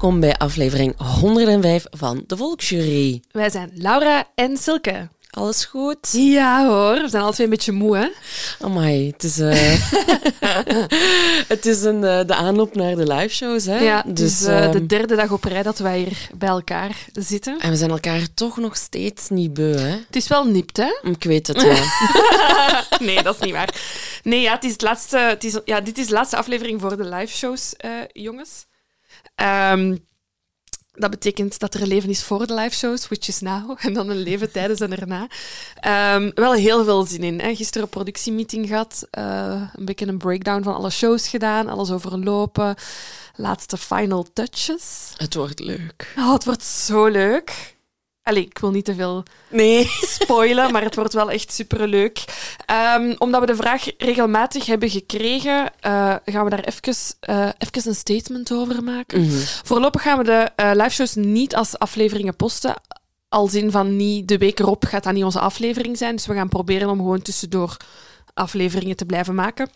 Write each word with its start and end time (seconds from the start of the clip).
Welkom 0.00 0.20
bij 0.20 0.34
aflevering 0.34 0.94
105 1.20 1.86
van 1.90 2.24
de 2.26 2.36
Volksjury. 2.36 3.22
Wij 3.30 3.50
zijn 3.50 3.70
Laura 3.74 4.28
en 4.34 4.56
Silke. 4.56 5.08
Alles 5.30 5.64
goed? 5.64 6.08
Ja 6.12 6.66
hoor, 6.66 7.02
we 7.02 7.08
zijn 7.08 7.32
twee 7.32 7.46
een 7.46 7.52
beetje 7.52 7.72
moe 7.72 7.96
hè. 7.96 8.08
Amai, 8.60 9.10
het 9.10 9.22
is, 9.22 9.38
eh, 9.38 9.72
het 11.54 11.66
is 11.66 11.82
een, 11.82 12.04
eh, 12.04 12.26
de 12.26 12.34
aanloop 12.34 12.74
naar 12.74 12.96
de 12.96 13.06
liveshows. 13.06 13.64
Hè? 13.64 13.78
Ja, 13.78 14.04
dus 14.06 14.42
eh, 14.42 14.64
ehm, 14.64 14.72
de 14.72 14.86
derde 14.86 15.16
dag 15.16 15.32
op 15.32 15.44
rij 15.44 15.62
dat 15.62 15.78
wij 15.78 15.98
hier 15.98 16.28
bij 16.34 16.48
elkaar 16.48 17.06
zitten. 17.12 17.58
En 17.58 17.70
we 17.70 17.76
zijn 17.76 17.90
elkaar 17.90 18.20
toch 18.34 18.56
nog 18.56 18.76
steeds 18.76 19.28
niet 19.28 19.54
beu, 19.54 19.76
hè? 19.76 19.96
Het 20.06 20.16
is 20.16 20.28
wel 20.28 20.44
nipt 20.44 20.76
hè. 20.76 20.98
Ik 21.02 21.24
weet 21.24 21.46
het, 21.46 21.60
ja. 21.60 21.84
nee, 23.06 23.22
dat 23.22 23.34
is 23.34 23.44
niet 23.44 23.54
waar. 23.54 23.74
Nee, 24.22 24.40
ja, 24.40 24.54
het 24.54 24.64
is 24.64 24.72
het 24.72 24.82
laatste, 24.82 25.18
het 25.18 25.44
is, 25.44 25.58
ja, 25.64 25.80
dit 25.80 25.98
is 25.98 26.06
de 26.06 26.14
laatste 26.14 26.36
aflevering 26.36 26.80
voor 26.80 26.96
de 26.96 27.08
liveshows, 27.08 27.74
eh 27.76 27.90
jongens. 28.12 28.68
Ehm, 29.40 29.96
dat 30.92 31.10
betekent 31.10 31.58
dat 31.58 31.74
er 31.74 31.82
een 31.82 31.88
leven 31.88 32.08
is 32.08 32.22
voor 32.22 32.46
de 32.46 32.54
liveshows, 32.54 33.08
which 33.08 33.28
is 33.28 33.40
now, 33.40 33.76
en 33.84 33.92
dan 33.92 34.08
een 34.08 34.22
leven 34.22 34.52
tijdens 34.56 34.80
en 34.80 34.98
erna. 34.98 35.26
Ehm, 35.74 36.30
wel 36.34 36.52
heel 36.52 36.84
veel 36.84 37.04
zin 37.04 37.22
in. 37.22 37.40
Hè. 37.40 37.54
Gisteren 37.54 37.82
een 37.82 37.88
productiemeeting 37.88 38.66
gehad, 38.66 39.06
eh, 39.10 39.62
een 39.74 39.84
beetje 39.84 40.06
een 40.06 40.18
breakdown 40.18 40.62
van 40.62 40.74
alle 40.74 40.90
shows 40.90 41.28
gedaan, 41.28 41.68
alles 41.68 41.90
overlopen, 41.90 42.74
laatste 43.34 43.76
final 43.76 44.26
touches. 44.32 45.12
Het 45.16 45.34
wordt 45.34 45.60
leuk. 45.60 46.14
Oh, 46.18 46.32
het 46.32 46.44
wordt 46.44 46.64
zo 46.64 47.06
leuk. 47.06 47.78
Allee, 48.22 48.44
ik 48.44 48.58
wil 48.58 48.70
niet 48.70 48.84
te 48.84 48.94
veel 48.94 49.22
Nee. 49.50 49.84
spoilen, 50.18 50.72
maar 50.72 50.82
het 50.82 50.94
wordt 50.94 51.12
wel 51.14 51.30
echt 51.30 51.52
superleuk. 51.52 52.24
Ehm, 52.66 53.14
omdat 53.18 53.40
we 53.40 53.46
de 53.46 53.56
vraag 53.56 53.84
regelmatig 53.98 54.66
hebben 54.66 54.90
gekregen, 54.90 55.72
eh, 55.80 56.14
gaan 56.24 56.44
we 56.44 56.50
daar 56.50 56.64
even, 56.64 56.94
eh, 57.20 57.48
even 57.58 57.88
een 57.88 57.94
statement 57.94 58.52
over 58.52 58.84
maken. 58.84 59.20
Mhm. 59.20 59.36
Voorlopig 59.64 60.02
gaan 60.02 60.18
we 60.18 60.24
de 60.24 60.48
eh 60.56 60.70
liveshows 60.74 61.14
niet 61.14 61.54
als 61.54 61.78
afleveringen 61.78 62.36
posten. 62.36 62.74
Als 63.28 63.54
in 63.54 63.70
van 63.70 63.96
niet 63.96 64.28
de 64.28 64.38
week 64.38 64.58
erop 64.58 64.84
gaat 64.84 65.02
dat 65.04 65.12
niet 65.12 65.24
onze 65.24 65.40
aflevering 65.40 65.96
zijn. 65.98 66.16
Dus 66.16 66.26
we 66.26 66.34
gaan 66.34 66.48
proberen 66.48 66.88
om 66.88 66.96
gewoon 66.98 67.22
tussendoor 67.22 67.76
afleveringen 68.34 68.96
te 68.96 69.04
blijven 69.06 69.34
maken. 69.34 69.70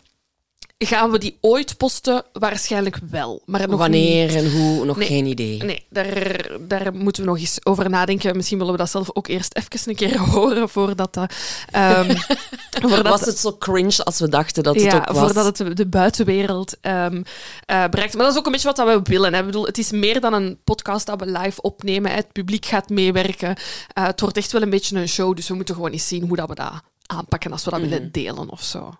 Gaan 0.77 1.11
we 1.11 1.17
die 1.17 1.37
ooit 1.41 1.77
posten? 1.77 2.23
Waarschijnlijk 2.33 2.99
wel. 3.09 3.41
Maar 3.45 3.59
nog 3.59 3.69
niet. 3.69 3.79
Wanneer 3.79 4.35
en 4.35 4.51
hoe, 4.51 4.85
nog 4.85 4.97
Nee. 4.97 5.07
geen 5.07 5.25
idee. 5.25 5.63
Nee, 5.63 5.85
daar, 5.89 6.47
daar 6.59 6.93
moeten 6.93 7.23
we 7.23 7.29
nog 7.29 7.39
eens 7.39 7.59
over 7.65 7.89
nadenken. 7.89 8.35
Misschien 8.35 8.57
willen 8.57 8.73
we 8.73 8.79
dat 8.79 8.89
zelf 8.89 9.09
ook 9.13 9.27
eerst 9.27 9.55
even 9.55 9.89
een 9.89 9.95
keer 9.95 10.19
horen 10.31 10.69
voordat 10.69 11.13
dat... 11.13 11.33
ehm, 11.71 12.15
voordat 12.81 13.07
Was 13.07 13.25
het 13.25 13.37
zo 13.39 13.55
cringe 13.57 14.03
als 14.03 14.19
we 14.19 14.29
dachten 14.29 14.63
dat 14.63 14.75
het 14.75 14.83
ja, 14.83 14.97
ook 14.97 15.07
was? 15.07 15.17
voordat 15.17 15.57
het 15.57 15.77
de, 15.77 15.85
buitenwereld 15.87 16.77
ehm, 16.81 17.23
eh, 17.65 17.83
bereikt. 17.89 18.13
Maar 18.13 18.23
dat 18.23 18.33
is 18.33 18.39
ook 18.39 18.45
een 18.45 18.51
beetje 18.51 18.73
wat 18.73 18.77
we 18.87 18.99
willen. 19.03 19.33
Hè. 19.33 19.39
Ik 19.39 19.45
bedoel, 19.45 19.65
het 19.65 19.77
is 19.77 19.91
meer 19.91 20.19
dan 20.21 20.33
een 20.33 20.57
podcast 20.63 21.05
dat 21.05 21.19
we 21.19 21.25
live 21.39 21.61
opnemen. 21.61 22.11
hè. 22.11 22.17
Het 22.17 22.31
publiek 22.31 22.65
gaat 22.65 22.89
meewerken. 22.89 23.55
Eh, 23.93 24.05
het 24.05 24.19
wordt 24.21 24.37
echt 24.37 24.51
wel 24.51 24.61
een 24.61 24.69
beetje 24.69 24.95
een 24.97 25.07
show, 25.07 25.35
dus 25.35 25.47
we 25.47 25.53
moeten 25.55 25.75
gewoon 25.75 25.91
eens 25.91 26.07
zien 26.07 26.27
hoe 26.27 26.35
dat 26.37 26.47
we 26.49 26.55
dat 26.55 26.71
aanpakken 27.05 27.51
als 27.51 27.63
we 27.65 27.71
dat 27.71 27.79
willen 27.79 28.11
delen 28.11 28.49
of 28.49 28.63
zo. 28.63 28.93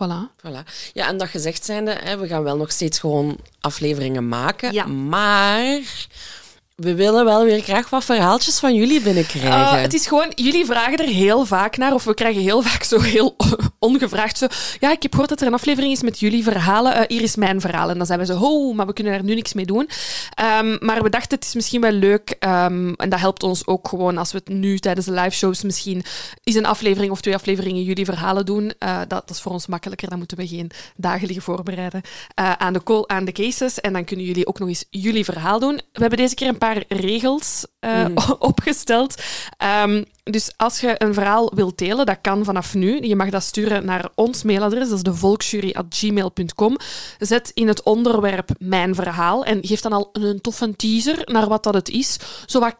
Voilà. 0.00 0.30
Voilà. 0.36 0.90
Ja, 0.92 1.08
en 1.08 1.16
dat 1.16 1.28
gezegd 1.28 1.64
zijnde, 1.64 1.96
hè, 2.02 2.18
we 2.18 2.26
gaan 2.26 2.42
wel 2.42 2.56
nog 2.56 2.70
steeds 2.70 2.98
gewoon 2.98 3.38
afleveringen 3.60 4.28
maken. 4.28 4.72
Ja. 4.72 4.86
Maar 4.86 5.80
we 6.80 6.94
willen 6.94 7.24
wel 7.24 7.44
weer 7.44 7.60
graag 7.60 7.90
wat 7.90 8.04
verhaaltjes 8.04 8.58
van 8.58 8.74
jullie 8.74 9.00
binnenkrijgen. 9.00 9.50
Uh, 9.50 9.80
het 9.80 9.94
is 9.94 10.06
gewoon, 10.06 10.32
jullie 10.34 10.64
vragen 10.64 10.96
er 10.96 11.08
heel 11.08 11.44
vaak 11.44 11.76
naar, 11.76 11.94
of 11.94 12.04
we 12.04 12.14
krijgen 12.14 12.42
heel 12.42 12.62
vaak 12.62 12.82
zo 12.82 13.00
heel 13.00 13.36
ongevraagd 13.78 14.38
zo. 14.38 14.46
Ja, 14.78 14.90
ik 14.90 15.02
heb 15.02 15.10
gehoord 15.10 15.28
dat 15.28 15.40
er 15.40 15.46
een 15.46 15.54
aflevering 15.54 15.92
is 15.92 16.02
met 16.02 16.20
jullie 16.20 16.42
verhalen. 16.42 16.96
Uh, 16.96 17.02
hier 17.06 17.22
is 17.22 17.36
mijn 17.36 17.60
verhaal. 17.60 17.90
En 17.90 17.96
dan 17.96 18.06
zijn 18.06 18.18
we 18.18 18.24
zo, 18.24 18.38
oh, 18.38 18.76
maar 18.76 18.86
we 18.86 18.92
kunnen 18.92 19.12
daar 19.12 19.24
nu 19.24 19.34
niks 19.34 19.52
mee 19.52 19.64
doen. 19.64 19.88
Um, 20.60 20.76
maar 20.80 21.02
we 21.02 21.10
dachten, 21.10 21.38
het 21.38 21.46
is 21.46 21.54
misschien 21.54 21.80
wel 21.80 21.92
leuk, 21.92 22.36
um, 22.40 22.94
en 22.94 23.08
dat 23.08 23.20
helpt 23.20 23.42
ons 23.42 23.66
ook 23.66 23.88
gewoon 23.88 24.18
als 24.18 24.32
we 24.32 24.38
het 24.44 24.54
nu 24.54 24.78
tijdens 24.78 25.06
de 25.06 25.12
live 25.12 25.36
shows 25.36 25.62
misschien 25.62 26.02
is 26.44 26.54
een 26.54 26.66
aflevering 26.66 27.12
of 27.12 27.20
twee 27.20 27.34
afleveringen 27.34 27.82
jullie 27.82 28.04
verhalen 28.04 28.46
doen. 28.46 28.72
Uh, 28.78 28.98
dat, 28.98 29.08
dat, 29.08 29.30
is 29.30 29.40
voor 29.40 29.52
ons 29.52 29.66
makkelijker. 29.66 30.08
Dan 30.08 30.18
moeten 30.18 30.36
we 30.36 30.46
geen 30.46 30.70
dagen 30.96 31.26
liggen 31.26 31.44
voorbereiden 31.44 32.00
aan, 32.34 32.72
de 32.72 32.82
call, 32.82 33.04
aan 33.06 33.24
de 33.24 33.32
cases. 33.32 33.80
En 33.80 33.92
dan 33.92 34.04
kunnen 34.04 34.26
jullie 34.26 34.46
ook 34.46 34.58
nog 34.58 34.68
eens 34.68 34.84
jullie 34.90 35.24
verhaal 35.24 35.58
doen. 35.58 35.74
We 35.74 36.00
hebben 36.00 36.18
deze 36.18 36.34
keer 36.34 36.48
een 36.48 36.58
paar 36.58 36.69
regels 36.88 37.66
uh, 37.80 38.06
mm. 38.06 38.16
opgesteld. 38.38 39.22
Um, 39.84 40.04
dus 40.24 40.52
als 40.56 40.80
je 40.80 40.94
een 40.98 41.14
verhaal 41.14 41.54
wilt 41.54 41.78
delen, 41.78 42.06
dat 42.06 42.18
kan 42.20 42.44
vanaf 42.44 42.74
nu. 42.74 43.00
Je 43.00 43.16
mag 43.16 43.30
dat 43.30 43.42
sturen 43.42 43.84
naar 43.84 44.10
ons 44.14 44.42
mailadres, 44.42 44.88
dat 44.88 44.96
is 44.96 45.02
de 45.02 45.14
volksjury.gmail.com. 45.14 46.76
Zet 47.18 47.50
in 47.54 47.68
het 47.68 47.82
onderwerp 47.82 48.50
mijn 48.58 48.94
verhaal 48.94 49.44
en 49.44 49.66
geef 49.66 49.80
dan 49.80 49.92
al 49.92 50.08
een 50.12 50.40
toffe 50.40 50.76
teaser 50.76 51.22
naar 51.24 51.48
wat 51.48 51.62
dat 51.62 51.74
het 51.74 51.88
is. 51.88 52.18
Zo 52.46 52.60
wat 52.60 52.76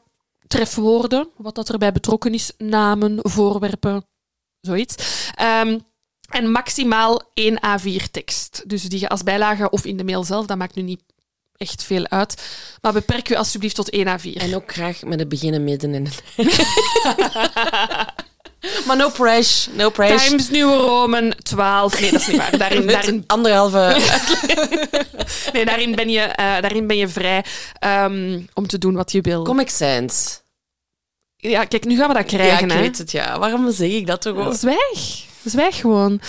trefwoorden, 0.46 1.28
wat 1.36 1.54
dat 1.54 1.68
erbij 1.68 1.92
betrokken 1.92 2.34
is, 2.34 2.52
namen, 2.58 3.18
voorwerpen, 3.22 4.04
zoiets. 4.60 4.94
Um, 5.62 5.88
en 6.30 6.50
maximaal 6.50 7.22
één 7.34 7.58
A4 7.66 8.10
tekst. 8.10 8.62
Dus 8.66 8.82
die 8.82 9.00
je 9.00 9.08
als 9.08 9.22
bijlage 9.22 9.70
of 9.70 9.84
in 9.84 9.96
de 9.96 10.04
mail 10.04 10.24
zelf, 10.24 10.46
dat 10.46 10.58
maakt 10.58 10.74
nu 10.74 10.82
niet 10.82 11.02
echt 11.60 11.84
veel 11.84 12.08
uit. 12.08 12.42
Maar 12.80 12.92
beperk 12.92 13.28
u 13.28 13.34
alsjeblieft 13.34 13.74
tot 13.74 13.90
1 13.90 14.06
A4. 14.06 14.32
En 14.32 14.54
ook 14.54 14.72
graag 14.72 15.02
met 15.02 15.18
het 15.18 15.28
begin 15.28 15.54
en 15.54 15.64
midden 15.64 15.94
en 15.94 16.06
Maar 18.86 18.96
no 18.96 19.08
pressure, 19.08 19.76
no 19.76 19.90
pressure. 19.90 20.28
Times 20.28 20.50
New 20.50 20.68
Roman 20.68 21.34
12. 21.42 22.00
Nee, 22.00 22.10
dat 22.10 22.20
is 22.20 22.26
niet 22.26 22.36
waar. 22.36 22.58
Daarin, 22.58 22.86
daarin... 22.86 23.24
Anderhalve... 23.26 23.96
nee, 25.52 25.64
daarin 25.64 25.94
ben 25.94 26.08
je, 26.08 26.20
uh, 26.20 26.34
daarin 26.36 26.86
ben 26.86 26.96
je 26.96 27.08
vrij 27.08 27.44
um, 27.84 28.48
om 28.54 28.66
te 28.66 28.78
doen 28.78 28.94
wat 28.94 29.12
je 29.12 29.20
wil. 29.20 29.44
Comic 29.44 29.70
Sans. 29.70 30.42
Ja, 31.36 31.64
kijk, 31.64 31.84
nu 31.84 31.96
gaan 31.96 32.08
we 32.08 32.14
dat 32.14 32.24
krijgen. 32.26 32.68
Ja, 32.68 32.74
ik 32.74 32.80
hè? 32.80 32.80
weet 32.80 32.98
het, 32.98 33.10
ja. 33.10 33.38
Waarom 33.38 33.72
zeg 33.72 33.90
ik 33.90 34.06
dat 34.06 34.22
toch 34.22 34.36
ook? 34.36 34.54
Zwijg. 34.54 35.28
Zwijg 35.44 35.76
gewoon. 35.76 36.20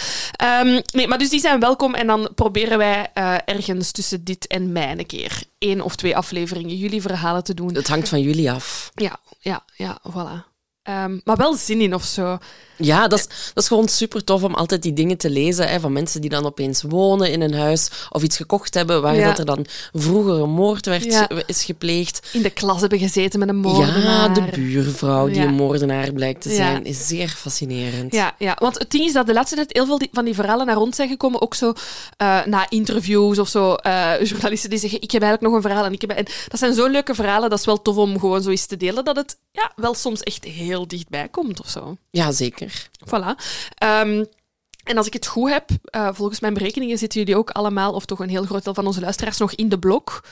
Um, 0.64 0.82
nee, 0.94 1.08
maar 1.08 1.18
dus 1.18 1.30
die 1.30 1.40
zijn 1.40 1.60
welkom 1.60 1.94
en 1.94 2.08
dan 2.08 2.30
proberen 2.36 2.78
wij 2.78 3.12
uh, 3.18 3.36
ergens 3.46 3.92
tussen 3.92 4.24
dit 4.24 4.48
en 4.48 4.72
mij 4.72 4.92
een 4.92 5.06
keer 5.06 5.44
één 5.58 5.82
of 5.82 5.96
twee 5.96 6.18
afleveringen 6.18 6.76
jullie 6.76 7.02
verhalen 7.02 7.44
te 7.44 7.54
doen. 7.54 7.76
Het 7.76 7.88
hangt 7.88 8.10
van 8.10 8.22
jullie 8.22 8.52
af. 8.52 8.92
Ja, 8.96 9.20
ja, 9.40 9.64
ja, 9.76 10.00
voilà. 10.10 10.50
Um, 10.90 11.22
maar 11.24 11.36
wel 11.36 11.56
zin 11.56 11.82
in 11.82 11.94
of 11.94 12.04
zo. 12.04 12.38
Ja, 12.82 13.08
dat 13.08 13.20
is, 13.20 13.28
dat 13.54 13.64
is 13.64 13.68
gewoon 13.68 13.88
super 13.88 14.24
tof 14.24 14.44
om 14.44 14.54
altijd 14.54 14.82
die 14.82 14.94
dingen 14.94 15.18
te 15.18 15.30
lezen 15.30 15.68
hè, 15.68 15.80
van 15.80 15.94
mensen 15.94 16.22
die 16.22 16.30
dan 16.30 16.46
opeens 16.46 16.82
wonen 16.82 17.32
in 17.32 17.42
een 17.42 17.54
huis 17.54 17.90
of 18.10 18.24
iets 18.24 18.38
gekocht 18.38 18.74
hebben 18.74 19.02
waar 19.02 19.16
Ja. 19.16 19.26
dat 19.28 19.40
er 19.40 19.46
dan 19.46 19.66
vroeger 19.94 20.34
een 20.40 20.50
moord 20.50 20.86
werd, 20.86 21.04
Ja. 21.04 21.30
is 21.46 21.64
gepleegd. 21.64 22.28
In 22.34 22.42
de 22.42 22.50
klas 22.50 22.80
hebben 22.80 23.00
gezeten 23.00 23.40
met 23.40 23.50
een 23.50 23.56
moordenaar. 23.56 24.04
Ja, 24.04 24.28
de 24.28 24.42
buurvrouw 24.56 25.28
die 25.28 25.36
Ja. 25.36 25.44
een 25.44 25.54
moordenaar 25.54 26.12
blijkt 26.14 26.42
te 26.42 26.50
zijn, 26.50 26.86
is 26.86 27.08
zeer 27.08 27.30
fascinerend. 27.30 28.14
Ja, 28.14 28.36
ja, 28.38 28.56
want 28.60 28.80
het 28.80 28.92
ding 28.92 29.06
is 29.06 29.14
dat 29.14 29.26
de 29.28 29.34
laatste 29.34 29.56
tijd 29.56 29.74
heel 29.74 29.86
veel 29.86 29.98
die- 29.98 30.10
van 30.12 30.26
die 30.26 30.34
verhalen 30.36 30.66
naar 30.66 30.78
ons 30.78 30.96
zijn 30.96 31.10
gekomen. 31.10 31.42
Ook 31.42 31.54
zo 31.56 31.74
eh, 32.18 32.46
na 32.46 32.70
interviews 32.70 33.40
of 33.40 33.48
zo. 33.48 33.74
eh, 33.74 34.12
journalisten 34.24 34.70
die 34.70 34.80
zeggen: 34.80 35.02
Ik 35.02 35.12
heb 35.12 35.22
eigenlijk 35.22 35.54
nog 35.54 35.64
een 35.64 35.70
verhaal. 35.70 35.86
En, 35.86 35.94
ik 35.94 36.02
heb... 36.02 36.10
en 36.12 36.26
dat 36.48 36.60
zijn 36.60 36.74
zo 36.74 36.88
leuke 36.88 37.16
verhalen. 37.16 37.50
Dat 37.50 37.60
is 37.60 37.66
wel 37.66 37.82
tof 37.82 37.96
om 37.96 38.20
gewoon 38.20 38.42
zo 38.42 38.50
eens 38.50 38.66
te 38.66 38.78
delen. 38.78 39.06
Dat 39.06 39.16
het 39.16 39.38
ja, 39.52 39.72
wel 39.76 39.94
soms 39.94 40.22
echt 40.22 40.44
heel 40.44 40.88
dichtbij 40.88 41.28
komt 41.28 41.60
of 41.60 41.70
zo. 41.70 41.98
Ja, 42.12 42.32
zeker. 42.32 42.71
Voilà. 43.06 43.36
Ehm, 43.76 44.26
En 44.84 44.98
als 44.98 45.08
ik 45.08 45.14
het 45.14 45.28
goed 45.28 45.50
heb, 45.50 45.70
uh, 45.96 46.10
volgens 46.14 46.40
mijn 46.40 46.54
berekeningen 46.54 46.98
zitten 46.98 47.20
jullie 47.20 47.38
ook 47.38 47.50
allemaal, 47.50 47.94
of 47.94 48.06
toch 48.06 48.20
een 48.20 48.30
heel 48.30 48.46
groot 48.46 48.64
deel 48.64 48.74
van 48.74 48.88
onze 48.88 49.00
luisteraars, 49.00 49.38
nog 49.38 49.54
in 49.54 49.70
de 49.70 49.80
blok. 49.80 50.24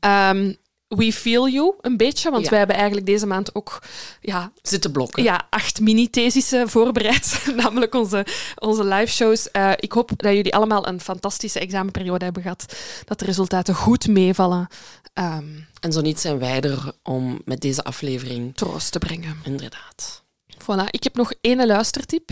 Um, 0.00 0.56
we 0.96 1.12
feel 1.12 1.48
you 1.48 1.74
een 1.80 1.96
beetje, 1.96 2.30
want 2.30 2.48
wij 2.48 2.58
hebben 2.58 2.76
eigenlijk 2.76 3.06
deze 3.06 3.26
maand 3.26 3.54
ook 3.54 3.82
ja, 4.20 4.52
zitten 4.62 4.92
blokken. 4.92 5.22
Ja, 5.22 5.46
acht 5.50 5.80
mini-thesissen 5.80 6.68
voorbereid, 6.68 7.44
namelijk 7.62 7.94
onze, 7.94 8.26
onze 8.58 8.84
live 8.84 9.12
shows. 9.12 9.48
Uh, 9.52 9.72
ik 9.76 9.92
hoop 9.92 10.10
dat 10.16 10.34
jullie 10.34 10.54
allemaal 10.54 10.86
een 10.86 11.00
fantastische 11.00 11.60
examenperiode 11.60 12.24
hebben 12.24 12.42
gehad, 12.42 12.76
dat 13.04 13.18
de 13.18 13.24
resultaten 13.24 13.74
goed 13.74 14.08
meevallen. 14.08 14.66
Um, 15.14 15.66
en 15.80 15.92
zo 15.92 16.00
niet 16.00 16.20
zijn 16.20 16.38
wij 16.38 16.60
er 16.60 16.92
om 17.02 17.40
met 17.44 17.60
deze 17.60 17.84
aflevering 17.84 18.56
troost 18.56 18.92
te 18.92 18.98
brengen. 18.98 19.40
Inderdaad. 19.44 20.21
Voilà, 20.62 20.90
ik 20.90 21.04
heb 21.04 21.14
nog 21.14 21.32
één 21.40 21.66
luistertip. 21.66 22.30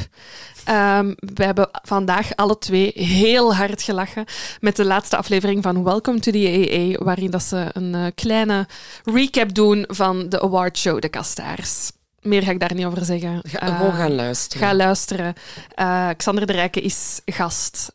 Um, 0.69 1.15
we 1.35 1.45
hebben 1.45 1.69
vandaag 1.73 2.37
alle 2.37 2.59
twee 2.59 2.93
heel 2.95 3.55
hard 3.55 3.83
gelachen 3.83 4.25
met 4.61 4.77
de 4.77 4.85
laatste 4.85 5.17
aflevering 5.17 5.63
van 5.63 5.85
Welcome 5.85 6.21
to 6.21 6.33
the 6.33 6.97
AA, 6.99 7.05
waarin 7.05 7.31
dat 7.31 7.43
ze 7.43 7.67
een 7.73 7.95
uh, 7.95 8.07
kleine 8.15 8.67
recap 9.05 9.55
doen 9.55 9.85
van 9.89 10.29
de 10.29 10.41
awardshow 10.41 11.01
De 11.01 11.09
Kastaars. 11.09 11.91
Meer 12.21 12.43
ga 12.43 12.51
ik 12.51 12.61
daar 12.61 12.75
niet 12.75 12.87
over 12.87 13.05
zeggen. 13.05 13.43
Ga, 13.43 13.69
uh, 13.69 13.77
gewoon 13.77 13.93
gaan 13.93 14.15
luisteren. 14.15 14.67
Ga 14.67 14.75
luisteren. 14.75 15.35
Uh, 15.77 16.09
Xander 16.17 16.47
de 16.47 16.53
Rijke 16.53 16.81
is 16.81 17.21
gast. 17.25 17.93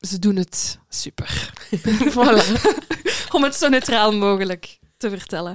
ze 0.00 0.18
doen 0.18 0.36
het 0.36 0.78
super. 0.88 1.52
voilà. 2.16 2.60
Om 3.36 3.42
het 3.42 3.54
zo 3.54 3.68
neutraal 3.68 4.12
mogelijk 4.12 4.78
te 4.96 5.10
vertellen. 5.10 5.54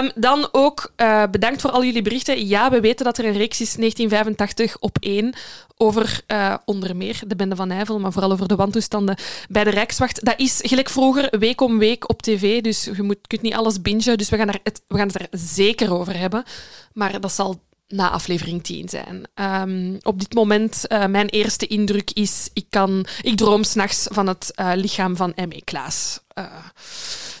Um, 0.00 0.10
dan 0.14 0.48
ook 0.52 0.92
uh, 0.96 1.22
bedankt 1.30 1.60
voor 1.60 1.70
al 1.70 1.84
jullie 1.84 2.02
berichten. 2.02 2.46
Ja, 2.46 2.70
we 2.70 2.80
weten 2.80 3.04
dat 3.04 3.18
er 3.18 3.24
een 3.24 3.36
reeks 3.36 3.60
is 3.60 3.74
1985 3.74 4.78
op 4.78 4.96
één 5.00 5.34
over 5.76 6.20
uh, 6.26 6.54
onder 6.64 6.96
meer 6.96 7.20
de 7.26 7.36
Bende 7.36 7.56
van 7.56 7.68
Nijvel, 7.68 8.00
maar 8.00 8.12
vooral 8.12 8.32
over 8.32 8.48
de 8.48 8.56
wantoestanden 8.56 9.16
bij 9.48 9.64
de 9.64 9.70
Rijkswacht. 9.70 10.24
Dat 10.24 10.38
is 10.38 10.60
gelijk 10.62 10.88
vroeger 10.88 11.38
week 11.38 11.60
om 11.60 11.78
week 11.78 12.08
op 12.08 12.22
tv, 12.22 12.60
dus 12.60 12.84
je 12.84 13.02
moet, 13.02 13.26
kunt 13.26 13.42
niet 13.42 13.54
alles 13.54 13.82
bingen. 13.82 14.18
Dus 14.18 14.28
we 14.28 14.36
gaan, 14.36 14.48
het, 14.48 14.82
we 14.88 14.96
gaan 14.96 15.06
het 15.06 15.20
er 15.20 15.28
zeker 15.30 15.92
over 15.92 16.18
hebben. 16.18 16.44
Maar 16.92 17.20
dat 17.20 17.32
zal 17.32 17.60
na 17.88 18.10
aflevering 18.10 18.64
10 18.64 18.88
zijn. 18.88 19.28
Um, 19.34 19.98
op 20.02 20.20
dit 20.20 20.34
moment, 20.34 20.84
uh, 20.88 21.06
mijn 21.06 21.28
eerste 21.28 21.66
indruk 21.66 22.10
is, 22.10 22.48
ik, 22.52 22.66
kan, 22.70 23.06
ik 23.22 23.36
droom 23.36 23.64
s'nachts 23.64 24.06
van 24.10 24.26
het 24.26 24.52
uh, 24.60 24.72
lichaam 24.74 25.16
van 25.16 25.32
M.E. 25.36 25.60
Klaas. 25.64 26.20
Uh, 26.38 26.44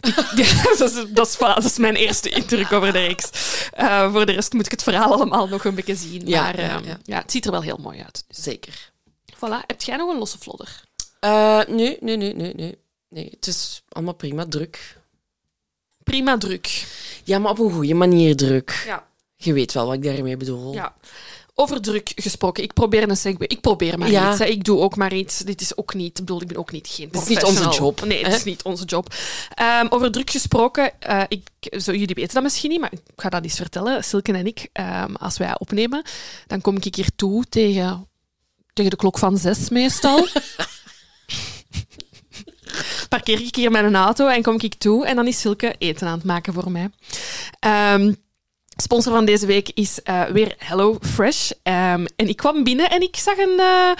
dat, 0.00 0.38
is, 0.38 0.94
dat, 1.12 1.28
is, 1.28 1.36
dat, 1.38 1.64
is, 1.64 1.78
mijn 1.78 1.94
eerste 1.94 2.28
indruk 2.28 2.72
over 2.72 2.92
de 2.92 2.98
reeks. 2.98 3.28
voor 4.12 4.26
de 4.26 4.32
rest 4.32 4.52
moet 4.52 4.64
ik 4.64 4.70
het 4.70 4.82
verhaal 4.82 5.12
allemaal 5.12 5.48
nog 5.48 5.64
een 5.64 5.74
beetje 5.74 5.96
zien. 5.96 6.26
Ja, 6.26 6.42
maar 6.42 6.60
ja, 6.60 6.80
ja. 6.84 6.98
ja 7.04 7.18
het 7.18 7.30
ziet 7.30 7.44
er 7.44 7.50
wel 7.50 7.62
heel 7.62 7.78
mooi 7.82 8.02
uit. 8.02 8.24
Dus. 8.28 8.42
Zeker. 8.42 8.92
Voilà. 9.34 9.66
Heb 9.66 9.82
jij 9.82 9.96
nog 9.96 10.10
een 10.10 10.18
losse 10.18 10.38
vlodder? 10.38 10.84
nee, 11.68 11.96
nee, 12.00 12.16
nee, 12.16 12.34
nee, 12.34 12.54
nee. 12.54 12.78
Nee, 13.08 13.28
het 13.30 13.46
is 13.46 13.82
allemaal 13.88 14.14
prima 14.14 14.46
druk. 14.46 14.96
Prima 16.02 16.38
druk. 16.38 16.86
Ja, 17.24 17.38
maar 17.38 17.50
op 17.50 17.58
een 17.58 17.72
goede 17.72 17.94
manier 17.94 18.36
druk. 18.36 18.82
Ja. 18.86 19.06
Je 19.36 19.52
weet 19.52 19.72
wel 19.72 19.86
wat 19.86 19.94
ik 19.94 20.02
daarmee 20.02 20.36
bedoel. 20.36 20.72
Ja. 20.72 20.94
Over 21.58 21.80
druk 21.80 22.12
gesproken. 22.14 22.62
Ik 22.62 22.72
probeer 22.72 23.08
een 23.08 23.16
segway. 23.16 23.48
Ik 23.48 23.60
probeer 23.60 23.98
maar 23.98 24.08
iets. 24.08 24.38
Hè. 24.38 24.44
Ik 24.44 24.64
doe 24.64 24.80
ook 24.80 24.96
maar 24.96 25.14
iets. 25.14 25.38
Dit 25.38 25.60
is 25.60 25.76
ook 25.76 25.94
niet... 25.94 26.18
Ik 26.18 26.24
bedoel, 26.24 26.40
ik 26.40 26.48
ben 26.48 26.56
ook 26.56 26.72
niet 26.72 26.88
geen 26.88 27.08
Het 27.12 27.22
is 27.22 27.28
niet 27.28 27.44
onze 27.44 27.68
job. 27.68 28.04
Nee, 28.04 28.24
het 28.24 28.34
is 28.34 28.44
niet 28.44 28.62
onze 28.62 28.84
job. 28.84 29.14
Um, 29.80 29.86
over 29.88 30.10
druk 30.10 30.30
gesproken. 30.30 30.92
Uh, 31.08 31.22
ik, 31.28 31.48
zo, 31.80 31.92
jullie 31.92 32.14
weten 32.14 32.34
dat 32.34 32.42
misschien 32.42 32.70
niet, 32.70 32.80
maar 32.80 32.92
ik 32.92 33.00
ga 33.16 33.28
dat 33.28 33.42
eens 33.42 33.56
vertellen. 33.56 34.04
Silke 34.04 34.32
en 34.32 34.46
ik, 34.46 34.68
um, 34.72 35.16
als 35.16 35.38
wij 35.38 35.58
opnemen, 35.58 36.02
dan 36.46 36.60
kom 36.60 36.76
ik 36.76 36.94
hier 36.94 37.10
toe 37.16 37.44
tegen, 37.48 38.08
tegen 38.72 38.90
de 38.90 38.96
klok 38.96 39.18
van 39.18 39.38
zes 39.38 39.68
meestal. 39.68 40.26
Parkeer 43.08 43.40
ik 43.40 43.56
hier 43.56 43.70
mijn 43.70 43.96
auto 43.96 44.28
en 44.28 44.42
kom 44.42 44.60
ik 44.60 44.74
toe 44.74 45.06
en 45.06 45.16
dan 45.16 45.26
is 45.26 45.40
Silke 45.40 45.74
eten 45.78 46.06
aan 46.06 46.16
het 46.16 46.24
maken 46.24 46.52
voor 46.52 46.70
mij. 46.70 46.90
Um, 47.94 48.24
Sponsor 48.76 49.12
van 49.12 49.24
deze 49.24 49.46
week 49.46 49.70
is 49.74 50.00
uh, 50.04 50.22
weer 50.22 50.54
Hello 50.58 50.98
Fresh. 51.00 51.50
Um, 51.50 52.06
en 52.16 52.28
ik 52.28 52.36
kwam 52.36 52.64
binnen 52.64 52.90
en 52.90 53.02
ik 53.02 53.16
zag 53.16 53.36
een, 53.38 53.56
uh, 53.58 53.90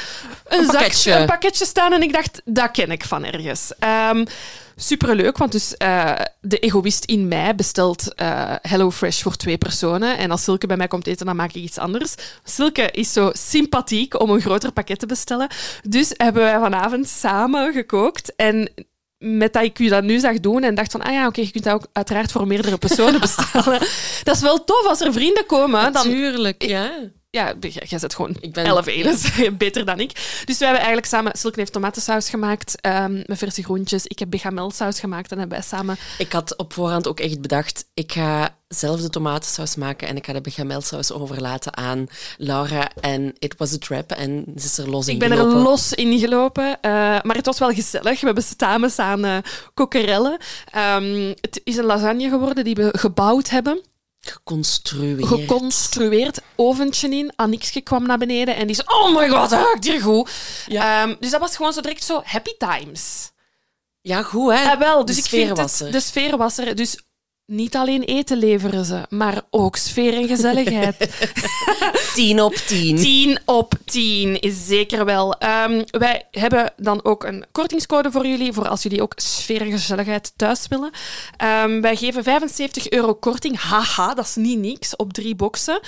een, 0.45 0.59
een, 0.59 0.67
pakketje. 0.67 1.11
Zak, 1.11 1.21
een, 1.21 1.27
pakketje. 1.27 1.65
staan 1.65 1.93
en 1.93 2.03
ik 2.03 2.13
dacht, 2.13 2.43
dat 2.45 2.71
ken 2.71 2.91
ik 2.91 3.05
van 3.05 3.25
ergens. 3.25 3.73
Um, 4.11 4.25
superleuk, 4.77 5.39
want 5.39 5.53
dus 5.53 5.75
uh, 5.79 6.13
de 6.41 6.59
egoïst 6.59 7.05
in 7.05 7.29
mij 7.29 7.55
bestelt 7.55 8.13
Hello 8.63 8.91
Fresh 8.91 9.23
voor 9.23 9.37
twee 9.37 9.59
personen. 9.59 10.19
En 10.19 10.31
als 10.31 10.45
Silke 10.45 10.67
bij 10.67 10.77
mij 10.77 10.89
komt 10.89 11.07
eten, 11.07 11.27
dan 11.27 11.37
maak 11.37 11.53
ik 11.53 11.63
iets 11.63 11.79
anders. 11.79 12.15
Silke 12.45 12.91
is 12.91 13.13
zo 13.13 13.31
sympathiek 13.33 14.21
om 14.21 14.31
een 14.31 14.41
groter 14.41 14.73
pakket 14.73 14.99
te 14.99 15.07
bestellen. 15.07 15.49
Dus 15.83 16.13
hebben 16.17 16.43
wij 16.43 16.59
vanavond 16.59 17.09
samen 17.09 17.73
gekookt. 17.73 18.35
En 18.35 18.71
met 19.19 19.53
dat 19.53 19.63
ik 19.63 19.79
u 19.79 19.89
dat 19.89 20.03
nu 20.03 20.19
zag 20.19 20.41
doen 20.41 20.63
en 20.63 20.75
dacht 20.75 20.91
van, 20.91 21.03
ah 21.03 21.13
ja, 21.13 21.27
oké, 21.27 21.41
je 21.41 21.51
kunt 21.51 21.65
dat 21.65 21.75
ook 21.75 21.87
uiteraard 21.93 22.33
voor 22.33 22.47
meerdere 22.47 22.79
personen 22.79 23.21
bestellen. 23.27 23.79
dat 24.23 24.37
is 24.37 24.41
wel 24.41 24.65
tof 24.65 24.87
als 24.87 25.01
er 25.01 25.13
vrienden 25.13 25.47
komen. 25.47 25.93
Dan, 25.93 26.55
ja. 26.59 26.91
Ja, 27.31 27.55
jij 27.61 27.99
zet 27.99 28.15
gewoon 28.15 28.37
ik 28.41 28.53
ben, 28.53 28.65
11 28.65 28.87
eden, 28.87 29.19
beter 29.59 29.85
dan 29.85 30.01
ik. 30.01 30.13
Dus 30.45 30.59
we 30.59 30.65
hebben 30.65 30.83
eigenlijk 30.83 31.07
samen... 31.07 31.33
Silke 31.39 31.59
heeft 31.59 31.73
tomatensaus 31.73 32.29
gemaakt 32.29 32.87
um, 32.87 33.23
met 33.27 33.39
verse 33.39 33.63
groentjes. 33.63 34.07
Ik 34.07 34.19
heb 34.19 34.31
bechamelsaus 34.31 35.01
gemaakt 35.01 35.31
en 35.31 35.39
hebben 35.39 35.59
wij 35.59 35.67
samen... 35.67 35.97
Ik 36.19 36.33
had 36.33 36.57
op 36.57 36.73
voorhand 36.73 37.09
ook 37.09 37.21
echt 37.21 37.41
bedacht, 37.41 37.85
ik 37.95 38.13
ga 38.13 38.57
zelf 38.69 39.01
de 39.01 39.11
tomatensaus 39.11 39.77
maken 39.77 40.09
en 40.09 40.17
ik 40.17 40.27
ga 40.27 40.33
de 40.33 40.41
bechamelsaus 40.41 41.13
overlaten 41.13 41.77
aan 41.77 42.07
Laura. 42.37 42.91
En 43.01 43.35
it 43.39 43.55
was 43.57 43.75
a 43.75 43.79
trap 43.79 44.11
en 44.11 44.45
ze 44.57 44.65
is 44.65 44.79
er 44.79 44.91
los 44.91 45.07
in 45.07 45.15
Ik 45.15 45.19
ben 45.19 45.33
er 45.33 45.45
los 45.45 45.93
in 45.93 46.19
gelopen, 46.19 46.67
uh, 46.67 46.91
maar 47.23 47.37
het 47.37 47.47
was 47.47 47.59
wel 47.59 47.73
gezellig. 47.73 48.21
We 48.21 48.27
hebben 48.27 48.45
samen 48.59 48.91
samen 48.91 49.43
kokerellen. 49.75 50.39
Um, 50.77 51.35
het 51.41 51.61
is 51.65 51.77
een 51.77 51.85
lasagne 51.85 52.29
geworden 52.29 52.65
die 52.65 52.75
we 52.75 52.89
gebouwd 52.99 53.51
hebben. 53.51 53.81
Geconstrueerd. 54.27 55.27
Geconstrueerd. 55.27 56.41
Oventje 56.57 57.09
in. 57.09 57.33
Annixje 57.37 57.81
kwam 57.81 58.07
naar 58.07 58.19
beneden 58.19 58.57
en 58.57 58.67
die 58.67 58.77
zei: 58.77 58.89
Oh 58.89 59.17
my 59.17 59.29
god, 59.29 59.51
dat 59.51 59.63
ruikt 59.63 59.85
hier 59.85 60.01
goed. 60.01 60.31
Ja. 60.67 61.03
Um, 61.03 61.17
dus 61.21 61.31
dat 61.31 61.41
was 61.41 61.57
gewoon 61.57 61.73
zo 61.73 61.81
direct 61.81 62.05
zo 62.05 62.21
happy 62.25 62.53
times. 62.59 63.31
Ja, 64.01 64.23
goed 64.23 64.53
hè? 64.53 64.63
Ja, 64.63 64.79
wel. 64.79 65.05
Dus 65.05 65.17
de 65.17 65.23
sfeer 65.23 65.55
was 65.55 65.81
er. 65.81 65.93
De 65.93 66.01
sfeer 66.01 66.37
was 66.37 66.59
er. 66.59 66.77
Dus 66.77 66.99
niet 67.47 67.77
alleen 67.77 68.03
eten 68.03 68.39
leveren 68.39 68.85
ze, 68.85 69.03
maar 69.09 69.43
ook 69.51 69.77
sfeer 69.77 70.15
en 70.15 70.29
gezelligheid. 70.29 71.29
10 72.15 72.43
op 72.43 72.55
10. 72.55 72.97
10 72.97 73.39
op 73.45 73.75
10 73.85 74.41
is 74.41 74.67
zeker 74.67 75.05
wel. 75.05 75.35
Um, 75.43 75.85
wij 75.91 76.27
hebben 76.31 76.73
dan 76.77 77.05
ook 77.05 77.25
een 77.25 77.45
kortingscode 77.53 78.11
voor 78.11 78.27
jullie, 78.27 78.53
voor 78.53 78.69
als 78.69 78.83
jullie 78.83 79.03
ook 79.03 79.13
sfeer 79.17 79.61
en 79.61 79.71
gezelligheid 79.71 80.33
thuis 80.37 80.69
willen. 80.69 80.91
Um, 81.65 81.81
wij 81.81 81.97
geven 81.97 82.23
75 82.23 82.91
euro 82.91 83.15
korting, 83.15 83.59
haha, 83.59 84.15
dat 84.15 84.25
is 84.25 84.35
niet 84.35 84.59
niks, 84.59 84.97
op 84.97 85.13
drie 85.13 85.35
boxen 85.35 85.81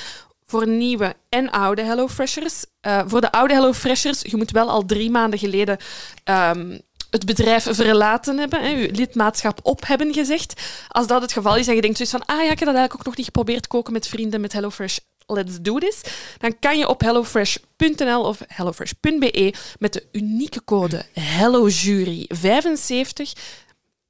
voor 0.47 0.68
nieuwe 0.68 1.14
en 1.28 1.50
oude 1.50 1.83
HelloFreshers. 1.83 2.64
Uh, 2.87 3.00
voor 3.06 3.21
de 3.21 3.33
oude 3.33 3.54
HelloFreshers, 3.54 4.21
je 4.23 4.37
moet 4.37 4.50
wel 4.50 4.71
al 4.71 4.85
drie 4.85 5.11
maanden 5.11 5.38
geleden 5.38 5.76
um, 6.25 6.80
het 7.11 7.27
bedrijf 7.27 7.67
verlaten 7.71 8.38
hebben, 8.38 8.62
hè, 8.62 8.75
uw 8.75 8.88
lidmaatschap 8.93 9.61
op 9.62 9.87
hebben 9.87 10.15
gezegd. 10.15 10.61
Als 10.88 11.07
dat 11.07 11.23
het 11.23 11.33
geval 11.33 11.57
is 11.57 11.69
en 11.69 11.75
je 11.75 11.81
denkt 11.81 11.97
zoiets 11.97 12.17
van, 12.17 12.37
ah 12.37 12.45
ja, 12.45 12.50
ik 12.50 12.59
heb 12.59 12.69
dat 12.69 12.77
eigenlijk 12.77 12.95
ook 12.95 13.05
nog 13.05 13.17
niet 13.17 13.27
geprobeerd 13.27 13.67
koken 13.67 13.93
met 13.93 14.09
vrienden 14.09 14.41
met 14.41 14.53
HelloFresh, 14.53 14.99
let's 15.27 15.61
do 15.61 15.79
this, 15.79 16.03
dan 16.38 16.59
kan 16.59 16.79
je 16.79 16.88
op 16.88 17.00
hellofresh.nl 17.00 18.23
of 18.23 18.41
hellofresh.be 18.47 19.55
met 19.79 19.93
de 19.93 20.07
unieke 20.12 20.65
code 20.65 21.05
HelloJury75 21.21 23.33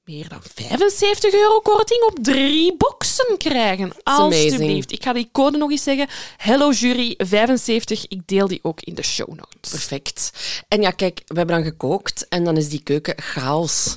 meer 0.09 0.29
dan 0.29 0.41
75 0.55 1.33
euro 1.33 1.61
korting 1.61 2.03
op 2.03 2.19
drie 2.23 2.77
boxen 2.77 3.37
krijgen. 3.37 3.93
Alsjeblieft. 4.03 4.93
Ik 4.93 5.03
ga 5.03 5.13
die 5.13 5.29
code 5.33 5.59
nog 5.59 5.71
eens 5.71 5.83
zeggen. 5.83 6.09
Hello 6.37 6.71
Jury 6.71 7.15
75. 7.19 8.09
Ik 8.09 8.21
deel 8.27 8.49
die 8.49 8.59
ook 8.63 8.81
in 8.81 8.95
de 8.95 9.03
show 9.03 9.29
notes. 9.29 9.71
Perfect. 9.71 10.33
En 10.69 10.81
ja, 10.81 10.91
kijk, 10.91 11.23
we 11.27 11.37
hebben 11.37 11.57
dan 11.57 11.65
gekookt 11.65 12.29
en 12.29 12.45
dan 12.45 12.57
is 12.57 12.69
die 12.69 12.83
keuken 12.83 13.23
chaos. 13.23 13.97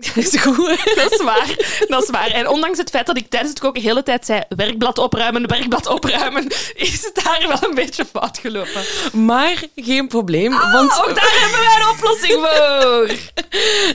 Dat 0.14 0.16
is 0.16 0.40
goed. 0.40 0.94
Dat 0.94 1.12
is 1.12 1.22
waar. 1.22 1.84
Dat 1.88 2.02
is 2.02 2.10
waar. 2.10 2.30
En 2.30 2.48
ondanks 2.48 2.78
het 2.78 2.90
feit 2.90 3.06
dat 3.06 3.16
ik 3.16 3.28
tijdens 3.28 3.50
het 3.50 3.60
koken 3.60 3.82
de 3.82 3.88
hele 3.88 4.02
tijd 4.02 4.26
zei 4.26 4.42
werkblad 4.48 4.98
opruimen, 4.98 5.46
werkblad 5.46 5.86
opruimen, 5.86 6.46
is 6.74 7.04
het 7.04 7.24
daar 7.24 7.44
wel 7.48 7.68
een 7.68 7.74
beetje 7.74 8.04
fout 8.04 8.38
gelopen. 8.38 8.82
Maar 9.12 9.64
geen 9.74 10.08
probleem, 10.08 10.52
ah, 10.52 10.72
want... 10.72 10.92
Ook 10.98 11.14
daar 11.14 11.38
hebben 11.40 11.60
wij 11.60 11.76
een 11.80 11.88
oplossing 11.88 12.32
voor. 12.44 13.08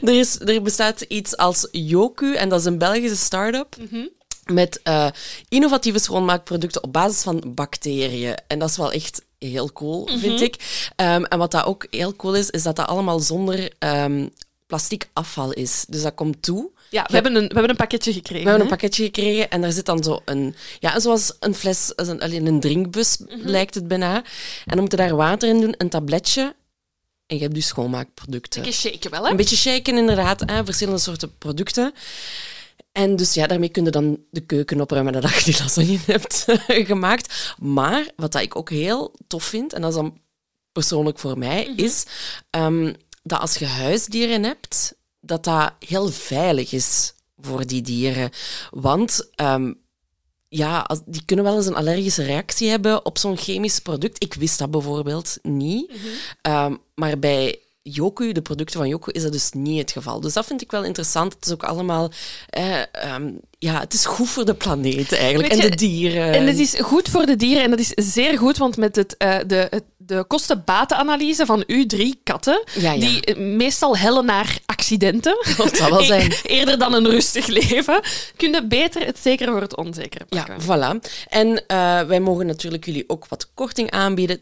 er, 0.10 0.20
is, 0.20 0.40
er 0.40 0.62
bestaat 0.62 1.02
iets 1.02 1.38
als 1.38 1.68
Yoku 1.72 2.36
en 2.36 2.50
dat 2.50 2.60
is 2.60 2.66
een 2.66 2.78
Belgische 2.78 3.18
start-up. 3.18 3.76
Mm 3.90 4.10
Met 4.46 4.80
uh, 4.84 5.08
innovatieve 5.50 6.00
schoonmaakproducten 6.00 6.84
op 6.84 6.94
basis 6.94 7.24
van 7.24 7.44
bacteriën. 7.46 8.36
En 8.48 8.60
dat 8.60 8.70
is 8.70 8.78
wel 8.78 8.92
echt 8.92 9.22
heel 9.40 9.72
cool, 9.74 10.08
vind 10.08 10.34
mhm. 10.34 10.44
ik. 10.44 10.56
Um, 10.96 11.26
en 11.26 11.38
wat 11.38 11.52
dat 11.52 11.66
ook 11.66 11.88
heel 11.90 12.16
cool 12.16 12.36
is, 12.36 12.50
is 12.50 12.64
dat 12.64 12.76
dat 12.76 12.88
allemaal 12.88 13.20
zonder 13.20 13.72
um, 13.80 14.30
plastic 14.68 15.10
afval 15.14 15.52
is. 15.52 15.86
Dus 15.90 16.02
dat 16.02 16.14
komt 16.16 16.42
toe 16.42 16.72
Ja, 16.90 17.04
we, 17.08 17.14
hebben 17.14 17.36
een, 17.36 17.42
we 17.48 17.54
hebben 17.54 17.70
een 17.70 17.76
pakketje 17.76 18.14
gekregen. 18.14 18.44
We 18.44 18.50
hebben 18.50 18.66
een 18.66 18.78
pakketje 18.78 19.04
gekregen 19.04 19.50
en 19.50 19.62
daar 19.62 19.72
zit 19.72 19.86
dan 19.86 20.04
zo 20.04 20.22
een... 20.26 20.56
Ja, 20.80 21.00
zoals 21.00 21.34
een 21.40 21.56
fles, 21.56 21.92
een, 21.96 22.22
alleen 22.22 22.46
een 22.46 22.60
drinkbus 22.60 23.18
Mhm. 23.18 23.48
lijkt 23.48 23.76
het 23.76 23.88
bijna. 23.88 24.16
En 24.16 24.24
dan 24.66 24.80
moet 24.80 24.92
je 24.92 24.98
daar 24.98 25.16
water 25.16 25.50
in 25.50 25.62
doen, 25.62 25.74
een 25.78 25.90
tabletje. 25.90 26.56
En 27.28 27.36
je 27.36 27.42
hebt 27.42 27.56
dus 27.56 27.68
schoonmaakproducten. 27.68 28.60
Een 28.60 28.66
beetje 28.66 28.90
shaken 28.90 29.12
wel, 29.12 29.24
hè? 29.24 29.30
Een 29.30 29.36
beetje 29.38 29.56
shaken 29.56 29.98
inderdaad, 29.98 30.44
hè, 30.46 30.66
verschillende 30.66 31.00
soorten 31.00 31.38
producten. 31.38 31.94
En 32.92 33.16
dus 33.16 33.34
ja, 33.34 33.48
daarmee 33.48 33.70
kun 33.70 33.84
je 33.84 33.92
dan 33.92 34.20
de 34.32 34.42
keuken 34.42 34.82
opruimen 34.82 35.14
nadat 35.14 35.34
je 35.36 35.44
die 35.52 35.62
lasagne 35.62 36.00
hebt 36.14 36.46
gemaakt. 36.68 37.56
Maar 37.60 38.08
wat 38.16 38.32
dat 38.32 38.42
ik 38.42 38.56
ook 38.56 38.70
heel 38.70 39.14
tof 39.28 39.44
vind, 39.44 39.74
en 39.74 39.82
dat 39.82 39.90
is 39.90 39.96
dan 39.96 40.20
persoonlijk 40.72 41.20
voor 41.20 41.38
mij, 41.38 41.74
is 41.76 42.06
ehm, 42.50 42.94
dat 43.28 43.40
als 43.40 43.56
je 43.56 43.66
huisdieren 43.66 44.44
hebt, 44.44 44.96
dat 45.20 45.44
dat 45.44 45.74
heel 45.80 46.10
veilig 46.10 46.72
is 46.72 47.14
voor 47.40 47.66
die 47.66 47.82
dieren. 47.82 48.30
Want 48.72 49.30
ehm, 49.36 49.74
ja, 50.48 50.90
die 51.06 51.26
kunnen 51.26 51.46
wel 51.46 51.56
eens 51.56 51.66
een 51.66 51.76
allergische 51.76 52.24
reactie 52.24 52.70
hebben 52.70 53.06
op 53.06 53.18
zo'n 53.18 53.38
chemisch 53.38 53.80
product. 53.80 54.24
Ik 54.24 54.34
wist 54.34 54.60
dat 54.60 54.72
bijvoorbeeld 54.72 55.38
niet. 55.42 55.92
Ehm, 56.42 56.76
maar 56.96 57.20
bij 57.20 57.60
Yoku, 57.82 58.32
de 58.32 58.42
producten 58.42 58.80
van 58.80 58.88
Yoku, 58.88 59.12
is 59.12 59.24
dat 59.24 59.32
dus 59.32 59.52
niet 59.52 59.80
het 59.80 59.92
geval. 59.92 60.20
Dus 60.20 60.34
dat 60.34 60.46
vind 60.46 60.62
ik 60.62 60.72
wel 60.72 60.84
interessant. 60.84 61.34
Het 61.34 61.46
is 61.46 61.52
ook 61.52 61.64
allemaal... 61.64 62.12
eh, 62.50 62.82
ehm, 62.92 63.32
ja, 63.60 63.80
het 63.80 63.94
is 63.94 64.06
goed 64.06 64.30
voor 64.30 64.46
de 64.46 64.54
planeet 64.54 65.12
eigenlijk. 65.12 65.54
En 65.54 65.60
de 65.60 65.76
dieren. 65.76 66.34
En 66.34 66.48
het 66.48 66.60
is 66.60 66.76
goed 66.80 67.10
voor 67.10 67.26
de 67.26 67.36
dieren 67.36 67.64
en 67.64 67.70
dat 67.70 67.80
is 67.80 67.92
zeer 67.96 68.38
goed, 68.38 68.58
want 68.58 68.78
met 68.78 68.96
het, 68.96 69.18
eh, 69.18 69.38
de, 69.48 69.68
het, 69.70 69.84
de 70.06 70.24
kosten-batenanalyse 70.28 71.46
van 71.46 71.64
uw 71.68 71.86
drie 71.86 72.20
katten, 72.24 72.64
Ja, 72.80 72.92
ja. 72.92 73.00
die 73.00 73.36
meestal 73.36 73.98
hellen 73.98 74.26
naar 74.26 74.58
accidenten, 74.66 75.38
Dat 75.58 75.78
zal 75.78 75.90
wel 75.90 76.04
zijn. 76.04 76.32
e- 76.32 76.36
eerder 76.44 76.78
dan 76.80 76.94
een 76.94 77.10
rustig 77.10 77.48
leven, 77.48 78.02
kun 78.36 78.52
je 78.52 78.68
beter 78.68 79.06
het 79.06 79.20
zekere 79.20 79.52
voor 79.52 79.62
het 79.62 79.76
onzekere 79.78 80.26
Ja, 80.30 80.44
pakken. 80.44 80.64
voilà. 80.64 81.00
En 81.28 81.68
eh, 81.68 82.02
wij 82.02 82.20
mogen 82.20 82.46
natuurlijk 82.46 82.86
jullie 82.86 83.04
ook 83.10 83.28
wat 83.28 83.50
korting 83.54 83.92
aanbieden. 83.92 84.38
20% 84.38 84.42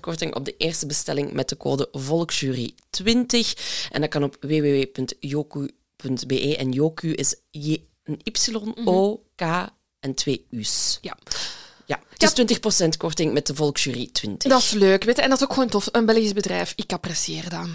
korting 0.00 0.34
op 0.34 0.44
de 0.44 0.54
eerste 0.58 0.86
bestelling 0.86 1.32
met 1.32 1.48
de 1.48 1.56
code 1.56 1.88
VOLKJURY20. 1.92 3.60
En 3.90 4.00
dat 4.00 4.08
kan 4.10 4.22
op 4.22 4.36
www.yoku.be. 4.40 6.56
En 6.56 6.72
Yoku 6.72 7.12
is 7.12 7.34
J, 7.50 7.76
een 8.04 8.20
Y, 8.24 8.30
O, 8.84 9.22
K 9.36 9.42
en 10.00 10.14
twee 10.14 10.46
U's. 10.50 10.98
Ja. 11.00 11.16
Ja, 11.90 12.00
het 12.18 12.22
is 12.38 12.58
20% 12.84 12.88
korting 12.96 13.32
met 13.32 13.46
de 13.46 13.54
Volksjury 13.54 14.08
20. 14.12 14.50
Dat 14.50 14.60
is 14.60 14.70
leuk, 14.70 15.04
weet 15.04 15.16
je. 15.16 15.22
En 15.22 15.28
dat 15.28 15.38
is 15.38 15.44
ook 15.44 15.52
gewoon 15.52 15.68
tof. 15.68 15.88
Een 15.92 16.06
Belgisch 16.06 16.32
bedrijf, 16.32 16.72
ik 16.76 16.92
apprecieer 16.92 17.48
dat. 17.48 17.66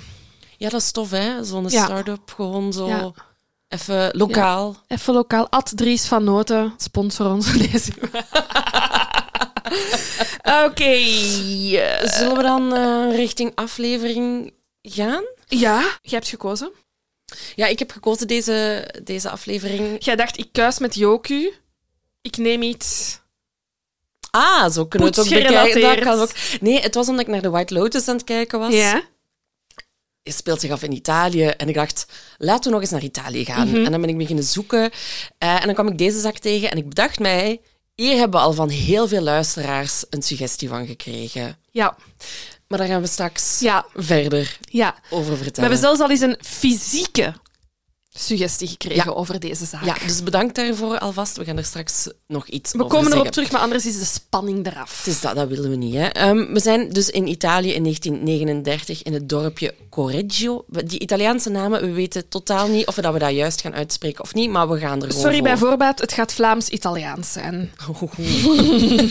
Ja, 0.57 0.69
dat 0.69 0.81
is 0.81 0.91
tof, 0.91 1.09
hè? 1.09 1.43
Zo'n 1.43 1.69
Ja. 1.69 1.83
start-up, 1.83 2.31
gewoon 2.35 2.73
zo 2.73 2.87
Ja. 2.87 3.11
even 3.67 4.17
lokaal. 4.17 4.75
Even 4.87 5.13
lokaal. 5.13 5.49
Ad 5.49 5.71
Dries 5.75 6.05
van 6.05 6.23
Noten, 6.23 6.73
sponsor 6.77 7.31
ons. 7.31 7.47
Oké. 10.65 10.99
Zullen 12.07 12.35
we 12.37 12.41
dan 12.41 12.73
eh, 12.75 13.15
richting 13.15 13.51
aflevering 13.55 14.53
gaan? 14.81 15.23
Ja, 15.47 15.79
jij 15.79 16.17
hebt 16.17 16.27
gekozen. 16.27 16.71
Ja, 17.55 17.65
ik 17.67 17.79
heb 17.79 17.91
gekozen 17.91 18.27
deze, 18.27 18.87
deze 19.03 19.29
aflevering. 19.29 20.03
Jij 20.03 20.15
dacht, 20.15 20.37
ik 20.37 20.47
kuis 20.51 20.79
met 20.79 20.95
Joku. 20.95 21.53
Ik 22.21 22.37
neem 22.37 22.61
iets... 22.61 23.19
Ah, 24.35 24.71
zo 24.71 24.85
kunnen 24.85 25.09
we 25.11 25.15
het 25.21 25.27
ook 25.27 25.33
bekijken. 25.33 25.81
Dat 25.81 25.99
kan 25.99 26.19
ook. 26.19 26.29
Nee, 26.61 26.79
het 26.81 26.95
was 26.95 27.07
omdat 27.07 27.25
ik 27.25 27.31
naar 27.31 27.41
de 27.41 27.49
White 27.49 27.73
Lotus 27.73 28.07
aan 28.07 28.15
het 28.15 28.23
kijken 28.23 28.59
was. 28.59 28.73
Ja. 28.73 29.03
Het 30.23 30.33
speelt 30.35 30.59
zich 30.61 30.71
af 30.71 30.83
in 30.83 30.91
Italië. 30.91 31.45
En 31.47 31.67
ik 31.69 31.75
dacht, 31.75 32.05
laten 32.37 32.63
we 32.63 32.69
nog 32.69 32.81
eens 32.81 32.89
naar 32.89 33.03
Italië 33.03 33.45
gaan. 33.45 33.67
Mhm. 33.67 33.85
En 33.85 33.91
dan 33.91 34.01
ben 34.01 34.09
ik 34.09 34.17
beginnen 34.17 34.43
zoeken. 34.43 34.91
Eh, 35.37 35.53
en 35.59 35.65
dan 35.65 35.73
kwam 35.73 35.87
ik 35.87 35.97
deze 35.97 36.19
zak 36.19 36.37
tegen. 36.37 36.71
En 36.71 36.77
ik 36.77 36.89
bedacht 36.89 37.19
mij, 37.19 37.61
hier 37.95 38.17
hebben 38.17 38.39
we 38.39 38.45
al 38.45 38.53
van 38.53 38.69
heel 38.69 39.07
veel 39.07 39.21
luisteraars 39.21 40.05
een 40.09 40.21
suggestie 40.21 40.69
van 40.69 40.87
gekregen. 40.87 41.57
Ja. 41.71 41.95
Maar 42.67 42.77
daar 42.79 42.87
gaan 42.87 43.01
we 43.01 43.07
straks 43.07 43.59
Ja. 43.59 43.85
verder 43.93 44.57
Ja. 44.69 44.95
over 45.09 45.31
We 45.31 45.37
vertellen. 45.43 45.69
hebben 45.69 45.79
zelfs 45.79 45.99
al 45.99 46.09
eens 46.09 46.21
een 46.21 46.37
fysieke 46.41 47.33
suggestie 48.17 48.67
gekregen 48.67 49.03
Ja. 49.11 49.11
over 49.17 49.39
deze 49.39 49.65
zaak. 49.65 49.83
Ja, 49.85 49.95
dus 50.07 50.23
bedankt 50.23 50.55
daarvoor 50.55 50.99
alvast. 50.99 51.37
We 51.37 51.43
gaan 51.45 51.57
er 51.57 51.65
straks 51.65 52.09
nog 52.27 52.47
iets 52.47 52.71
We 52.71 52.83
over 52.83 52.97
komen 52.97 53.13
erop 53.13 53.27
terug, 53.27 53.51
maar 53.51 53.61
anders 53.61 53.85
is 53.85 53.99
de 53.99 54.05
spanning 54.05 54.65
eraf. 54.67 54.97
Het 54.97 55.07
is 55.13 55.21
dat, 55.21 55.35
dat 55.35 55.47
willen 55.47 55.69
we 55.69 55.75
niet. 55.75 55.93
Hè. 55.93 56.05
Ehm, 56.05 56.53
we 56.53 56.59
zijn 56.59 56.89
dus 56.89 57.09
in 57.09 57.27
Italië 57.27 57.73
in 57.73 57.81
1939 57.83 59.03
in 59.03 59.13
het 59.13 59.29
dorpje 59.29 59.73
Correggio. 59.89 60.63
We- 60.67 60.83
Die 60.83 60.99
Italiaanse 60.99 61.49
namen, 61.49 61.81
we 61.81 61.91
weten 61.91 62.27
totaal 62.29 62.67
niet 62.67 62.87
of 62.87 62.95
we 62.95 63.01
dat, 63.01 63.13
we 63.13 63.19
dat 63.19 63.31
juist 63.33 63.61
gaan 63.61 63.73
uitspreken 63.73 64.23
of 64.23 64.33
niet, 64.33 64.49
maar 64.49 64.69
we 64.69 64.79
gaan 64.79 65.01
er 65.01 65.07
gewoon 65.07 65.21
Sorry 65.21 65.41
bij 65.41 65.57
voor. 65.57 65.67
voorbaat, 65.67 65.99
het 65.99 66.13
gaat 66.13 66.33
Vlaams-Italiaans 66.33 67.31
zijn. 67.31 67.71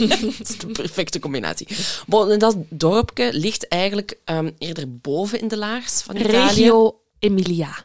Dat 0.09 0.49
is 0.49 0.59
de 0.59 0.67
perfecte 0.73 1.19
combinatie. 1.19 1.67
Bon, 2.07 2.39
dat 2.39 2.57
dorpje 2.69 3.29
ligt 3.33 3.69
eigenlijk 3.69 4.19
ehm, 4.25 4.51
eerder 4.59 4.97
boven 4.99 5.41
in 5.41 5.49
de 5.49 5.57
laars 5.57 6.01
van 6.01 6.17
Italië. 6.17 6.37
Regio 6.37 7.01
Emilia. 7.19 7.85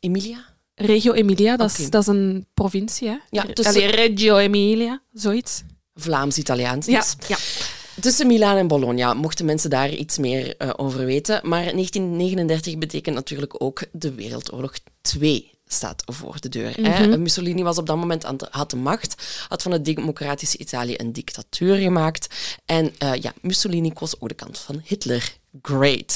Emilia? 0.00 0.44
Regio 0.74 1.12
Emilia, 1.12 1.56
dat, 1.56 1.78
is, 1.78 1.90
dat 1.90 2.00
is 2.02 2.06
een 2.08 2.46
provincie, 2.54 3.08
hè? 3.08 3.16
Ja, 3.30 3.42
Allee, 3.42 3.54
tussen- 3.54 3.86
Reggio 3.90 4.36
Emilia, 4.36 5.02
zoiets. 5.12 5.62
Vlaams-Italiaans. 5.94 6.86
Ja, 6.86 7.00
dus. 7.00 7.16
ja. 7.28 7.36
Tussen 8.00 8.26
Milaan 8.26 8.56
en 8.56 8.68
Bologna, 8.68 9.14
mochten 9.14 9.44
mensen 9.44 9.70
daar 9.70 9.90
iets 9.90 10.18
meer 10.18 10.56
eh, 10.56 10.70
over 10.76 11.04
weten. 11.04 11.40
Maar 11.48 11.62
1939 11.62 12.78
betekent 12.78 13.14
natuurlijk 13.14 13.62
ook 13.62 13.82
de 13.92 14.14
Wereldoorlog 14.14 14.72
2 15.00 15.50
staat 15.66 16.02
voor 16.06 16.36
de 16.40 16.48
deur. 16.48 16.74
hè. 16.80 17.18
Mussolini 17.18 17.62
was 17.62 17.78
op 17.78 17.86
dat 17.86 17.96
moment 17.96 18.24
aan 18.24 18.36
de, 18.36 18.46
had 18.50 18.70
de 18.70 18.76
macht, 18.76 19.44
had 19.48 19.62
van 19.62 19.72
het 19.72 19.84
democratische 19.84 20.58
Italië 20.58 20.94
een 20.96 21.12
dictatuur 21.12 21.76
gemaakt. 21.76 22.26
En 22.64 22.94
eh, 22.98 23.14
ja, 23.14 23.32
Mussolini 23.40 23.92
koos 23.92 24.20
ook 24.20 24.28
de 24.28 24.34
kant 24.34 24.58
van 24.58 24.80
Hitler. 24.84 25.38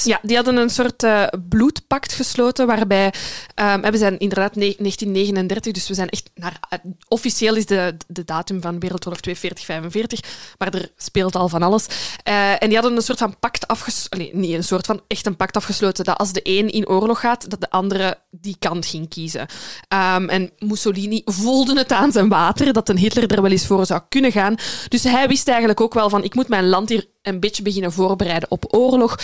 Ja, 0.03 0.19
die 0.21 0.35
hadden 0.35 0.57
een 0.57 0.69
soort 0.69 1.03
eh, 1.03 1.27
bloedpact 1.49 2.13
gesloten 2.13 2.67
waarbij... 2.67 3.13
ehm, 3.53 3.91
we 3.91 3.97
zijn 3.97 4.17
inderdaad 4.17 4.55
ne- 4.55 4.75
1939, 4.77 5.73
dus 5.73 5.87
we 5.87 5.93
zijn 5.93 6.09
echt... 6.09 6.29
Naar, 6.35 6.59
eh, 6.69 6.79
officieel 7.07 7.55
is 7.55 7.65
de, 7.65 7.97
de 8.07 8.23
datum 8.23 8.61
van 8.61 8.79
Wereldoorlog 8.79 9.21
2 9.21 9.35
40, 9.35 9.65
45, 9.65 10.19
maar 10.57 10.73
er 10.73 10.91
speelt 10.97 11.35
al 11.35 11.49
van 11.49 11.63
alles. 11.63 11.85
Eh, 12.23 12.51
en 12.51 12.67
die 12.67 12.77
hadden 12.77 12.95
een 12.95 13.01
soort 13.01 13.19
van 13.19 13.39
pact 13.39 13.67
afgesloten... 13.67 14.39
niet 14.39 14.53
een 14.53 14.63
soort 14.63 14.85
van, 14.85 15.01
echt 15.07 15.25
een 15.25 15.35
pact 15.35 15.55
afgesloten 15.55 16.03
dat 16.03 16.17
als 16.17 16.31
de 16.31 16.41
een 16.43 16.69
in 16.69 16.87
oorlog 16.87 17.19
gaat, 17.19 17.49
dat 17.49 17.61
de 17.61 17.69
andere 17.69 18.17
die 18.31 18.55
kant 18.59 18.85
ging 18.85 19.09
kiezen. 19.09 19.45
Ehm, 19.87 20.29
en 20.29 20.51
Mussolini 20.59 21.21
voelde 21.25 21.77
het 21.77 21.91
aan 21.91 22.11
zijn 22.11 22.29
water 22.29 22.73
dat 22.73 22.89
een 22.89 22.97
Hitler 22.97 23.31
er 23.31 23.41
wel 23.41 23.51
eens 23.51 23.67
voor 23.67 23.85
zou 23.85 24.01
kunnen 24.09 24.31
gaan. 24.31 24.55
Dus 24.87 25.03
hij 25.03 25.27
wist 25.27 25.47
eigenlijk 25.47 25.81
ook 25.81 25.93
wel 25.93 26.09
van, 26.09 26.23
ik 26.23 26.35
moet 26.35 26.47
mijn 26.47 26.67
land 26.67 26.89
hier 26.89 27.13
een 27.25 27.39
beetje 27.39 27.63
beginnen 27.63 27.91
voorbereiden 27.91 28.51
op 28.51 28.75
oorlog. 28.75 29.19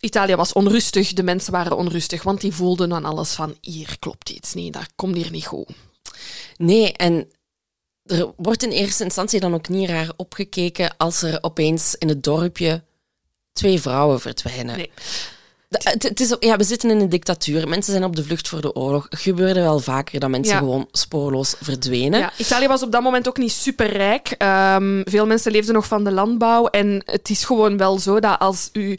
Italië 0.00 0.34
was 0.34 0.52
onrustig, 0.52 1.12
de 1.12 1.22
mensen 1.22 1.52
waren 1.52 1.76
onrustig, 1.76 2.22
want 2.22 2.40
die 2.40 2.52
voelden 2.52 2.92
aan 2.92 3.04
alles 3.04 3.32
van 3.32 3.56
hier 3.60 3.96
klopt 3.98 4.30
iets 4.30 4.54
niet, 4.54 4.72
daar 4.72 4.88
komt 4.96 5.16
hier 5.16 5.30
niet 5.30 5.46
goed. 5.46 5.68
Nee, 6.56 6.92
en 6.92 7.28
er 8.04 8.32
wordt 8.36 8.62
in 8.62 8.70
eerste 8.70 9.04
instantie 9.04 9.40
dan 9.40 9.54
ook 9.54 9.68
niet 9.68 9.88
raar 9.88 10.12
opgekeken 10.16 10.96
als 10.96 11.22
er 11.22 11.38
opeens 11.40 11.94
in 11.94 12.08
het 12.08 12.22
dorpje 12.22 12.84
twee 13.52 13.80
vrouwen 13.80 14.20
verdwijnen. 14.20 14.76
Nee. 14.76 14.90
De- 15.70 15.80
Het, 15.82 16.02
het 16.02 16.20
is, 16.20 16.36
ja, 16.40 16.56
we 16.56 16.64
zitten 16.64 16.90
in 16.90 17.00
een 17.00 17.08
dictatuur. 17.08 17.68
Mensen 17.68 17.92
zijn 17.92 18.04
op 18.04 18.16
de 18.16 18.24
vlucht 18.24 18.48
voor 18.48 18.60
de 18.60 18.74
oorlog. 18.74 19.06
Het 19.10 19.18
gebeurde 19.20 19.60
wel 19.60 19.78
vaker 19.78 20.20
dat 20.20 20.30
mensen 20.30 20.52
Ja. 20.54 20.58
gewoon 20.58 20.88
spoorloos 20.92 21.54
verdwenen. 21.60 22.18
Ja, 22.20 22.32
Italië 22.36 22.66
was 22.66 22.82
op 22.82 22.92
dat 22.92 23.02
moment 23.02 23.28
ook 23.28 23.36
niet 23.38 23.52
superrijk. 23.52 24.28
Ehm 24.38 25.00
veel 25.04 25.26
mensen 25.26 25.52
leefden 25.52 25.74
nog 25.74 25.86
van 25.86 26.04
de 26.04 26.10
landbouw. 26.12 26.66
En 26.66 27.02
het 27.04 27.30
is 27.30 27.44
gewoon 27.44 27.76
wel 27.76 27.98
zo 27.98 28.20
dat 28.20 28.38
als 28.38 28.68
uw 28.72 28.94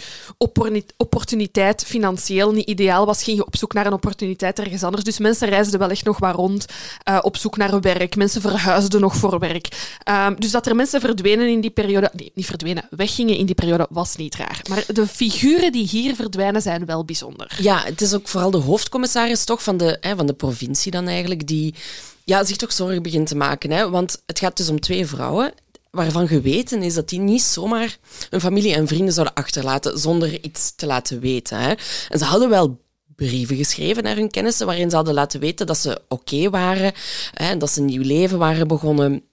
opportuniteit 0.98 1.84
financieel 1.86 2.52
niet 2.52 2.68
ideaal 2.68 3.06
was, 3.06 3.24
ging 3.24 3.38
je 3.38 3.46
op 3.46 3.56
zoek 3.56 3.74
naar 3.74 3.86
een 3.86 3.94
opportuniteit 3.94 4.60
ergens 4.60 4.84
anders. 4.84 5.04
Dus 5.04 5.20
mensen 5.20 5.50
reisden 5.50 5.80
wel 5.80 5.90
echt 5.90 6.06
nog 6.06 6.20
wat 6.20 6.36
rond 6.36 6.66
eh, 7.04 7.18
op 7.22 7.38
zoek 7.38 7.58
naar 7.58 7.80
werk. 7.82 8.16
Mensen 8.16 8.42
verhuisden 8.42 9.02
nog 9.02 9.16
voor 9.16 9.40
werk. 9.40 9.96
Ehm, 10.04 10.36
dus 10.38 10.52
dat 10.52 10.68
er 10.68 10.76
mensen 10.76 11.00
verdwenen 11.02 11.48
in 11.48 11.62
die 11.62 11.70
periode, 11.70 12.10
nee, 12.14 12.32
niet 12.36 12.46
verdwenen, 12.46 12.84
weggingen 12.90 13.38
in 13.38 13.46
die 13.46 13.56
periode, 13.56 13.88
was 13.90 14.16
niet 14.16 14.36
raar. 14.36 14.62
Maar 14.70 14.84
de 14.88 15.08
figuren 15.08 15.72
die 15.72 15.88
hier 15.88 16.16
verdwijnen 16.16 16.61
zijn 16.62 16.86
wel 16.86 17.06
bijzonder. 17.06 17.58
Ja, 17.60 17.84
het 17.84 18.02
is 18.02 18.14
ook 18.14 18.28
vooral 18.28 18.52
de 18.52 18.58
hoofdcommissaris 18.58 19.44
toch 19.44 19.64
van 19.64 19.78
de, 19.78 19.98
hè, 20.02 20.16
van 20.16 20.28
de 20.28 20.34
provincie 20.34 20.92
dan 20.92 21.08
eigenlijk, 21.08 21.48
die 21.48 21.76
ja, 22.24 22.44
zich 22.44 22.58
toch 22.58 22.74
zorgen 22.74 23.04
begint 23.04 23.28
te 23.28 23.36
maken. 23.36 23.72
Hè? 23.72 23.90
Want 23.90 24.22
het 24.26 24.40
gaat 24.40 24.58
dus 24.58 24.70
om 24.70 24.80
twee 24.80 25.06
vrouwen 25.06 25.54
waarvan 25.92 26.28
geweten 26.28 26.84
is 26.84 26.94
dat 26.94 27.10
die 27.10 27.20
niet 27.20 27.42
zomaar 27.42 27.98
hun 28.30 28.42
familie 28.42 28.74
en 28.74 28.88
vrienden 28.88 29.14
zouden 29.14 29.36
achterlaten 29.36 30.00
zonder 30.00 30.44
iets 30.44 30.76
te 30.76 30.86
laten 30.86 31.20
weten. 31.20 31.60
Hè? 31.60 31.74
En 32.10 32.20
ze 32.20 32.24
hadden 32.24 32.50
wel 32.50 32.80
brieven 33.16 33.56
geschreven 33.56 34.04
naar 34.04 34.16
hun 34.16 34.32
kennissen 34.32 34.66
waarin 34.66 34.90
ze 34.90 34.96
hadden 34.96 35.14
laten 35.14 35.40
weten 35.40 35.68
dat 35.68 35.78
ze 35.78 36.02
oké 36.08 36.50
waren, 36.50 36.94
hè, 37.34 37.58
dat 37.58 37.70
ze 37.70 37.80
een 37.80 37.86
nieuw 37.86 38.04
leven 38.04 38.38
waren 38.38 38.68
begonnen. 38.68 39.24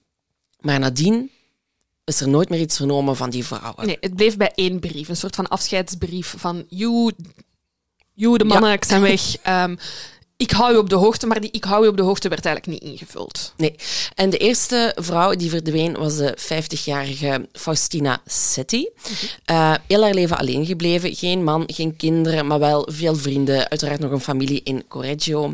Maar 0.59 0.79
nadien 0.79 1.31
is 2.09 2.21
er 2.21 2.29
nooit 2.29 2.49
meer 2.49 2.59
iets 2.59 2.77
vernomen 2.77 3.15
van 3.15 3.29
die 3.29 3.45
vrouwen. 3.45 3.85
Nee, 3.85 3.97
het 3.99 4.15
bleef 4.15 4.37
bij 4.37 4.51
één 4.55 4.79
brief. 4.79 5.09
Een 5.09 5.15
soort 5.15 5.35
van 5.35 5.47
afscheidsbrief 5.47 6.33
van... 6.37 6.65
You, 6.67 7.11
you 8.13 8.37
de 8.37 8.43
mannen, 8.43 8.71
ik 8.71 8.85
zijn 8.85 9.01
weg. 9.01 9.37
Ehm, 9.41 9.75
ik 10.37 10.51
hou 10.51 10.71
je 10.71 10.77
op 10.77 10.89
de 10.89 10.95
hoogte, 10.95 11.27
maar 11.27 11.41
die 11.41 11.51
ik 11.51 11.63
hou 11.63 11.83
je 11.83 11.89
op 11.89 11.97
de 11.97 12.03
hoogte 12.03 12.29
werd 12.29 12.45
eigenlijk 12.45 12.81
niet 12.81 12.91
ingevuld. 12.91 13.53
Nee. 13.57 13.75
En 14.15 14.29
de 14.29 14.37
eerste 14.37 14.95
vrouw 14.95 15.35
die 15.35 15.49
verdween 15.49 15.93
was 15.93 16.15
de 16.15 16.37
50-jarige 16.37 17.47
Faustina 17.51 18.21
Setti. 18.25 18.89
Eh, 19.45 19.73
heel 19.87 20.03
haar 20.03 20.13
leven 20.13 20.37
alleen 20.37 20.65
gebleven. 20.65 21.15
Geen 21.15 21.43
man, 21.43 21.63
geen 21.67 21.95
kinderen, 21.95 22.47
maar 22.47 22.59
wel 22.59 22.87
veel 22.91 23.15
vrienden. 23.15 23.69
Uiteraard 23.69 23.99
nog 23.99 24.11
een 24.11 24.19
familie 24.19 24.61
in 24.63 24.87
Correggio. 24.87 25.53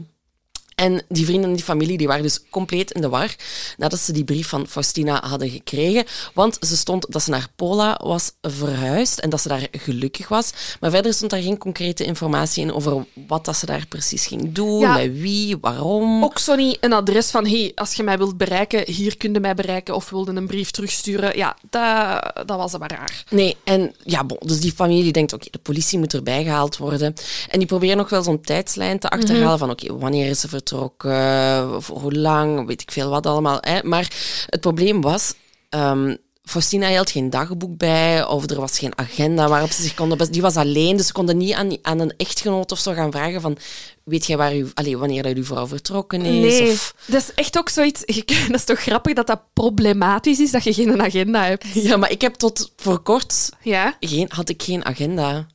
En 0.75 1.01
die 1.09 1.25
vrienden 1.25 1.49
en 1.49 1.55
die 1.55 1.63
familie 1.65 1.97
die 1.97 2.07
waren 2.07 2.23
dus 2.23 2.39
compleet 2.49 2.91
in 2.91 3.01
de 3.01 3.09
war 3.09 3.35
nadat 3.77 3.99
ze 3.99 4.11
die 4.11 4.23
brief 4.23 4.47
van 4.47 4.67
Faustina 4.67 5.27
hadden 5.27 5.49
gekregen. 5.49 6.03
Want 6.33 6.57
ze 6.59 6.77
stond 6.77 7.05
dat 7.11 7.23
ze 7.23 7.29
naar 7.29 7.47
Pola 7.55 7.99
was 8.03 8.31
verhuisd 8.41 9.19
en 9.19 9.29
dat 9.29 9.41
ze 9.41 9.47
daar 9.47 9.67
gelukkig 9.71 10.27
was. 10.27 10.51
Maar 10.79 10.91
verder 10.91 11.13
stond 11.13 11.31
daar 11.31 11.41
geen 11.41 11.57
concrete 11.57 12.03
informatie 12.03 12.63
in 12.63 12.73
over 12.73 13.05
wat 13.27 13.45
dat 13.45 13.55
ze 13.57 13.65
daar 13.65 13.85
precies 13.89 14.25
ging 14.25 14.51
doen, 14.51 14.79
Ja. 14.79 14.93
met 14.93 15.19
wie, 15.19 15.57
waarom. 15.61 16.23
Ook 16.23 16.39
zo 16.39 16.55
niet 16.55 16.77
een 16.81 16.93
adres 16.93 17.29
van, 17.31 17.47
hey, 17.47 17.71
als 17.75 17.93
je 17.93 18.03
mij 18.03 18.17
wilt 18.17 18.37
bereiken, 18.37 18.91
hier 18.91 19.17
kun 19.17 19.33
je 19.33 19.39
mij 19.39 19.55
bereiken, 19.55 19.95
of 19.95 20.09
wilde 20.09 20.31
een 20.35 20.47
brief 20.47 20.71
terugsturen. 20.71 21.37
Ja, 21.37 21.57
dat, 21.69 22.47
dat 22.47 22.57
was 22.57 22.77
maar 22.77 22.91
raar. 22.91 23.23
Nee, 23.29 23.57
en 23.63 23.93
ja, 24.03 24.23
bon, 24.23 24.37
dus 24.45 24.59
die 24.59 24.71
familie 24.73 25.11
denkt, 25.11 25.33
oké, 25.33 25.47
de 25.51 25.59
politie 25.59 25.99
moet 25.99 26.13
erbij 26.13 26.43
gehaald 26.43 26.77
worden. 26.77 27.13
En 27.49 27.59
die 27.59 27.67
proberen 27.67 27.97
nog 27.97 28.09
wel 28.09 28.23
zo'n 28.23 28.41
tijdslijn 28.41 28.99
te 28.99 29.09
achterhalen 29.09 29.57
van, 29.59 29.69
oké, 29.69 29.97
wanneer 29.97 30.29
is 30.29 30.39
ze 30.39 30.47
vertrokken, 30.47 30.63
voor 31.79 31.99
hoe 31.99 32.13
lang, 32.13 32.67
weet 32.67 32.81
ik 32.81 32.91
veel 32.91 33.09
wat 33.09 33.25
allemaal. 33.25 33.57
Hè. 33.61 33.79
Maar 33.83 34.11
het 34.49 34.61
probleem 34.61 35.01
was... 35.01 35.33
ehm, 35.69 36.15
Faustina 36.43 36.87
hield 36.87 37.11
geen 37.11 37.29
dagboek 37.29 37.77
bij, 37.77 38.25
of 38.25 38.49
er 38.49 38.59
was 38.59 38.79
geen 38.79 38.97
agenda 38.97 39.47
waarop 39.47 39.71
ze 39.71 39.81
zich 39.81 39.93
konden... 39.93 40.31
Die 40.31 40.41
was 40.41 40.55
alleen, 40.55 40.97
dus 40.97 41.07
ze 41.07 41.13
konden 41.13 41.37
niet 41.37 41.53
aan, 41.53 41.77
aan 41.81 41.99
een 41.99 42.13
echtgenoot 42.17 42.71
of 42.71 42.79
zo 42.79 42.93
gaan 42.93 43.11
vragen 43.11 43.41
van... 43.41 43.57
Weet 44.03 44.25
jij 44.25 44.37
waar 44.37 44.55
u, 44.55 44.67
allee, 44.73 44.97
wanneer 44.97 45.23
dat 45.23 45.35
uw 45.35 45.43
vrouw 45.43 45.67
vertrokken 45.67 46.21
is? 46.21 46.59
Nee, 46.59 46.71
Of, 46.71 46.95
dat 47.05 47.21
is 47.21 47.33
echt 47.33 47.57
ook 47.57 47.69
zoiets... 47.69 48.05
Dat 48.47 48.55
is 48.55 48.63
toch 48.63 48.79
grappig 48.79 49.13
dat 49.13 49.27
dat 49.27 49.41
problematisch 49.53 50.39
is, 50.39 50.51
dat 50.51 50.63
je 50.63 50.73
geen 50.73 51.01
agenda 51.01 51.43
hebt. 51.43 51.65
ja, 51.73 51.97
maar 51.97 52.11
ik 52.11 52.21
heb 52.21 52.33
tot 52.33 52.71
voor 52.75 52.99
kort... 52.99 53.49
Ja? 53.61 53.97
Geen, 53.99 54.29
had 54.33 54.49
ik 54.49 54.63
geen 54.63 54.85
agenda. 54.85 55.47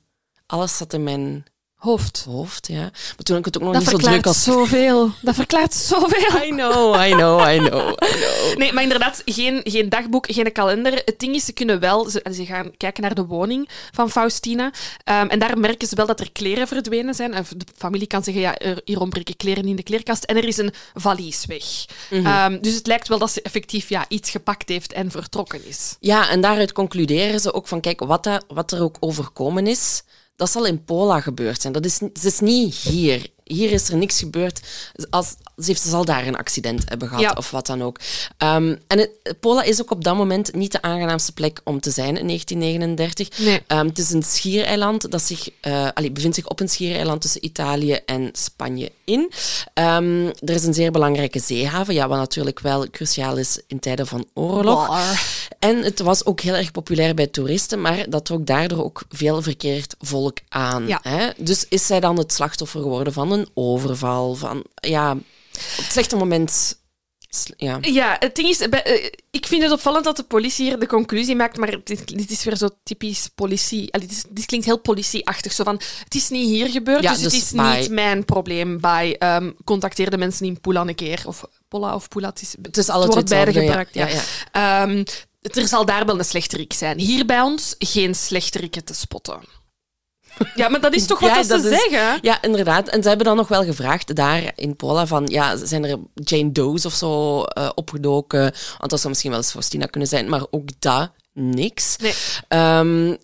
Alles 0.47 0.76
zat 0.76 0.93
in 0.93 1.02
mijn 1.02 1.45
Hoofd. 1.80 2.25
hoofd, 2.28 2.66
ja. 2.66 2.80
Maar 2.80 3.22
toen 3.22 3.37
had 3.37 3.38
ik 3.38 3.44
het 3.44 3.56
ook 3.56 3.62
nog 3.62 3.72
Dat 3.72 3.92
niet 3.92 4.02
zo 4.02 4.10
druk 4.10 4.26
als... 4.26 4.44
zoveel. 4.44 5.10
Dat 5.20 5.34
verklaart 5.34 5.75
zoveel. 5.75 6.42
I 6.42 6.49
know, 6.49 7.04
I 7.06 7.10
know, 7.10 7.49
I 7.49 7.58
know, 7.58 7.58
I 7.58 7.58
know. 7.58 7.96
Nee, 8.58 8.72
maar 8.72 8.82
inderdaad, 8.82 9.22
geen, 9.25 9.60
geen 9.64 9.88
dagboek, 9.88 10.26
geen 10.32 10.52
kalender. 10.52 10.92
Het 10.92 11.18
ding 11.18 11.34
is, 11.34 11.44
ze 11.44 11.52
kunnen 11.52 11.80
wel... 11.80 12.10
Ze, 12.10 12.26
ze 12.34 12.44
gaan 12.44 12.76
kijken 12.76 13.02
naar 13.02 13.14
de 13.14 13.26
woning 13.26 13.68
van 13.92 14.10
Faustina. 14.10 14.72
Ehm, 15.04 15.26
en 15.26 15.38
daar 15.38 15.58
merken 15.58 15.88
ze 15.88 15.94
wel 15.94 16.06
dat 16.06 16.20
er 16.20 16.32
kleren 16.32 16.68
verdwenen 16.68 17.14
zijn. 17.14 17.38
Of 17.38 17.49
de 17.49 17.64
familie 17.76 18.06
kan 18.06 18.25
zeggen, 18.25 18.42
ja, 18.42 18.58
er, 18.58 18.80
hier 18.84 19.00
ontbreken 19.00 19.37
kleren 19.37 19.68
in 19.68 19.76
de 19.76 19.82
kleerkast. 19.82 20.25
En 20.25 20.37
er 20.37 20.44
is 20.44 20.56
een 20.56 20.72
valies 20.94 21.46
weg. 21.46 21.64
Ehm, 22.10 22.60
dus 22.60 22.75
het 22.75 22.87
lijkt 22.87 23.08
wel 23.08 23.18
dat 23.18 23.30
ze 23.30 23.42
effectief 23.42 23.88
ja, 23.88 24.04
iets 24.08 24.30
gepakt 24.30 24.68
heeft 24.68 24.92
en 24.92 25.10
vertrokken 25.10 25.66
is. 25.66 25.96
Ja, 26.00 26.28
en 26.28 26.40
daaruit 26.40 26.72
concluderen 26.72 27.40
ze 27.40 27.52
ook 27.52 27.68
van, 27.68 27.80
kijk, 27.80 28.00
wat, 28.00 28.25
dat, 28.25 28.44
wat 28.49 28.72
er 28.72 28.82
ook 28.82 28.96
overkomen 29.00 29.66
is, 29.66 30.02
dat 30.40 30.50
zal 30.50 30.66
in 30.66 30.85
Pola 30.85 31.20
gebeurd 31.20 31.61
zijn. 31.61 31.73
Dat 31.73 31.85
is, 31.85 32.00
het 32.00 32.25
is 32.25 32.40
niet 32.40 32.75
hier. 32.75 33.30
Hier 33.52 33.71
is 33.73 33.88
er 33.88 33.97
niks 33.97 34.19
gebeurd. 34.19 34.61
Als, 35.11 35.28
ze, 35.28 35.64
heeft, 35.64 35.80
ze 35.83 35.88
zal 35.88 36.04
daar 36.04 36.26
een 36.26 36.37
accident 36.37 36.83
hebben 36.88 37.09
gehad 37.09 37.23
Ja. 37.23 37.33
of 37.37 37.50
wat 37.50 37.66
dan 37.66 37.83
ook. 37.83 37.99
Ehm, 38.37 38.76
en 38.87 38.99
het, 38.99 39.11
Pola 39.40 39.62
is 39.62 39.80
ook 39.80 39.90
op 39.90 40.04
dat 40.04 40.16
moment 40.16 40.54
niet 40.54 40.73
de 40.73 40.83
aangenaamste 40.83 41.33
plek 41.33 41.61
om 41.64 41.80
te 41.80 41.90
zijn 41.90 42.16
in 42.16 42.26
1939. 42.26 43.38
Nee. 43.38 43.62
Ehm, 43.66 43.87
het 43.87 43.99
is 43.99 44.11
een 44.11 44.23
schiereiland 44.23 45.11
dat 45.11 45.23
zich, 45.23 45.49
eh, 45.61 45.88
allee, 45.95 46.11
bevindt 46.11 46.37
zich 46.37 46.47
op 46.49 46.61
een 46.61 46.69
schiereiland 46.69 47.21
tussen 47.21 47.45
Italië 47.45 47.99
en 48.07 48.28
Spanje 48.33 48.92
in. 49.04 49.33
Ehm, 49.75 50.26
er 50.26 50.54
is 50.54 50.64
een 50.64 50.75
zeer 50.75 50.90
belangrijke 50.90 51.38
zeehaven, 51.38 51.95
ja, 51.95 52.09
wat 52.09 52.19
natuurlijk 52.19 52.61
wel 52.61 52.90
cruciaal 52.90 53.37
is 53.37 53.61
in 53.66 53.78
tijden 53.78 54.07
van 54.07 54.26
oorlog. 54.35 54.99
En 55.59 55.76
het 55.83 56.00
was 56.00 56.25
ook 56.25 56.40
heel 56.40 56.54
erg 56.54 56.71
populair 56.71 57.14
bij 57.14 57.26
toeristen, 57.26 57.80
maar 57.80 58.11
dat 58.11 58.25
trok 58.25 58.47
daardoor 58.47 58.85
ook 58.85 59.02
veel 59.09 59.42
verkeerd 59.42 59.95
volk 60.00 60.38
aan. 60.49 60.87
Ja. 60.87 61.00
Hè? 61.02 61.28
Dus 61.37 61.66
is 61.69 61.87
zij 61.87 62.00
dan 62.00 62.19
het 62.19 62.33
slachtoffer 62.33 62.80
geworden 62.80 63.12
van 63.12 63.33
een 63.33 63.39
overval, 63.54 64.35
van 64.35 64.64
ja, 64.75 65.12
op 65.12 65.20
het 65.76 65.92
slechte 65.92 66.16
moment. 66.16 66.78
Ja. 67.56 67.78
Ja, 67.80 68.16
het 68.18 68.35
ding 68.35 68.49
is, 68.49 68.61
eh, 68.61 69.04
ik 69.30 69.47
vind 69.47 69.62
het 69.62 69.73
opvallend 69.73 70.05
dat 70.05 70.16
de 70.16 70.22
politie 70.22 70.64
hier 70.66 70.79
de 70.79 70.87
conclusie 70.87 71.37
maakt, 71.37 71.57
maar 71.57 71.70
dit, 71.85 72.09
dit 72.09 72.31
is 72.31 72.44
weer 72.44 72.57
zo 72.57 72.68
typisch 72.83 73.29
politie. 73.35 73.92
allee, 73.92 74.07
dit, 74.07 74.16
is- 74.16 74.24
dit 74.31 74.46
klinkt 74.46 74.66
heel 74.66 74.79
politieachtig. 74.79 75.53
Zo 75.53 75.64
van, 75.64 75.81
het 76.05 76.14
is 76.14 76.29
niet 76.29 76.46
hier 76.48 76.68
gebeurd, 76.68 77.03
Ja, 77.03 77.12
dus 77.12 77.22
het 77.22 77.31
dus 77.31 77.42
is 77.42 77.50
niet 77.50 77.90
mijn 77.90 78.24
probleem. 78.24 78.81
Bij 78.81 79.18
ehm, 79.18 79.50
contacteer 79.64 80.11
de 80.11 80.18
mensen 80.18 80.46
in 80.46 80.61
Pula 80.61 80.81
een 80.87 80.94
keer. 80.94 81.22
Of 81.26 81.44
Pola 81.68 81.94
of 81.94 82.09
Pula, 82.09 82.29
het 82.29 82.40
is, 82.42 82.55
Het 82.62 82.76
is 82.76 82.87
beide 83.24 83.53
gebruikt. 83.53 83.94
ja. 83.94 84.09
Ehm, 84.53 85.05
er 85.42 85.68
zal 85.68 85.85
daar 85.85 86.07
wel 86.07 86.18
een 86.18 86.24
slechterik 86.24 86.72
zijn. 86.72 86.98
Hier 86.98 87.26
bij 87.26 87.40
ons 87.40 87.74
geen 87.79 88.14
slechterikken 88.14 88.85
te 88.85 88.94
spotten. 88.94 89.40
Ja, 90.55 90.68
maar 90.68 90.81
dat 90.81 90.94
is 90.94 91.07
toch 91.07 91.18
wat 91.20 91.29
Ja, 91.31 91.42
dat 91.42 91.61
ze 91.62 91.70
is- 91.70 91.81
zeggen? 91.83 92.18
Ja, 92.22 92.42
inderdaad. 92.42 92.88
En 92.88 93.03
ze 93.03 93.09
hebben 93.09 93.26
dan 93.26 93.37
nog 93.37 93.48
wel 93.48 93.64
gevraagd 93.64 94.14
daar 94.14 94.53
in 94.55 94.76
Pola 94.76 95.07
van, 95.07 95.26
ja, 95.26 95.57
zijn 95.66 95.85
er 95.85 95.98
Jane 96.14 96.53
Doe's 96.53 96.85
of 96.85 96.94
zo 96.94 97.42
eh, 97.42 97.70
opgedoken? 97.74 98.40
Want 98.79 98.90
dat 98.90 98.98
zou 98.98 99.09
misschien 99.09 99.31
wel 99.31 99.40
eens 99.40 99.50
Faustina 99.50 99.87
kunnen 99.87 100.09
zijn, 100.09 100.29
maar 100.29 100.46
ook 100.50 100.68
dat, 100.79 101.11
niks. 101.33 101.96
Nee. 101.96 102.14
Ehm, 102.48 103.16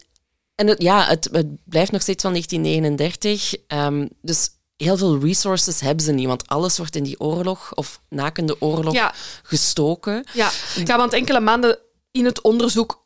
en 0.55 0.67
het, 0.67 0.83
ja, 0.83 1.05
het, 1.07 1.29
het 1.33 1.47
blijft 1.65 1.93
nog 1.93 2.03
steeds 2.03 2.23
van 2.23 2.31
1939. 2.33 3.55
ehm, 3.67 4.07
dus 4.23 4.49
heel 4.77 4.97
veel 4.97 5.19
resources 5.21 5.81
hebben 5.81 6.05
ze 6.05 6.13
niet, 6.13 6.27
want 6.27 6.47
alles 6.49 6.77
wordt 6.79 6.97
in 6.97 7.03
die 7.05 7.21
oorlog, 7.21 7.75
of 7.75 8.01
nakende 8.09 8.57
oorlog, 8.61 8.95
Ja. 8.95 9.15
gestoken. 9.43 10.25
Ja, 10.33 10.51
ja, 10.85 10.97
want 10.97 11.13
enkele 11.13 11.41
maanden 11.41 11.79
in 12.11 12.25
het 12.25 12.41
onderzoek 12.41 13.05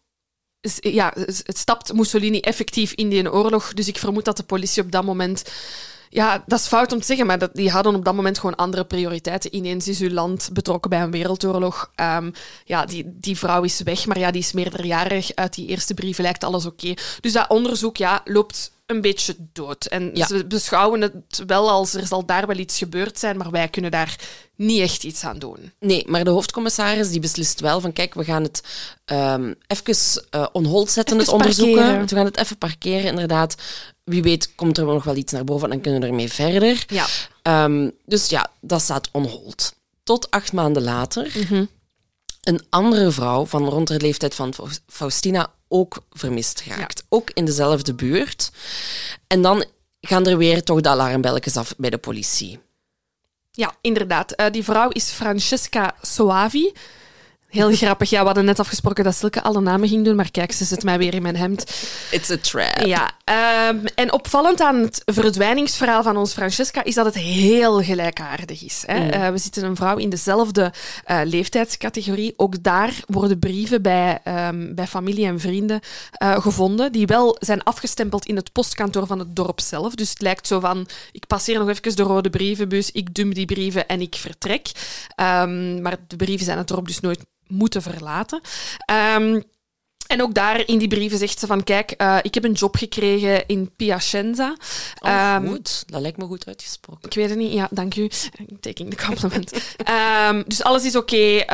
ja, 0.81 1.13
het 1.45 1.59
stapt 1.59 1.93
Mussolini 1.93 2.41
effectief 2.41 2.93
in 2.93 3.09
die 3.09 3.33
oorlog. 3.33 3.73
Dus 3.73 3.89
ik 3.89 3.99
vermoed 3.99 4.25
dat 4.25 4.37
de 4.37 4.43
politie 4.43 4.83
op 4.83 4.93
dat 4.93 5.05
moment... 5.05 5.45
Ja, 6.13 6.45
dat 6.47 6.59
is 6.59 6.67
fout 6.67 6.93
om 6.93 7.01
te 7.01 7.07
zeggen, 7.07 7.27
maar 7.27 7.39
dat, 7.39 7.55
die 7.55 7.71
hadden 7.71 7.95
op 7.95 8.05
dat 8.05 8.15
moment 8.15 8.39
gewoon 8.39 8.57
andere 8.57 8.85
prioriteiten. 8.85 9.55
Ineens 9.55 9.89
is 9.89 10.01
uw 10.01 10.11
land 10.11 10.51
betrokken 10.53 10.91
bij 10.91 11.03
een 11.03 11.11
wereldoorlog. 11.11 11.91
Ehm, 11.95 12.31
ja, 12.65 12.85
die, 12.85 13.05
die 13.07 13.39
vrouw 13.39 13.63
is 13.63 13.81
weg, 13.81 14.07
maar 14.07 14.19
ja, 14.19 14.31
die 14.31 14.41
is 14.41 14.53
meerderjarig. 14.53 15.35
Uit 15.35 15.55
die 15.55 15.67
eerste 15.67 15.95
brieven 15.95 16.25
lijkt 16.25 16.45
alles 16.45 16.67
oké. 16.67 16.95
Dus 17.21 17.33
dat 17.33 17.49
onderzoek 17.49 17.97
ja, 17.97 18.21
loopt 18.25 18.73
een 18.91 19.01
beetje 19.01 19.37
dood. 19.53 19.85
En 19.85 20.11
Ja. 20.15 20.27
ze 20.27 20.47
beschouwen 20.47 21.01
het 21.01 21.15
wel 21.47 21.71
als 21.71 21.95
er 21.95 22.07
zal 22.07 22.25
daar 22.27 22.47
wel 22.47 22.57
iets 22.57 22.79
gebeurd 22.79 23.19
zijn, 23.19 23.37
maar 23.37 23.51
wij 23.51 23.69
kunnen 23.69 23.91
daar 23.91 24.17
niet 24.57 24.81
echt 24.81 25.05
iets 25.05 25.25
aan 25.25 25.39
doen. 25.39 25.73
Nee, 25.81 26.05
maar 26.09 26.25
de 26.25 26.31
hoofdcommissaris 26.31 27.11
die 27.11 27.21
beslist 27.21 27.61
wel 27.61 27.81
van 27.81 27.93
kijk, 27.93 28.15
we 28.15 28.25
gaan 28.25 28.43
het 28.43 28.63
ehm 29.05 29.53
even 29.67 30.23
eh 30.31 30.47
on 30.53 30.65
hold 30.65 30.91
zetten, 30.91 31.15
Even 31.17 31.27
het 31.27 31.35
onderzoeken. 31.41 31.75
parkeren. 31.77 32.07
We 32.07 32.15
gaan 32.15 32.25
het 32.25 32.37
even 32.37 32.59
parkeren, 32.59 33.05
inderdaad. 33.11 33.55
Wie 34.05 34.23
weet 34.23 34.55
komt 34.55 34.79
er 34.79 34.85
wel 34.85 34.95
nog 34.95 35.05
wel 35.05 35.17
iets 35.17 35.33
naar 35.33 35.45
boven 35.45 35.65
en 35.65 35.71
dan 35.71 35.81
kunnen 35.81 36.01
we 36.01 36.07
ermee 36.07 36.33
verder. 36.33 36.85
Ja. 36.87 37.07
Ehm, 37.43 37.91
dus 38.07 38.29
ja, 38.29 38.51
dat 38.61 38.81
staat 38.83 39.09
on 39.13 39.25
hold. 39.25 39.75
Tot 40.03 40.31
acht 40.31 40.53
maanden 40.53 40.83
later 40.83 41.33
een 42.41 42.61
andere 42.71 43.11
vrouw 43.11 43.47
van 43.47 43.69
rond 43.69 43.89
de 43.89 44.01
leeftijd 44.01 44.35
van 44.35 44.55
Faus- 44.55 44.81
Faustina 44.87 45.51
ook 45.73 46.05
vermist 46.11 46.61
geraakt. 46.61 47.05
Ook 47.09 47.31
in 47.31 47.45
dezelfde 47.45 47.95
buurt. 47.95 48.51
En 49.27 49.43
dan 49.43 49.65
gaan 50.01 50.27
er 50.27 50.37
weer 50.37 50.63
toch 50.63 50.81
de 50.81 50.89
alarmbelletjes 50.89 51.57
af 51.57 51.75
bij 51.77 51.91
de 51.91 51.99
politie. 51.99 52.61
Ja, 53.51 53.75
inderdaad. 53.81 54.33
Eh, 54.33 54.51
die 54.51 54.65
vrouw 54.65 54.89
is 54.89 55.11
Francesca 55.11 55.95
Soavi. 56.03 56.73
Heel 57.51 57.73
grappig. 57.73 58.11
Ja, 58.11 58.21
we 58.21 58.27
hadden 58.27 58.45
net 58.45 58.59
afgesproken 58.59 59.05
dat 59.05 59.15
Silke 59.15 59.43
alle 59.43 59.61
namen 59.61 59.89
ging 59.89 60.05
doen, 60.05 60.17
maar 60.17 60.31
kijk, 60.31 60.53
ze 60.53 60.65
zit 60.65 60.83
mij 60.83 60.99
weer 60.99 61.15
in 61.15 61.23
mijn 61.23 61.37
hemd. 61.37 61.61
It's 62.11 62.31
a 62.31 62.37
trap. 62.37 62.87
Ja, 62.87 63.11
ehm, 63.25 63.87
en 63.95 64.13
opvallend 64.13 64.61
aan 64.61 64.77
het 64.77 65.03
verdwijningsverhaal 65.05 66.03
van 66.03 66.17
ons 66.17 66.33
Francesca 66.33 66.85
is 66.85 66.95
dat 66.95 67.05
het 67.05 67.15
heel 67.15 67.83
gelijkaardig 67.83 68.65
is. 68.65 68.83
Hè? 68.87 69.09
Eh, 69.09 69.31
we 69.31 69.39
zitten 69.39 69.65
een 69.65 69.77
vrouw 69.77 69.97
in 69.97 70.11
dezelfde 70.11 70.73
eh, 71.05 71.21
leeftijdscategorie. 71.25 72.33
Ook 72.37 72.63
daar 72.63 72.95
worden 73.07 73.39
brieven 73.39 73.83
bij, 73.83 74.21
ehm, 74.25 74.75
bij 74.75 74.87
familie 74.87 75.27
en 75.27 75.41
vrienden 75.41 75.81
eh, 76.13 76.41
gevonden, 76.41 76.93
die 76.93 77.07
wel 77.07 77.37
zijn 77.41 77.63
afgestempeld 77.63 78.27
in 78.27 78.37
het 78.37 78.53
postkantoor 78.53 79.07
van 79.07 79.19
het 79.19 79.37
dorp 79.37 79.61
zelf. 79.61 79.95
Dus 79.95 80.11
het 80.11 80.23
lijkt 80.23 80.47
zo 80.47 80.61
van, 80.61 80.89
ik 81.13 81.27
passeer 81.27 81.59
nog 81.59 81.69
even 81.69 81.97
de 81.97 82.03
rode 82.03 82.31
brievenbus, 82.31 82.91
ik 82.91 83.15
dump 83.15 83.35
die 83.35 83.47
brieven 83.47 83.89
en 83.89 84.01
ik 84.01 84.15
vertrek. 84.15 84.71
Ehm, 85.15 85.83
maar 85.83 85.97
de 86.07 86.17
brieven 86.17 86.45
zijn 86.45 86.59
het 86.59 86.69
dorp 86.69 86.87
dus 86.87 87.01
nooit 87.01 87.25
moeten 87.51 87.83
verlaten. 87.83 88.41
Ehm, 88.85 89.41
en 90.07 90.23
ook 90.23 90.35
daar 90.35 90.67
in 90.69 90.79
die 90.79 90.89
brieven 90.89 91.19
zegt 91.19 91.39
ze 91.39 91.47
van, 91.47 91.65
kijk, 91.65 91.91
eh, 91.91 92.19
ik 92.23 92.35
heb 92.35 92.45
een 92.45 92.53
job 92.53 92.77
gekregen 92.77 93.47
in 93.47 93.71
Piacenza. 93.77 94.57
Oh, 94.99 95.11
Ehm, 95.11 95.47
goed. 95.47 95.83
Dat 95.87 96.01
lijkt 96.01 96.17
me 96.17 96.25
goed 96.25 96.47
uitgesproken. 96.47 97.09
ik 97.09 97.15
weet 97.15 97.29
het 97.29 97.39
niet. 97.39 97.53
Ja, 97.53 97.69
dank 97.71 97.95
u. 97.97 98.11
Taking 98.61 98.95
the 98.95 99.07
compliment. 99.07 99.53
Ehm, 99.77 100.43
dus 100.47 100.63
alles 100.63 100.85
is 100.85 100.97
oké. 100.97 101.45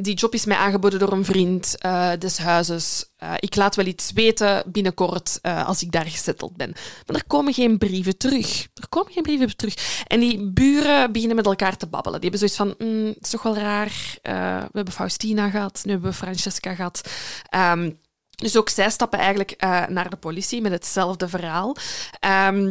Die 0.00 0.14
job 0.14 0.34
is 0.34 0.44
mij 0.44 0.56
aangeboden 0.56 0.98
door 0.98 1.12
een 1.12 1.24
vriend 1.24 1.76
eh, 1.78 2.10
des 2.18 2.38
huizes. 2.38 3.04
Eh, 3.22 3.34
ik 3.38 3.56
laat 3.56 3.76
wel 3.76 3.86
iets 3.86 4.12
weten 4.12 4.62
binnenkort 4.66 5.38
eh, 5.42 5.66
als 5.66 5.82
ik 5.82 5.92
daar 5.92 6.06
gezetteld 6.06 6.56
ben. 6.56 6.72
Maar 7.06 7.16
er 7.16 7.26
komen 7.26 7.54
geen 7.54 7.78
brieven 7.78 8.16
terug. 8.16 8.68
Er 8.74 8.88
komen 8.88 9.12
geen 9.12 9.22
brieven 9.22 9.56
terug. 9.56 10.04
En 10.06 10.20
die 10.20 10.50
buren 10.50 11.12
beginnen 11.12 11.36
met 11.36 11.46
elkaar 11.46 11.76
te 11.76 11.86
babbelen. 11.86 12.20
Die 12.20 12.30
hebben 12.30 12.48
zoiets 12.48 12.76
van, 12.78 12.88
mm, 12.88 13.06
het 13.06 13.24
is 13.24 13.30
toch 13.30 13.42
wel 13.42 13.56
raar. 13.56 14.18
Eh, 14.22 14.60
we 14.60 14.70
hebben 14.72 14.94
Faustina 14.94 15.50
gehad, 15.50 15.80
nu 15.84 15.92
hebben 15.92 16.10
we 16.10 16.16
Francesca 16.16 16.74
gehad. 16.74 17.10
Ehm, 17.48 17.90
dus 18.30 18.56
ook 18.56 18.68
zij 18.68 18.90
stappen 18.90 19.18
eigenlijk 19.18 19.60
naar 19.88 20.10
de 20.10 20.16
politie 20.16 20.60
met 20.60 20.72
hetzelfde 20.72 21.28
verhaal. 21.28 21.76
Ehm, 22.20 22.70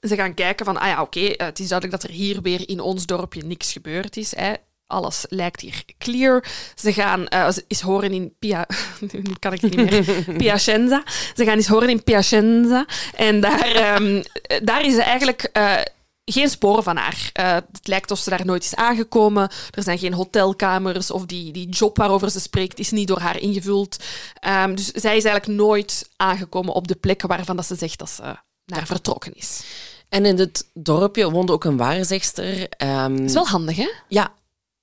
ze 0.00 0.14
gaan 0.14 0.34
kijken 0.34 0.64
van, 0.64 0.76
ah 0.76 0.86
ja, 0.86 1.02
oké, 1.02 1.20
het 1.20 1.58
is 1.58 1.68
duidelijk 1.68 2.00
dat 2.00 2.10
er 2.10 2.16
hier 2.16 2.42
weer 2.42 2.68
in 2.68 2.80
ons 2.80 3.06
dorpje 3.06 3.42
niks 3.42 3.72
gebeurd 3.72 4.16
is. 4.16 4.36
Hè. 4.36 4.52
Alles 4.88 5.24
lijkt 5.28 5.60
hier 5.60 5.82
clear. 5.98 6.44
Ze 6.74 6.92
gaan 6.92 7.26
eh, 7.26 7.48
eens 7.68 7.80
horen 7.80 8.12
in 8.12 8.34
Pia... 8.38 8.66
nu 9.12 9.22
kan 9.38 9.52
ik 9.52 9.60
het 9.60 9.76
niet 9.76 9.90
meer. 9.90 10.24
Piacenza. 10.38 11.02
Ze 11.36 11.44
gaan 11.44 11.56
eens 11.56 11.66
horen 11.66 11.88
in 11.88 12.02
Piacenza. 12.02 12.86
En 13.14 13.40
daar, 13.40 13.74
ehm, 13.74 14.22
daar 14.62 14.84
is 14.84 14.94
ze 14.94 15.02
eigenlijk... 15.02 15.42
eh, 15.42 15.80
geen 16.24 16.48
sporen 16.48 16.82
van 16.82 16.96
haar. 16.96 17.30
Eh, 17.32 17.54
het 17.54 17.86
lijkt 17.88 18.10
of 18.10 18.18
ze 18.18 18.30
daar 18.30 18.46
nooit 18.46 18.64
is 18.64 18.74
aangekomen. 18.74 19.50
Er 19.70 19.82
zijn 19.82 19.98
geen 19.98 20.12
hotelkamers 20.12 21.10
of 21.10 21.26
die, 21.26 21.52
die 21.52 21.68
job 21.68 21.96
waarover 21.96 22.30
ze 22.30 22.40
spreekt 22.40 22.78
is 22.78 22.90
niet 22.90 23.08
door 23.08 23.20
haar 23.20 23.38
ingevuld. 23.38 23.96
Ehm, 24.40 24.74
dus 24.74 24.86
zij 24.86 25.16
is 25.16 25.24
eigenlijk 25.24 25.60
nooit 25.60 26.08
aangekomen 26.16 26.74
op 26.74 26.88
de 26.88 26.94
plek 26.94 27.22
waarvan 27.22 27.56
dat 27.56 27.66
ze 27.66 27.74
zegt 27.74 27.98
dat 27.98 28.10
ze 28.10 28.22
naar 28.64 28.86
vertrokken 28.86 29.34
is. 29.34 29.62
En 30.08 30.26
in 30.26 30.36
dit 30.36 30.66
dorpje 30.74 31.30
woonde 31.30 31.52
ook 31.52 31.64
een 31.64 31.76
waarzegster. 31.76 32.68
Dat 32.78 33.20
is 33.20 33.32
wel 33.32 33.46
handig, 33.46 33.76
hè? 33.76 33.88
Ja. 34.08 34.32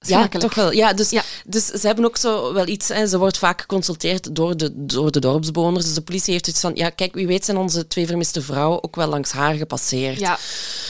Ja, 0.07 0.27
toch 0.27 0.53
wel. 0.55 0.71
Ja, 0.71 0.93
dus, 0.93 1.09
Ja. 1.09 1.23
dus 1.45 1.65
ze 1.65 1.87
hebben 1.87 2.05
ook 2.05 2.17
zo 2.17 2.53
wel 2.53 2.67
iets. 2.67 2.87
Hè, 2.87 3.07
ze 3.07 3.17
wordt 3.17 3.37
vaak 3.37 3.61
geconsulteerd 3.61 4.35
door 4.35 4.57
de, 4.57 4.69
door 4.73 5.11
de 5.11 5.19
dorpsbewoners. 5.19 5.85
Dus 5.85 5.93
de 5.93 6.01
politie 6.01 6.33
heeft 6.33 6.47
iets 6.47 6.59
van: 6.59 6.71
ja, 6.75 6.89
kijk, 6.89 7.13
wie 7.13 7.27
weet 7.27 7.45
zijn 7.45 7.57
onze 7.57 7.87
twee 7.87 8.05
vermiste 8.07 8.41
vrouwen 8.41 8.83
ook 8.83 8.95
wel 8.95 9.07
langs 9.07 9.31
haar 9.31 9.53
gepasseerd. 9.53 10.19
Ja. 10.19 10.37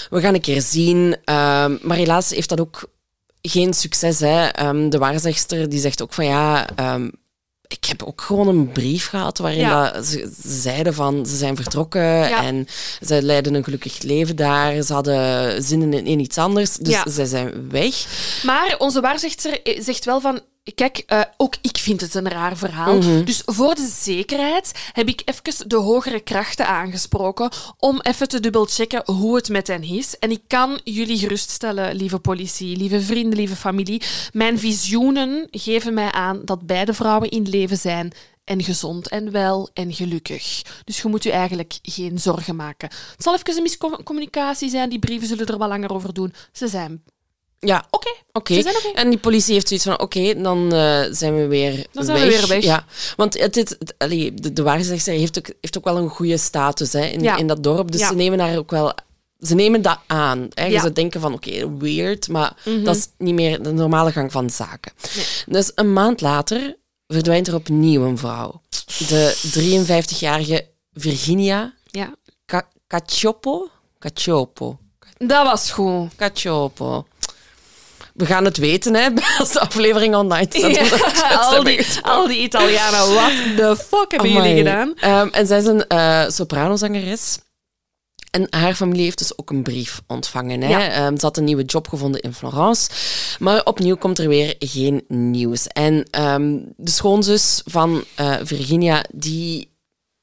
We 0.10 0.22
gaan 0.22 0.34
een 0.34 0.42
keer 0.42 0.62
zien. 0.62 1.18
Ehm, 1.26 1.78
maar 1.82 1.98
helaas 1.98 2.30
heeft 2.30 2.50
dat 2.50 2.60
ook 2.60 2.90
geen 3.42 3.74
succes. 3.74 4.20
Hè. 4.20 4.46
Ehm, 4.46 4.90
de 4.90 4.98
waarzegster 4.98 5.70
die 5.70 5.80
zegt 5.80 6.02
ook 6.02 6.14
van 6.14 6.26
ja. 6.26 6.68
ehm, 6.76 7.10
ik 7.68 7.86
heb 7.86 8.04
ook 8.04 8.22
gewoon 8.22 8.48
een 8.48 8.72
brief 8.72 9.08
gehad 9.08 9.38
waarin 9.38 9.60
Ja. 9.60 9.92
dat 9.92 10.06
ze, 10.06 10.32
ze 10.42 10.60
zeiden 10.62 10.94
van 10.94 11.26
ze 11.26 11.36
zijn 11.38 11.56
vertrokken 11.56 12.02
Ja. 12.04 12.44
en 12.44 12.68
ze 13.06 13.22
leiden 13.22 13.54
een 13.54 13.64
gelukkig 13.64 14.02
leven 14.02 14.36
daar. 14.36 14.82
Ze 14.82 14.94
hadden 14.94 15.64
zin 15.64 15.94
in, 15.94 16.06
in 16.06 16.20
iets 16.20 16.38
anders, 16.38 16.78
dus 16.78 16.94
Ja. 16.94 17.10
ze 17.12 17.26
zijn 17.26 17.70
weg. 17.70 18.06
Maar 18.44 18.76
onze 18.78 19.02
waarzegster 19.02 19.60
zegt 19.80 20.06
wel 20.06 20.22
van... 20.22 20.40
Kijk, 20.74 20.98
eh, 20.98 21.22
ook 21.38 21.56
ik 21.62 21.78
vind 21.78 22.02
het 22.02 22.14
een 22.14 22.30
raar 22.30 22.58
verhaal. 22.58 22.98
Mhm. 22.98 23.24
Dus 23.24 23.42
voor 23.46 23.76
de 23.76 23.94
zekerheid 24.02 24.90
heb 24.92 25.08
ik 25.08 25.22
even 25.26 25.70
de 25.70 25.76
hogere 25.76 26.20
krachten 26.20 26.68
aangesproken 26.68 27.50
om 27.78 28.02
even 28.02 28.28
te 28.28 28.40
dubbelchecken 28.40 29.04
hoe 29.06 29.36
het 29.36 29.50
met 29.50 29.68
hen 29.68 29.84
is. 29.84 30.20
En 30.20 30.32
ik 30.32 30.42
kan 30.48 30.80
jullie 30.84 31.18
geruststellen, 31.18 31.96
lieve 31.96 32.20
politie, 32.20 32.78
lieve 32.78 33.02
vrienden, 33.02 33.38
lieve 33.38 33.56
familie. 33.56 34.02
Mijn 34.32 34.60
visioenen 34.60 35.48
geven 35.52 35.94
mij 35.94 36.12
aan 36.12 36.42
dat 36.46 36.66
beide 36.66 36.94
vrouwen 36.94 37.30
in 37.30 37.50
leven 37.50 37.78
zijn 37.78 38.14
en 38.44 38.64
gezond 38.64 39.10
en 39.10 39.32
wel 39.32 39.70
en 39.74 39.94
gelukkig. 39.94 40.62
Dus 40.84 41.02
je 41.02 41.08
moet 41.08 41.26
u 41.26 41.30
eigenlijk 41.30 41.80
geen 41.82 42.20
zorgen 42.20 42.56
maken. 42.56 42.90
Het 42.90 43.24
zal 43.24 43.34
even 43.34 43.56
een 43.56 43.62
miscommunicatie 43.62 44.70
zijn, 44.70 44.90
die 44.90 45.00
brieven 45.00 45.28
zullen 45.28 45.46
er 45.46 45.58
wel 45.58 45.68
langer 45.68 45.94
over 45.94 46.14
doen. 46.14 46.34
Ze 46.52 46.68
zijn 46.68 47.04
Ja, 47.60 47.86
oké. 47.90 48.10
Oké, 48.32 48.62
en 48.94 49.10
die 49.10 49.20
politie 49.20 49.54
heeft 49.54 49.68
zoiets 49.68 49.86
van, 49.86 50.00
oké, 50.00 50.42
dan 50.42 50.74
eh, 50.74 51.02
zijn 51.12 51.36
we 51.36 51.48
weer 51.48 51.86
Dan 51.92 52.06
zijn 52.06 52.18
weg. 52.20 52.26
we 52.32 52.38
weer 52.38 52.48
weg. 52.48 52.64
Ja, 52.64 52.86
want 53.16 53.40
het, 53.40 53.56
het, 53.56 53.70
het- 53.80 53.94
allee, 53.98 54.34
de, 54.34 54.54
de 54.54 54.64
waarzegster 54.64 55.14
heeft 55.14 55.38
ook, 55.38 55.46
heeft 55.62 55.78
ook 55.78 55.84
wel 55.84 55.98
een 55.98 56.10
goede 56.10 56.38
status 56.38 56.94
hè, 56.94 57.06
in, 57.06 57.22
Ja. 57.22 57.38
in 57.38 57.48
dat 57.48 57.64
dorp. 57.64 57.92
Dus 57.92 58.02
Ja. 58.02 58.08
ze 58.08 58.16
nemen 58.16 58.38
daar 58.38 58.58
ook 58.58 58.72
wel... 58.72 58.94
Ze 59.40 59.56
nemen 59.56 59.82
dat 59.82 60.00
aan. 60.08 60.48
Hè. 60.54 60.66
Ja. 60.66 60.82
Ze 60.82 60.94
denken 60.94 61.22
van, 61.22 61.34
oké, 61.34 61.78
weird, 61.78 62.28
maar 62.28 62.56
dat 62.84 62.96
is 62.96 63.08
niet 63.18 63.34
meer 63.34 63.64
de 63.64 63.72
normale 63.72 64.12
gang 64.12 64.32
van 64.32 64.50
zaken. 64.50 64.92
Dus 65.46 65.72
een 65.76 65.94
maand 65.94 66.22
later 66.22 66.76
verdwijnt 67.08 67.48
er 67.48 67.56
opnieuw 67.56 68.04
een 68.04 68.18
vrouw. 68.18 68.62
De 69.08 69.36
53-jarige 70.08 70.68
Virginia 70.94 71.74
Ja. 71.92 72.14
Ca- 72.46 72.68
Cacioppo. 72.88 73.70
Cacioppo. 74.00 74.78
Dat 75.18 75.46
was 75.46 75.72
goed. 75.72 76.16
Cacioppo. 76.16 77.06
We 78.16 78.26
gaan 78.26 78.46
het 78.46 78.58
weten, 78.58 78.94
hè, 78.94 79.10
als 79.40 79.52
de 79.52 79.60
aflevering 79.60 80.16
online 80.16 80.48
staat. 80.50 81.34
al, 81.54 81.64
die, 81.64 81.86
al 82.02 82.28
die 82.28 82.40
Italianen, 82.40 83.14
wat 83.14 83.32
de 83.58 83.84
fuck 83.88 84.12
hebben 84.12 84.32
jullie 84.32 84.56
gedaan? 84.56 84.94
Ehm, 84.96 85.28
en 85.32 85.48
zij 85.48 85.58
is 85.58 85.66
een 85.66 85.88
eh 85.88 86.30
sopranozangeres. 86.30 87.38
En 88.32 88.48
haar 88.50 88.76
familie 88.76 89.04
heeft 89.04 89.18
dus 89.18 89.38
ook 89.38 89.50
een 89.50 89.64
brief 89.64 90.02
ontvangen. 90.08 90.62
Hè. 90.62 90.70
Ja. 90.70 90.90
Ehm, 90.90 91.18
ze 91.18 91.26
had 91.26 91.38
een 91.38 91.44
nieuwe 91.44 91.64
job 91.64 91.88
gevonden 91.88 92.22
in 92.22 92.34
Florence. 92.34 92.90
Maar 93.40 93.64
opnieuw 93.64 93.96
komt 93.96 94.20
er 94.20 94.28
weer 94.28 94.56
geen 94.60 95.04
nieuws. 95.08 95.68
En 95.68 96.06
ehm, 96.12 96.60
de 96.78 96.92
schoonzus 96.92 97.62
van 97.66 98.04
eh, 98.16 98.36
Virginia, 98.44 99.06
die 99.14 99.74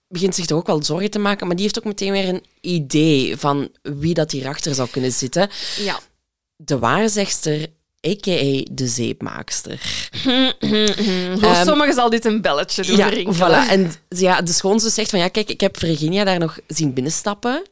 begint 0.08 0.34
zich 0.34 0.46
toch 0.46 0.58
ook 0.58 0.66
wel 0.66 0.82
zorgen 0.82 1.10
te 1.10 1.18
maken. 1.18 1.46
Maar 1.46 1.56
die 1.56 1.64
heeft 1.64 1.78
ook 1.78 1.84
meteen 1.84 2.12
weer 2.12 2.28
een 2.28 2.44
idee 2.60 3.36
van 3.36 3.68
wie 3.82 4.14
dat 4.14 4.30
hierachter 4.30 4.74
zou 4.74 4.88
kunnen 4.88 5.12
zitten. 5.12 5.50
Ja. 5.78 6.00
De 6.56 6.78
waarzegster, 6.78 7.66
a.k.a. 8.06 8.64
de 8.70 8.86
zeepmaakster. 8.86 9.80
Voor 11.40 11.48
Ehm, 11.50 11.64
sommigen 11.66 11.94
zal 11.94 12.10
dit 12.10 12.24
een 12.24 12.40
belletje 12.40 12.82
doen 12.84 12.96
Ja, 12.96 13.08
rinkelen. 13.08 13.64
voilà. 13.66 13.70
En 13.70 13.92
ja, 14.08 14.40
de 14.42 14.52
schoonzus 14.52 14.94
zegt 14.94 15.10
van, 15.10 15.18
ja, 15.18 15.28
kijk, 15.28 15.48
ik 15.48 15.60
heb 15.60 15.78
Virginia 15.78 16.24
daar 16.24 16.38
nog 16.38 16.58
zien 16.66 16.92
binnenstappen. 16.92 17.62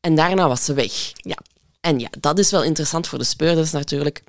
En 0.00 0.14
daarna 0.14 0.48
was 0.48 0.64
ze 0.64 0.72
weg. 0.74 0.92
Ja. 1.14 1.36
En 1.80 1.98
ja, 1.98 2.08
dat 2.20 2.38
is 2.38 2.50
wel 2.50 2.62
interessant 2.62 3.06
voor 3.08 3.18
de 3.18 3.24
speurders 3.24 3.70
natuurlijk. 3.70 4.22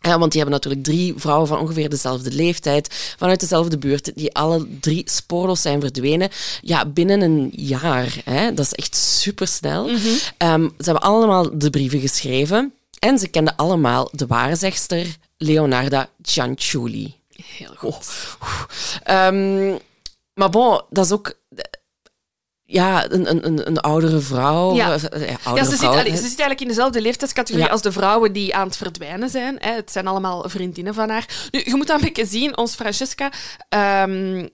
Ja, 0.00 0.18
want 0.18 0.32
die 0.32 0.40
hebben 0.42 0.60
natuurlijk 0.60 0.84
drie 0.84 1.14
vrouwen 1.16 1.48
van 1.48 1.58
ongeveer 1.58 1.88
dezelfde 1.88 2.30
leeftijd, 2.32 3.14
vanuit 3.18 3.40
dezelfde 3.40 3.78
buurt, 3.78 4.10
die 4.14 4.34
alle 4.34 4.66
drie 4.80 5.02
spoorloos 5.10 5.62
zijn 5.62 5.80
verdwenen. 5.80 6.28
Ja, 6.60 6.86
binnen 6.86 7.20
een 7.20 7.52
jaar. 7.56 8.16
Hè? 8.24 8.54
Dat 8.54 8.64
is 8.64 8.72
echt 8.72 8.96
supersnel. 8.96 9.86
Mhm. 9.88 9.98
Ehm, 10.36 10.62
ze 10.62 10.84
hebben 10.84 11.02
allemaal 11.02 11.58
de 11.58 11.70
brieven 11.70 12.00
geschreven. 12.00 12.72
En 12.98 13.18
ze 13.18 13.28
kenden 13.28 13.56
allemaal 13.56 14.08
de 14.12 14.26
waarzegster 14.26 15.16
Leonarda 15.36 16.08
Cianciulli. 16.22 17.16
Heel 17.46 17.74
goed. 17.76 18.36
Ehm, 19.02 19.76
maar 20.34 20.50
bon, 20.50 20.82
dat 20.90 21.04
is 21.04 21.12
ook... 21.12 21.28
eh, 21.56 21.64
Ja, 22.64 23.10
een, 23.10 23.30
een, 23.46 23.66
een, 23.66 23.78
oudere 23.80 24.20
vrouw. 24.20 24.74
Ja. 24.74 24.92
eh, 24.98 25.28
Ja, 25.30 25.36
oudere 25.44 25.70
ze, 25.70 25.76
zit, 25.76 25.88
allee, 25.88 26.04
ze 26.10 26.16
zit 26.16 26.22
eigenlijk 26.26 26.60
in 26.60 26.68
dezelfde 26.68 27.00
leeftijdscategorie 27.00 27.66
Ja. 27.66 27.72
als 27.72 27.82
de 27.82 27.92
vrouwen 27.92 28.32
die 28.32 28.54
aan 28.54 28.66
het 28.66 28.76
verdwijnen 28.76 29.30
zijn. 29.30 29.56
Hè. 29.60 29.72
Het 29.72 29.92
zijn 29.92 30.06
allemaal 30.06 30.48
vriendinnen 30.48 30.94
van 30.94 31.08
haar. 31.10 31.48
Nu, 31.50 31.62
je 31.64 31.74
moet 31.76 31.86
dan 31.86 31.96
een 31.98 32.04
beetje 32.04 32.26
zien, 32.26 32.56
ons 32.56 32.74
Francesca... 32.74 33.32
ehm, 33.68 34.46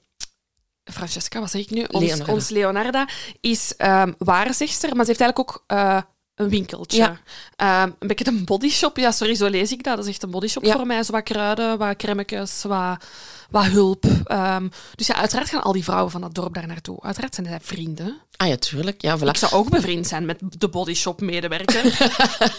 Francesca, 0.93 1.41
wat 1.41 1.51
zeg 1.51 1.61
ik 1.61 1.71
nu? 1.71 1.85
Ons 1.91 2.05
Leonarda. 2.05 2.33
ons 2.33 2.49
Leonarda 2.49 3.09
is 3.41 3.77
ehm 3.77 4.13
waarzegster, 4.19 4.97
maar 4.97 5.05
ze 5.05 5.11
heeft 5.11 5.21
eigenlijk 5.21 5.39
ook 5.51 5.65
eh, 5.67 6.01
een 6.35 6.49
winkeltje. 6.49 6.99
Ja. 6.99 7.19
Ehm, 7.57 7.91
een 7.99 8.09
beetje 8.09 8.27
een 8.27 8.45
bodyshop. 8.45 8.97
Ja, 8.97 9.11
sorry, 9.11 9.35
zo 9.35 9.47
lees 9.49 9.73
ik 9.73 9.83
dat. 9.83 9.97
Dat 9.97 10.05
is 10.05 10.11
echt 10.11 10.23
een 10.23 10.31
bodyshop 10.31 10.65
Ja. 10.65 10.73
voor 10.77 10.87
mij. 10.87 11.03
Zo 11.03 11.13
wat 11.13 11.23
kruiden, 11.23 11.79
wat 11.79 11.97
crèmetjes, 11.97 12.63
wat, 12.63 13.05
wat 13.51 13.65
hulp. 13.65 14.05
Ehm, 14.25 14.69
dus 14.95 15.07
ja, 15.07 15.15
uiteraard 15.15 15.49
gaan 15.49 15.63
al 15.63 15.73
die 15.73 15.85
vrouwen 15.85 16.11
van 16.11 16.21
dat 16.21 16.35
dorp 16.35 16.55
daar 16.55 16.67
naartoe. 16.67 17.03
Uiteraard 17.03 17.35
zijn 17.35 17.47
zij 17.47 17.59
vrienden. 17.63 18.17
Ah 18.37 18.49
ja, 18.49 18.57
tuurlijk. 18.57 19.03
Ja, 19.03 19.19
voilà. 19.19 19.23
Ik 19.23 19.37
zou 19.37 19.53
ook 19.53 19.71
bevriend 19.71 20.07
zijn 20.07 20.25
met 20.25 20.39
de 20.59 20.69
bodyshop-medewerker. 20.69 21.83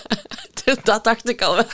Dat 0.83 1.03
dacht 1.03 1.29
ik 1.29 1.41
al 1.41 1.55
wel. 1.55 1.65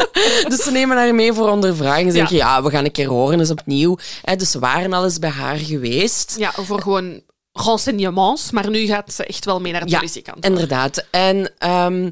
dus 0.50 0.62
ze 0.62 0.70
nemen 0.70 0.96
haar 0.96 1.14
mee 1.14 1.32
voor 1.32 1.48
ondervraging. 1.48 2.10
Ze 2.10 2.16
Ja. 2.16 2.20
zeggen, 2.20 2.36
ja, 2.36 2.62
we 2.62 2.70
gaan 2.70 2.84
een 2.84 2.92
keer 2.92 3.08
horen, 3.08 3.38
eens 3.38 3.50
opnieuw. 3.50 3.98
Dus 4.36 4.50
ze 4.50 4.58
waren 4.58 4.92
al 4.92 5.04
eens 5.04 5.18
bij 5.18 5.30
haar 5.30 5.56
geweest. 5.56 6.34
Ja, 6.38 6.52
voor 6.52 6.80
gewoon 6.82 7.20
renseignements. 7.52 8.50
Maar 8.50 8.70
nu 8.70 8.86
gaat 8.86 9.12
ze 9.12 9.24
echt 9.24 9.44
wel 9.44 9.60
mee 9.60 9.72
naar 9.72 9.84
de 9.84 9.90
Ja, 9.90 9.96
politiekant. 9.98 10.44
Inderdaad. 10.44 11.04
En 11.10 11.52
ehm, 11.58 12.10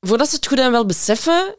voordat 0.00 0.28
ze 0.28 0.36
het 0.36 0.46
goed 0.46 0.58
en 0.58 0.70
wel 0.70 0.86
beseffen, 0.86 1.56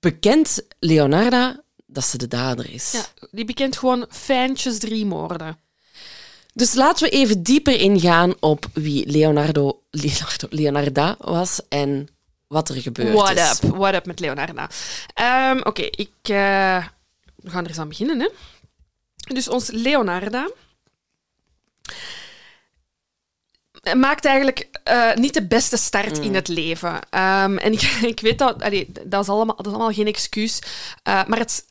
bekent 0.00 0.62
Leonarda 0.78 1.60
dat 1.86 2.04
ze 2.04 2.18
de 2.18 2.28
dader 2.28 2.70
is. 2.72 2.92
Ja, 2.92 3.04
die 3.30 3.44
bekent 3.44 3.76
gewoon 3.76 4.06
fijntjes 4.10 4.78
drie 4.78 5.06
moorden. 5.06 5.58
Dus 6.52 6.74
laten 6.74 7.04
we 7.04 7.10
even 7.10 7.42
dieper 7.42 7.80
ingaan 7.80 8.34
op 8.40 8.66
wie 8.72 9.10
Leonardo, 9.10 9.82
Leonardo 9.90 10.46
Leonarda 10.50 11.16
was 11.18 11.60
en 11.68 12.08
wat 12.46 12.68
er 12.68 12.74
gebeurd 12.82 13.12
What 13.14 13.36
is. 13.38 13.62
up? 13.64 13.76
What 13.76 13.94
up 13.94 14.06
met 14.06 14.20
Leonarda? 14.20 14.70
Ehm, 15.14 15.60
Oké, 15.64 15.82
ik... 15.82 16.10
eh, 16.22 16.84
we 17.36 17.50
gaan 17.50 17.62
er 17.62 17.68
eens 17.68 17.78
aan 17.78 17.88
beginnen, 17.88 18.20
hè. 18.20 18.28
Dus 19.34 19.48
ons 19.48 19.70
Leonarda... 19.70 20.50
maakt 23.94 24.24
eigenlijk 24.24 24.68
eh, 24.84 25.14
niet 25.14 25.34
de 25.34 25.46
beste 25.46 25.76
start 25.76 26.18
in 26.18 26.34
het 26.34 26.48
leven. 26.48 27.00
Ehm, 27.10 27.56
en 27.56 27.72
ik, 27.72 27.82
ik 28.12 28.20
weet 28.20 28.38
dat... 28.38 28.62
allee, 28.62 28.92
dat, 29.04 29.22
is 29.22 29.28
allemaal, 29.28 29.56
dat 29.56 29.66
is 29.66 29.72
allemaal 29.72 29.92
geen 29.92 30.06
excuus. 30.06 30.58
eh, 31.02 31.24
maar 31.26 31.38
het, 31.38 31.64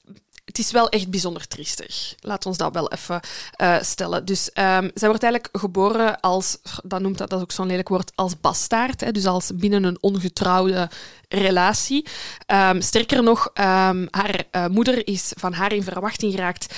het 0.46 0.58
is 0.58 0.72
wel 0.72 0.90
echt 0.90 1.10
bijzonder 1.10 1.48
triestig. 1.48 2.16
Laat 2.20 2.46
ons 2.46 2.58
dat 2.58 2.74
wel 2.74 2.92
even 2.92 3.20
eh, 3.56 3.82
stellen. 3.82 4.26
Dus 4.26 4.52
ehm, 4.52 4.90
zij 4.94 5.08
wordt 5.08 5.24
eigenlijk 5.24 5.58
geboren 5.58 6.20
als, 6.20 6.58
dat 6.84 7.02
noemt 7.02 7.18
dat, 7.18 7.30
dat 7.30 7.38
is 7.38 7.44
ook 7.44 7.52
zo'n 7.52 7.68
lelijk 7.68 7.90
woord, 7.90 8.12
als 8.16 8.40
bastaard. 8.40 9.02
Hè, 9.02 9.12
dus 9.12 9.26
als 9.26 9.52
binnen 9.56 9.84
een 9.84 9.98
ongetrouwde 10.02 10.90
relatie. 11.30 12.06
Ehm, 12.46 12.82
sterker 12.82 13.24
nog, 13.24 13.50
haar 13.54 14.46
moeder 14.70 15.08
is 15.08 15.32
van 15.36 15.54
haar 15.54 15.74
in 15.74 15.84
verwachting 15.84 16.34
geraakt 16.34 16.76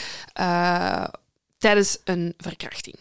tijdens 1.58 1.98
een 2.04 2.34
verkrachting. 2.38 2.96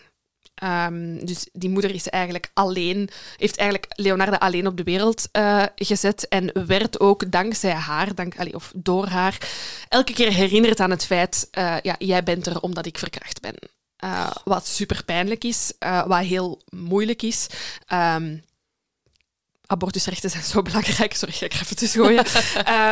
Ehm, 0.56 1.24
dus 1.24 1.46
die 1.52 1.70
moeder 1.70 1.94
is 1.94 2.08
eigenlijk 2.08 2.50
alleen, 2.54 3.08
heeft 3.36 3.56
eigenlijk 3.56 3.92
Leonarda 3.96 4.36
alleen 4.36 4.66
op 4.66 4.76
de 4.76 4.82
wereld 4.82 5.28
eh, 5.32 5.62
gezet 5.74 6.28
en 6.28 6.66
werd 6.66 7.00
ook 7.00 7.30
dankzij 7.30 7.72
haar, 7.72 8.14
dank, 8.14 8.38
allee, 8.38 8.54
of 8.54 8.72
door 8.74 9.06
haar, 9.06 9.38
elke 9.88 10.12
keer 10.12 10.32
herinnerd 10.32 10.80
aan 10.80 10.90
het 10.90 11.06
feit, 11.06 11.48
uh, 11.58 11.76
ja, 11.82 11.94
jij 11.98 12.22
bent 12.22 12.46
er 12.46 12.60
omdat 12.60 12.86
ik 12.86 12.98
verkracht 12.98 13.40
ben. 13.40 13.54
Uh, 14.04 14.30
wat 14.44 14.66
super 14.66 15.04
pijnlijk 15.04 15.44
is, 15.44 15.72
wat 16.06 16.24
heel 16.24 16.62
moeilijk 16.70 17.22
is. 17.22 17.46
Um, 17.92 18.44
abortusrechten 19.66 20.30
zijn 20.30 20.42
zo 20.42 20.62
belangrijk. 20.62 21.14
Sorry, 21.16 21.34
ik 21.40 21.54
ga 21.54 21.62
even 21.62 21.76
tussen 21.76 22.04
gooien. 22.04 22.24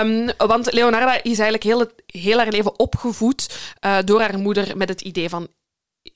um, 0.07 0.33
want 0.51 0.73
Leonarda 0.73 1.15
is 1.15 1.39
eigenlijk 1.39 1.63
heel, 1.63 1.79
het, 1.79 1.93
heel 2.07 2.39
haar 2.39 2.49
leven 2.49 2.79
opgevoed 2.79 3.59
door 4.05 4.21
haar 4.21 4.39
moeder 4.39 4.77
met 4.77 4.89
het 4.89 5.01
idee 5.01 5.29
van 5.29 5.49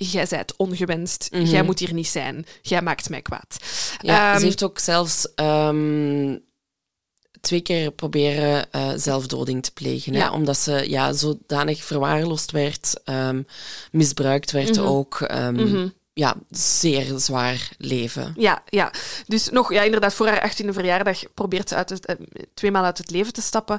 jij 0.07 0.27
bent 0.29 0.57
ongewenst, 0.57 1.29
mm 1.31 1.41
-hmm. 1.41 1.49
jij 1.49 1.63
moet 1.63 1.79
hier 1.79 1.93
niet 1.93 2.09
zijn, 2.09 2.47
jij 2.63 2.83
maakt 2.83 3.09
mij 3.09 3.23
kwaad. 3.23 3.57
Ja, 4.01 4.33
um, 4.33 4.39
ze 4.39 4.45
heeft 4.45 4.63
ook 4.63 4.79
zelfs 4.79 5.29
um, 5.37 6.45
twee 7.41 7.61
keer 7.61 7.91
proberen 7.91 8.67
uh, 8.73 8.91
zelfdoding 8.97 9.63
te 9.63 9.73
plegen, 9.73 10.13
ja. 10.13 10.19
hè, 10.19 10.31
omdat 10.31 10.59
ze 10.59 10.91
ja, 10.91 11.13
zodanig 11.13 11.85
verwaarloosd 11.85 12.51
werd, 12.51 13.01
um, 13.05 13.47
misbruikt 13.91 14.51
werd 14.51 14.77
mm 14.77 14.85
-hmm. 14.85 14.93
ook. 14.93 15.27
Mm 15.31 15.57
-hmm. 15.57 15.97
Ja, 16.13 16.37
zeer 16.51 17.19
zwaar 17.19 17.71
leven. 17.79 18.35
Ja, 18.37 18.63
ja. 18.67 18.93
dus 19.27 19.49
nog, 19.49 19.73
ja, 19.73 19.83
inderdaad, 19.83 20.15
voor 20.15 20.29
haar 20.29 20.53
18e 20.53 20.69
verjaardag 20.69 21.35
probeert 21.35 21.69
ze 21.69 21.75
uit 21.75 21.91
het, 21.91 22.09
uh, 22.09 22.27
tweemaal 22.55 22.85
uit 22.85 22.99
het 22.99 23.11
leven 23.11 23.33
te 23.33 23.43
stappen 23.43 23.79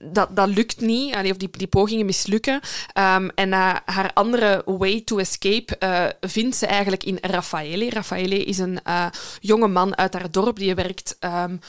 dat, 0.00 0.36
dat 0.36 0.48
lukt 0.48 0.80
niet, 0.80 1.14
of 1.16 1.36
die, 1.36 1.50
die 1.50 1.66
pogingen 1.66 2.06
mislukken. 2.06 2.60
Um, 2.98 3.30
en 3.34 3.52
haar 3.84 4.10
andere 4.14 4.62
way 4.64 5.00
to 5.00 5.18
escape 5.18 5.76
uh, 5.78 6.06
vindt 6.30 6.56
ze 6.56 6.66
eigenlijk 6.66 7.04
in 7.04 7.18
Raffaele. 7.20 7.90
Raffaele 7.90 8.44
is 8.44 8.58
een 8.58 8.78
uh, 8.88 9.06
jonge 9.40 9.68
man 9.68 9.96
uit 9.96 10.12
haar 10.12 10.30
dorp 10.30 10.56
die 10.58 10.74
werkt 10.74 11.16
um, 11.20 11.60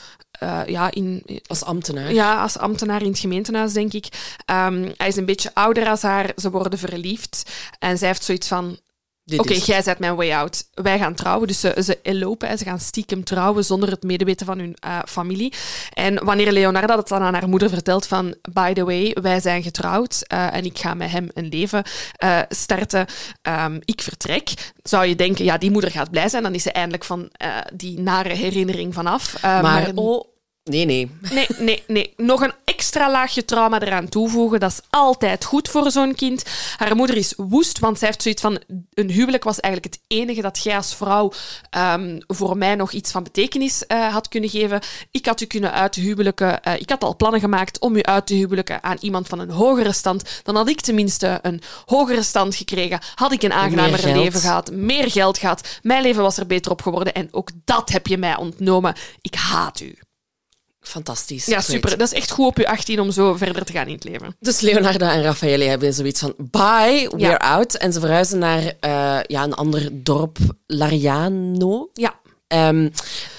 uh, 0.42 0.60
ja, 0.66 0.90
in, 0.90 1.22
als 1.46 1.64
ambtenaar. 1.64 2.12
Ja, 2.12 2.42
als 2.42 2.58
ambtenaar 2.58 3.02
in 3.02 3.10
het 3.10 3.18
gemeentehuis, 3.18 3.72
denk 3.72 3.92
ik. 3.92 4.06
Um, 4.50 4.92
hij 4.96 5.08
is 5.08 5.16
een 5.16 5.24
beetje 5.24 5.54
ouder 5.54 5.88
als 5.88 6.02
haar, 6.02 6.32
ze 6.36 6.50
worden 6.50 6.78
verliefd. 6.78 7.50
En 7.78 7.98
zij 7.98 8.08
heeft 8.08 8.24
zoiets 8.24 8.48
van, 8.48 8.78
Oké, 9.32 9.40
okay, 9.40 9.56
jij 9.56 9.82
zet 9.82 9.98
mijn 9.98 10.16
way 10.16 10.32
out. 10.32 10.68
Wij 10.74 10.98
gaan 10.98 11.14
trouwen. 11.14 11.46
Dus 11.46 11.60
ze, 11.60 11.82
ze 11.84 11.98
elopen 12.02 12.48
en 12.48 12.58
ze 12.58 12.64
gaan 12.64 12.80
stiekem 12.80 13.24
trouwen 13.24 13.64
zonder 13.64 13.90
het 13.90 14.02
medeweten 14.02 14.46
van 14.46 14.58
hun 14.58 14.76
uh, 14.86 14.98
familie. 15.06 15.52
En 15.92 16.24
wanneer 16.24 16.52
Leonarda 16.52 16.96
dat 16.96 17.08
dan 17.08 17.22
aan 17.22 17.34
haar 17.34 17.48
moeder 17.48 17.68
vertelt 17.68 18.06
van... 18.06 18.34
By 18.52 18.72
the 18.72 18.84
way, 18.84 19.16
wij 19.22 19.40
zijn 19.40 19.62
getrouwd 19.62 20.22
uh, 20.32 20.54
en 20.54 20.64
ik 20.64 20.78
ga 20.78 20.94
met 20.94 21.10
hem 21.10 21.28
een 21.34 21.48
leven 21.48 21.84
uh, 22.24 22.38
starten. 22.48 23.06
Um, 23.42 23.80
ik 23.84 24.02
vertrek. 24.02 24.72
Zou 24.82 25.06
je 25.06 25.16
denken, 25.16 25.44
ja, 25.44 25.58
die 25.58 25.70
moeder 25.70 25.90
gaat 25.90 26.10
blij 26.10 26.28
zijn. 26.28 26.42
Dan 26.42 26.54
is 26.54 26.62
ze 26.62 26.72
eindelijk 26.72 27.04
van 27.04 27.30
die 27.74 28.00
nare 28.00 28.34
herinnering 28.34 28.94
vanaf. 28.94 29.42
maar, 29.42 29.62
maar 29.62 29.90
oh, 29.94 30.24
Nee, 30.70 30.84
nee. 30.84 31.10
Nee, 31.32 31.46
nee, 31.58 31.82
nee. 31.86 32.12
Nog 32.16 32.40
een 32.40 32.52
extra 32.64 33.10
laagje 33.10 33.44
trauma 33.44 33.80
eraan 33.80 34.08
toevoegen. 34.08 34.60
Dat 34.60 34.70
is 34.70 34.80
altijd 34.90 35.44
goed 35.44 35.68
voor 35.68 35.90
zo'n 35.90 36.14
kind. 36.14 36.44
Haar 36.76 36.96
moeder 36.96 37.16
is 37.16 37.34
woest, 37.36 37.78
want 37.78 37.98
zij 37.98 38.08
heeft 38.08 38.22
zoiets 38.22 38.42
van... 38.42 38.60
Een 38.94 39.10
huwelijk 39.10 39.44
was 39.44 39.60
eigenlijk 39.60 39.94
het 39.94 40.04
enige 40.06 40.42
dat 40.42 40.62
jij 40.62 40.76
als 40.76 40.94
vrouw 40.94 41.32
um, 41.78 42.18
voor 42.26 42.56
mij 42.56 42.74
nog 42.74 42.92
iets 42.92 43.10
van 43.10 43.22
betekenis 43.22 43.84
uh, 43.88 44.12
had 44.12 44.28
kunnen 44.28 44.50
geven. 44.50 44.80
Ik 45.10 45.26
had 45.26 45.40
u 45.40 45.44
kunnen 45.44 45.72
uithuwelijken. 45.72 46.60
Uh, 46.68 46.74
ik 46.74 46.90
had 46.90 47.04
al 47.04 47.16
plannen 47.16 47.40
gemaakt 47.40 47.78
om 47.78 47.96
u 47.96 48.02
uit 48.02 48.26
te 48.26 48.34
huwelijken 48.34 48.82
aan 48.82 48.96
iemand 49.00 49.28
van 49.28 49.38
een 49.38 49.50
hogere 49.50 49.92
stand. 49.92 50.40
Dan 50.42 50.56
had 50.56 50.68
ik 50.68 50.80
tenminste 50.80 51.38
een 51.42 51.62
hogere 51.84 52.22
stand 52.22 52.54
gekregen. 52.54 53.00
Had 53.14 53.32
ik 53.32 53.42
een 53.42 53.52
aangenamer 53.52 54.04
leven 54.04 54.40
gehad. 54.40 54.70
Meer 54.70 55.10
geld 55.10 55.38
gehad. 55.38 55.78
Mijn 55.82 56.02
leven 56.02 56.22
was 56.22 56.36
er 56.36 56.46
beter 56.46 56.70
op 56.72 56.82
geworden. 56.82 57.14
En 57.14 57.28
ook 57.30 57.50
dat 57.64 57.88
heb 57.88 58.06
je 58.06 58.18
mij 58.18 58.36
ontnomen. 58.36 58.94
Ik 59.20 59.34
haat 59.34 59.80
u. 59.80 59.98
Fantastisch. 60.86 61.46
Ja, 61.46 61.60
super. 61.60 61.98
Dat 61.98 62.12
is 62.12 62.18
echt 62.18 62.30
goed 62.30 62.46
op 62.46 62.56
je 62.56 62.68
18 62.68 63.00
om 63.00 63.10
zo 63.10 63.34
verder 63.34 63.64
te 63.64 63.72
gaan 63.72 63.86
in 63.86 63.94
het 63.94 64.04
leven. 64.04 64.36
Dus 64.40 64.60
Leonardo 64.60 65.06
en 65.06 65.22
Raffaele 65.22 65.64
hebben 65.64 65.92
zoiets 65.92 66.20
van 66.20 66.34
bye, 66.36 67.10
we're 67.10 67.18
ja. 67.18 67.36
out. 67.36 67.74
En 67.74 67.92
ze 67.92 68.00
verhuizen 68.00 68.38
naar 68.38 68.62
uh, 68.62 69.18
ja, 69.26 69.42
een 69.42 69.54
ander 69.54 69.88
dorp, 69.92 70.38
Lariano. 70.66 71.90
Ja. 71.92 72.14
Um, 72.48 72.92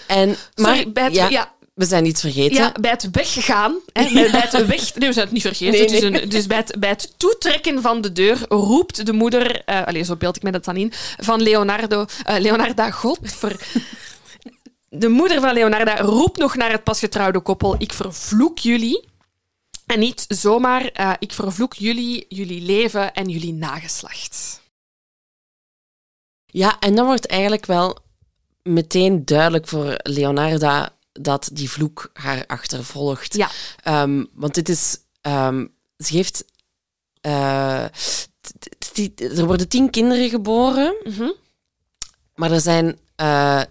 en, 0.07 0.35
maar, 0.55 0.75
Sorry, 0.75 0.91
bij 0.91 1.03
het, 1.03 1.13
ja, 1.13 1.29
ja. 1.29 1.55
We 1.73 1.85
zijn 1.85 2.05
iets 2.05 2.21
vergeten. 2.21 2.55
Ja, 2.55 2.71
bij 2.81 2.91
het 2.91 3.09
weggaan, 3.11 3.75
hè, 3.93 4.03
bij, 4.13 4.31
bij, 4.31 4.39
het 4.39 4.65
weg... 4.65 4.95
Nee, 4.95 5.07
we 5.07 5.13
zijn 5.13 5.25
het 5.25 5.31
niet 5.31 5.41
vergeten. 5.41 5.79
Nee, 5.79 5.89
nee. 5.89 6.11
Dus, 6.11 6.21
een, 6.21 6.29
dus 6.29 6.47
bij, 6.47 6.57
het, 6.57 6.75
bij 6.79 6.89
het 6.89 7.13
toetrekken 7.17 7.81
van 7.81 8.01
de 8.01 8.11
deur 8.11 8.37
roept 8.49 9.05
de 9.05 9.13
moeder... 9.13 9.61
Uh, 9.65 9.85
allez, 9.85 10.07
zo 10.07 10.15
beeld 10.15 10.35
ik 10.35 10.43
me 10.43 10.51
dat 10.51 10.65
dan 10.65 10.75
in. 10.75 10.93
Van 11.17 11.41
Leonardo... 11.41 12.05
Uh, 12.29 12.35
Leonarda, 12.39 12.91
godver... 12.91 13.55
De 14.89 15.07
moeder 15.07 15.41
van 15.41 15.53
Leonarda 15.53 15.95
roept 15.95 16.37
nog 16.37 16.55
naar 16.55 16.71
het 16.71 16.83
pasgetrouwde 16.83 17.39
koppel: 17.39 17.75
Ik 17.77 17.93
vervloek 17.93 18.59
jullie. 18.59 19.05
En 19.85 19.99
niet 19.99 20.25
zomaar, 20.27 20.99
uh, 20.99 21.13
ik 21.19 21.33
vervloek 21.33 21.73
jullie, 21.73 22.25
jullie 22.29 22.61
leven 22.61 23.13
en 23.13 23.29
jullie 23.29 23.53
nageslacht. 23.53 24.61
Ja, 26.45 26.79
en 26.79 26.95
dan 26.95 27.05
wordt 27.05 27.27
eigenlijk 27.27 27.65
wel 27.65 27.97
meteen 28.63 29.25
duidelijk 29.25 29.67
voor 29.67 29.99
Leonarda 30.03 30.95
dat 31.11 31.49
die 31.53 31.69
vloek 31.69 32.09
haar 32.13 32.45
achtervolgt. 32.47 33.35
Ja. 33.35 33.49
Um, 34.03 34.27
want 34.33 34.53
dit 34.53 34.69
is... 34.69 34.97
Um, 35.21 35.73
ze 35.97 36.15
heeft... 36.15 36.45
Uh, 37.21 37.83
er 39.17 39.45
worden 39.45 39.67
tien 39.67 39.89
kinderen 39.89 40.29
geboren, 40.29 40.95
mm 41.03 41.13
-hmm. 41.13 41.33
maar 42.35 42.51
er 42.51 42.61
zijn... 42.61 42.99
Uh, 43.21 43.61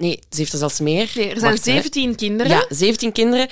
Nee, 0.00 0.18
ze 0.30 0.38
heeft 0.38 0.52
er 0.52 0.58
zelfs 0.58 0.80
meer. 0.80 1.12
Nee, 1.14 1.28
er 1.28 1.38
zijn 1.38 1.50
Wacht, 1.50 1.64
17 1.64 2.08
hè. 2.08 2.14
kinderen. 2.14 2.52
Ja, 2.52 2.66
17 2.68 3.12
kinderen. 3.12 3.48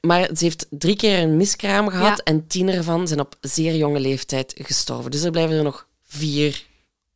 Maar 0.00 0.28
ze 0.36 0.44
heeft 0.44 0.66
drie 0.70 0.96
keer 0.96 1.18
een 1.18 1.36
miskraam 1.36 1.88
gehad 1.88 2.16
ja. 2.16 2.24
en 2.24 2.46
tien 2.46 2.68
ervan 2.68 3.08
zijn 3.08 3.20
op 3.20 3.36
zeer 3.40 3.74
jonge 3.74 4.00
leeftijd 4.00 4.54
gestorven. 4.58 5.10
Dus 5.10 5.22
er 5.22 5.30
blijven 5.30 5.56
er 5.56 5.62
nog 5.62 5.86
vier 6.02 6.64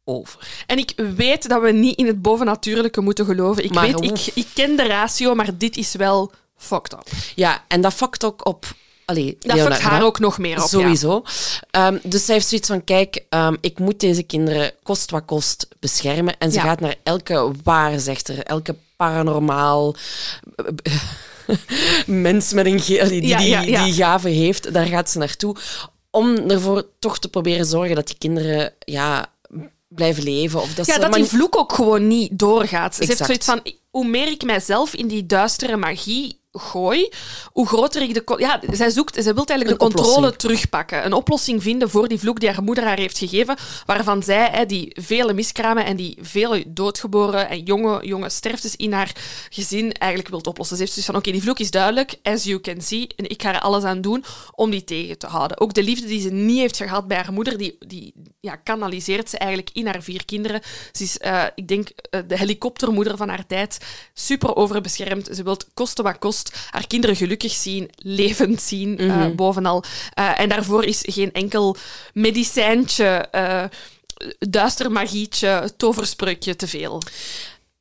over. 0.04 0.48
En 0.66 0.78
ik 0.78 0.92
weet 1.16 1.48
dat 1.48 1.62
we 1.62 1.72
niet 1.72 1.98
in 1.98 2.06
het 2.06 2.22
bovennatuurlijke 2.22 3.00
moeten 3.00 3.24
geloven. 3.24 3.64
Ik, 3.64 3.74
maar 3.74 3.92
weet, 3.92 4.04
ik, 4.04 4.34
ik 4.34 4.46
ken 4.54 4.76
de 4.76 4.86
ratio, 4.86 5.34
maar 5.34 5.58
dit 5.58 5.76
is 5.76 5.94
wel 5.94 6.32
fucked 6.56 6.92
up. 6.92 7.08
Ja, 7.34 7.64
en 7.68 7.80
dat 7.80 7.94
fuckt 7.94 8.24
ook 8.24 8.46
op 8.46 8.74
Allee, 9.06 9.36
dat 9.40 9.58
fuckt 9.58 9.80
haar 9.80 10.02
ook 10.02 10.18
nog 10.18 10.38
meer 10.38 10.62
op. 10.62 10.68
Sowieso. 10.68 11.22
Ja. 11.70 11.86
Um, 11.86 12.00
dus 12.02 12.24
zij 12.24 12.34
heeft 12.34 12.48
zoiets 12.48 12.68
van: 12.68 12.84
kijk, 12.84 13.24
um, 13.30 13.56
ik 13.60 13.78
moet 13.78 14.00
deze 14.00 14.22
kinderen 14.22 14.72
kost 14.82 15.10
wat 15.10 15.24
kost 15.24 15.68
beschermen. 15.80 16.38
En 16.38 16.50
ze 16.50 16.58
ja. 16.58 16.64
gaat 16.64 16.80
naar 16.80 16.94
elke 17.02 17.50
waarzegter, 17.62 18.42
elke 18.42 18.76
paranormaal 18.96 19.94
mens 22.06 22.52
met 22.52 22.66
een 22.66 22.76
die, 22.76 23.08
die, 23.08 23.26
ja, 23.26 23.60
die, 23.60 23.78
die 23.78 23.92
gave 23.92 24.28
heeft. 24.28 24.72
Daar 24.72 24.86
gaat 24.86 25.10
ze 25.10 25.18
naartoe. 25.18 25.56
Om 26.10 26.36
ervoor 26.36 26.86
toch 26.98 27.18
te 27.18 27.28
proberen 27.28 27.66
zorgen 27.66 27.94
dat 27.94 28.06
die 28.06 28.18
kinderen 28.18 28.72
ja, 28.78 29.26
blijven 29.88 30.22
leven. 30.22 30.60
Of 30.60 30.74
dat 30.74 30.86
ja, 30.86 30.94
ze, 30.94 31.00
dat 31.00 31.12
die 31.12 31.24
vloek 31.24 31.56
ook 31.56 31.72
gewoon 31.72 32.06
niet 32.06 32.38
doorgaat. 32.38 32.94
Ze 32.94 33.00
exact. 33.00 33.28
heeft 33.28 33.44
zoiets 33.44 33.64
van: 33.64 33.74
hoe 33.90 34.06
meer 34.06 34.30
ik 34.30 34.44
mijzelf 34.44 34.94
in 34.94 35.08
die 35.08 35.26
duistere 35.26 35.76
magie 35.76 36.40
gooi, 36.58 37.08
hoe 37.52 37.66
groter 37.66 38.02
ik 38.02 38.14
de... 38.14 38.34
Ja, 38.38 38.60
zij 38.70 38.90
zoekt, 38.90 39.14
zij 39.14 39.34
wil 39.34 39.44
eigenlijk 39.44 39.70
een 39.70 39.88
de 39.88 39.94
controle 39.94 40.16
oplossing. 40.16 40.40
terugpakken. 40.40 41.04
Een 41.04 41.12
oplossing 41.12 41.62
vinden 41.62 41.90
voor 41.90 42.08
die 42.08 42.18
vloek 42.18 42.40
die 42.40 42.50
haar 42.50 42.62
moeder 42.62 42.84
haar 42.84 42.98
heeft 42.98 43.18
gegeven, 43.18 43.56
waarvan 43.86 44.22
zij, 44.22 44.48
hè, 44.52 44.66
die 44.66 44.96
vele 45.00 45.32
miskramen 45.32 45.84
en 45.84 45.96
die 45.96 46.18
vele 46.20 46.64
doodgeboren 46.66 47.48
en 47.48 47.62
jonge, 47.62 48.06
jonge 48.06 48.30
sterftes 48.30 48.76
in 48.76 48.92
haar 48.92 49.12
gezin 49.50 49.92
eigenlijk 49.92 50.30
wil 50.30 50.40
oplossen. 50.40 50.76
Ze 50.76 50.82
heeft 50.82 50.94
dus 50.94 51.04
van, 51.04 51.14
oké, 51.14 51.22
okay, 51.22 51.38
die 51.38 51.48
vloek 51.48 51.58
is 51.58 51.70
duidelijk, 51.70 52.14
as 52.22 52.44
you 52.44 52.60
can 52.60 52.80
see, 52.80 53.08
en 53.16 53.30
ik 53.30 53.42
ga 53.42 53.54
er 53.54 53.60
alles 53.60 53.84
aan 53.84 54.00
doen 54.00 54.24
om 54.54 54.70
die 54.70 54.84
tegen 54.84 55.18
te 55.18 55.26
houden. 55.26 55.60
Ook 55.60 55.74
de 55.74 55.82
liefde 55.82 56.06
die 56.06 56.20
ze 56.20 56.30
niet 56.30 56.58
heeft 56.58 56.76
gehad 56.76 57.08
bij 57.08 57.16
haar 57.16 57.32
moeder, 57.32 57.58
die, 57.58 57.76
die 57.86 58.14
ja, 58.40 58.56
kanaliseert 58.56 59.30
ze 59.30 59.38
eigenlijk 59.38 59.70
in 59.72 59.86
haar 59.86 60.02
vier 60.02 60.24
kinderen. 60.24 60.60
Ze 60.92 61.02
is, 61.02 61.18
uh, 61.24 61.44
ik 61.54 61.68
denk, 61.68 61.88
uh, 62.10 62.20
de 62.26 62.38
helikoptermoeder 62.38 63.16
van 63.16 63.28
haar 63.28 63.46
tijd, 63.46 63.78
super 64.14 64.56
overbeschermd. 64.56 65.28
Ze 65.32 65.42
wil 65.42 65.56
kosten 65.74 66.04
wat 66.04 66.18
kost 66.18 66.45
haar 66.70 66.86
kinderen 66.86 67.16
gelukkig 67.16 67.52
zien, 67.52 67.90
levend 67.96 68.62
zien, 68.62 68.88
mm 68.88 69.10
-hmm. 69.10 69.22
uh, 69.22 69.34
bovenal. 69.34 69.84
Uh, 70.18 70.40
en 70.40 70.48
daarvoor 70.48 70.84
is 70.84 71.02
geen 71.02 71.32
enkel 71.32 71.76
medicijntje, 72.12 73.28
uh, 73.32 73.64
duister 74.38 74.92
magietje, 74.92 75.70
toverspreukje 75.76 76.56
te 76.56 76.66
veel. 76.66 77.02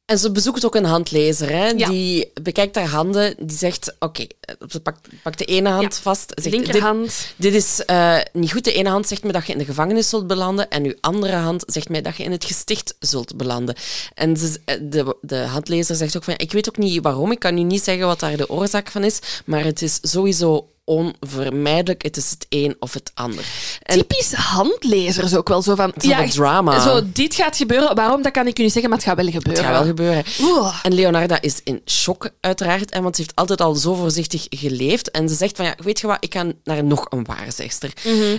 En 0.06 0.18
ze 0.18 0.32
bezoekt 0.32 0.66
ook 0.66 0.76
een 0.76 0.86
handlezer. 0.86 1.50
Hè? 1.50 1.68
Ja. 1.68 1.90
Die 1.90 2.32
bekijkt 2.42 2.76
haar 2.76 2.88
handen. 2.88 3.36
Die 3.40 3.58
zegt, 3.58 3.96
oké, 4.00 4.28
ze 4.70 4.80
pakt, 4.80 5.08
pakt 5.24 5.38
de 5.38 5.46
ene 5.46 5.70
hand 5.70 5.96
Ja. 5.96 6.02
vast. 6.02 6.32
Zegt, 6.36 6.44
dit, 6.56 6.66
Linkerhand. 6.66 7.28
dit 7.36 7.54
is 7.54 7.86
eh, 7.86 8.18
niet 8.34 8.52
goed. 8.52 8.64
De 8.64 8.74
ene 8.74 8.90
hand 8.90 9.08
zegt 9.08 9.24
me 9.24 9.32
dat 9.32 9.46
je 9.46 9.52
in 9.52 9.58
de 9.58 9.66
gevangenis 9.66 10.10
zult 10.10 10.28
belanden. 10.28 10.70
En 10.70 10.86
uw 10.86 10.94
andere 11.02 11.36
hand 11.36 11.64
zegt 11.68 11.90
mij 11.90 12.02
dat 12.02 12.16
je 12.18 12.24
in 12.24 12.32
het 12.32 12.46
gesticht 12.46 12.96
zult 13.00 13.38
belanden. 13.38 13.76
En 14.14 14.38
ze, 14.38 14.60
eh, 14.66 14.76
de, 14.82 15.18
de 15.22 15.38
handlezer 15.38 15.96
zegt 15.96 16.18
ook 16.18 16.24
van, 16.24 16.34
ik 16.38 16.52
weet 16.52 16.68
ook 16.70 16.78
niet 16.78 17.02
waarom. 17.02 17.32
Ik 17.32 17.40
kan 17.40 17.58
u 17.58 17.64
niet 17.64 17.84
zeggen 17.84 18.08
wat 18.08 18.20
daar 18.20 18.38
de 18.38 18.50
oorzaak 18.50 18.92
van 18.92 19.04
is. 19.04 19.20
Maar 19.46 19.64
het 19.64 19.82
is 19.82 20.00
sowieso 20.02 20.68
onvermijdelijk. 20.86 22.04
Het 22.04 22.18
is 22.18 22.30
het 22.30 22.46
een 22.50 22.76
of 22.80 22.94
het 22.94 23.12
ander. 23.14 23.46
En 23.82 23.98
Typisch 23.98 24.34
handlezers 24.34 25.36
ook 25.36 25.48
wel 25.48 25.62
zo 25.62 25.76
van... 25.76 25.94
wel 25.98 26.30
drama. 26.30 26.80
Zo, 26.80 27.02
dit 27.06 27.36
gaat 27.36 27.58
gebeuren. 27.58 27.96
Waarom, 27.96 28.22
dat 28.22 28.32
kan 28.32 28.48
ik 28.48 28.60
u 28.60 28.62
niet 28.64 28.72
zeggen, 28.72 28.90
maar 28.90 29.00
het 29.00 29.08
gaat 29.08 29.18
wel 29.18 29.32
gebeuren. 29.32 29.64
het 29.64 29.72
gaat 29.74 29.80
wel 29.80 29.88
gebeuren. 29.88 30.24
Oeh. 30.42 30.80
En 30.84 30.94
Leonarda 30.94 31.42
is 31.42 31.60
in 31.64 31.82
shock, 31.86 32.30
uiteraard, 32.40 32.92
en 32.92 33.04
want 33.04 33.16
ze 33.16 33.22
heeft 33.22 33.36
altijd 33.36 33.62
al 33.62 33.76
zo 33.76 33.94
voorzichtig 33.94 34.46
geleefd. 34.50 35.12
En 35.12 35.30
ze 35.30 35.36
zegt 35.36 35.56
van, 35.56 35.66
ja, 35.66 35.76
weet 35.84 36.00
je 36.00 36.08
wat, 36.08 36.18
ik 36.20 36.34
ga 36.34 36.46
naar 36.64 36.84
nog 36.84 37.06
een 37.10 37.24
waarzegster. 37.24 37.94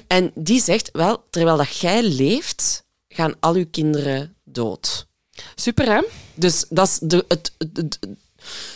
En 0.06 0.30
die 0.34 0.62
zegt, 0.62 0.88
wel, 0.92 1.24
terwijl 1.30 1.56
dat 1.56 1.76
jij 1.76 2.02
leeft, 2.02 2.84
gaan 3.08 3.34
al 3.40 3.54
uw 3.54 3.66
kinderen 3.70 4.34
dood. 4.44 5.06
Super, 5.54 5.86
hè? 5.94 6.00
Dus 6.34 6.64
dat 6.68 6.86
is 6.88 6.98
de, 7.02 7.24
het, 7.28 7.52
het- 7.58 7.70
het- 7.76 7.98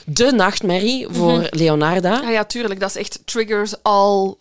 de 0.07 0.33
nachtmerrie 0.33 1.07
voor 1.11 1.47
Leonarda. 1.51 2.21
Ah 2.21 2.31
ja, 2.31 2.45
tuurlijk. 2.45 2.81
Dat 2.81 2.89
is 2.89 2.97
echt 2.97 3.21
triggers 3.25 3.75
all, 3.83 4.35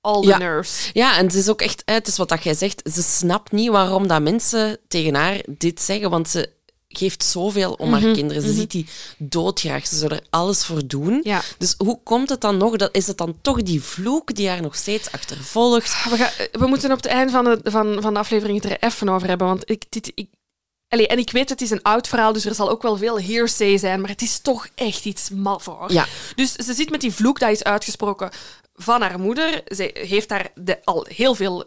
all 0.00 0.20
the 0.22 0.26
Ja. 0.28 0.38
nerves. 0.38 0.90
Ja, 0.92 1.16
en 1.16 1.24
het 1.26 1.34
is 1.34 1.48
ook 1.48 1.62
echt, 1.62 1.82
hè, 1.84 1.94
het 1.94 2.06
is 2.06 2.16
wat 2.16 2.28
dat 2.28 2.42
jij 2.44 2.54
zegt, 2.54 2.82
ze 2.92 3.02
snapt 3.02 3.52
niet 3.52 3.68
waarom 3.70 4.06
dat 4.06 4.22
mensen 4.22 4.78
tegen 4.88 5.14
haar 5.14 5.40
dit 5.48 5.80
zeggen, 5.82 6.10
want 6.10 6.28
ze 6.28 6.48
geeft 6.92 7.24
zoveel 7.24 7.72
om 7.72 7.92
haar 7.92 8.12
kinderen. 8.12 8.42
Ze 8.42 8.52
ziet 8.52 8.70
die 8.70 8.86
doodgraag, 9.18 9.86
ze 9.86 9.96
zou 9.96 10.14
er 10.14 10.22
alles 10.30 10.64
voor 10.64 10.86
doen. 10.86 11.20
Ja. 11.22 11.42
Dus 11.58 11.74
hoe 11.78 12.00
komt 12.04 12.28
het 12.28 12.40
dan 12.40 12.56
nog? 12.56 12.76
Dat, 12.76 12.96
is 12.96 13.06
het 13.06 13.18
dan 13.18 13.36
toch 13.42 13.62
die 13.62 13.82
vloek 13.82 14.34
die 14.34 14.48
haar 14.48 14.62
nog 14.62 14.76
steeds 14.76 15.12
achtervolgt? 15.12 16.04
We, 16.10 16.16
gaan- 16.16 16.46
we 16.52 16.66
moeten 16.66 16.90
op 16.90 16.96
het 16.96 17.06
einde 17.06 17.32
van 17.32 17.44
de, 17.44 17.60
van, 17.64 17.96
van 18.00 18.12
de 18.12 18.18
aflevering 18.18 18.62
het 18.62 18.72
er 18.72 18.88
even 18.88 19.08
over 19.08 19.28
hebben. 19.28 19.46
Want 19.46 19.70
ik, 19.70 19.84
dit, 19.88 20.12
ik, 20.14 20.28
Allee, 20.90 21.06
en 21.06 21.18
ik 21.18 21.30
weet, 21.30 21.48
het 21.48 21.60
is 21.60 21.70
een 21.70 21.82
oud 21.82 22.08
verhaal, 22.08 22.32
dus 22.32 22.44
er 22.44 22.54
zal 22.54 22.70
ook 22.70 22.82
wel 22.82 22.96
veel 22.96 23.20
hearsay 23.20 23.78
zijn, 23.78 24.00
maar 24.00 24.10
het 24.10 24.22
is 24.22 24.38
toch 24.38 24.68
echt 24.74 25.04
iets 25.04 25.30
maf, 25.30 25.64
hoor. 25.64 25.92
Ja. 25.92 26.06
Dus 26.34 26.52
ze 26.52 26.74
zit 26.74 26.90
met 26.90 27.00
die 27.00 27.12
vloek, 27.12 27.38
dat 27.38 27.50
is 27.50 27.64
uitgesproken 27.64 28.30
van 28.74 29.02
haar 29.02 29.20
moeder. 29.20 29.62
Zij 29.66 29.90
heeft 29.94 30.28
daar 30.28 30.50
de, 30.54 30.78
al 30.84 31.06
heel 31.08 31.34
veel 31.34 31.66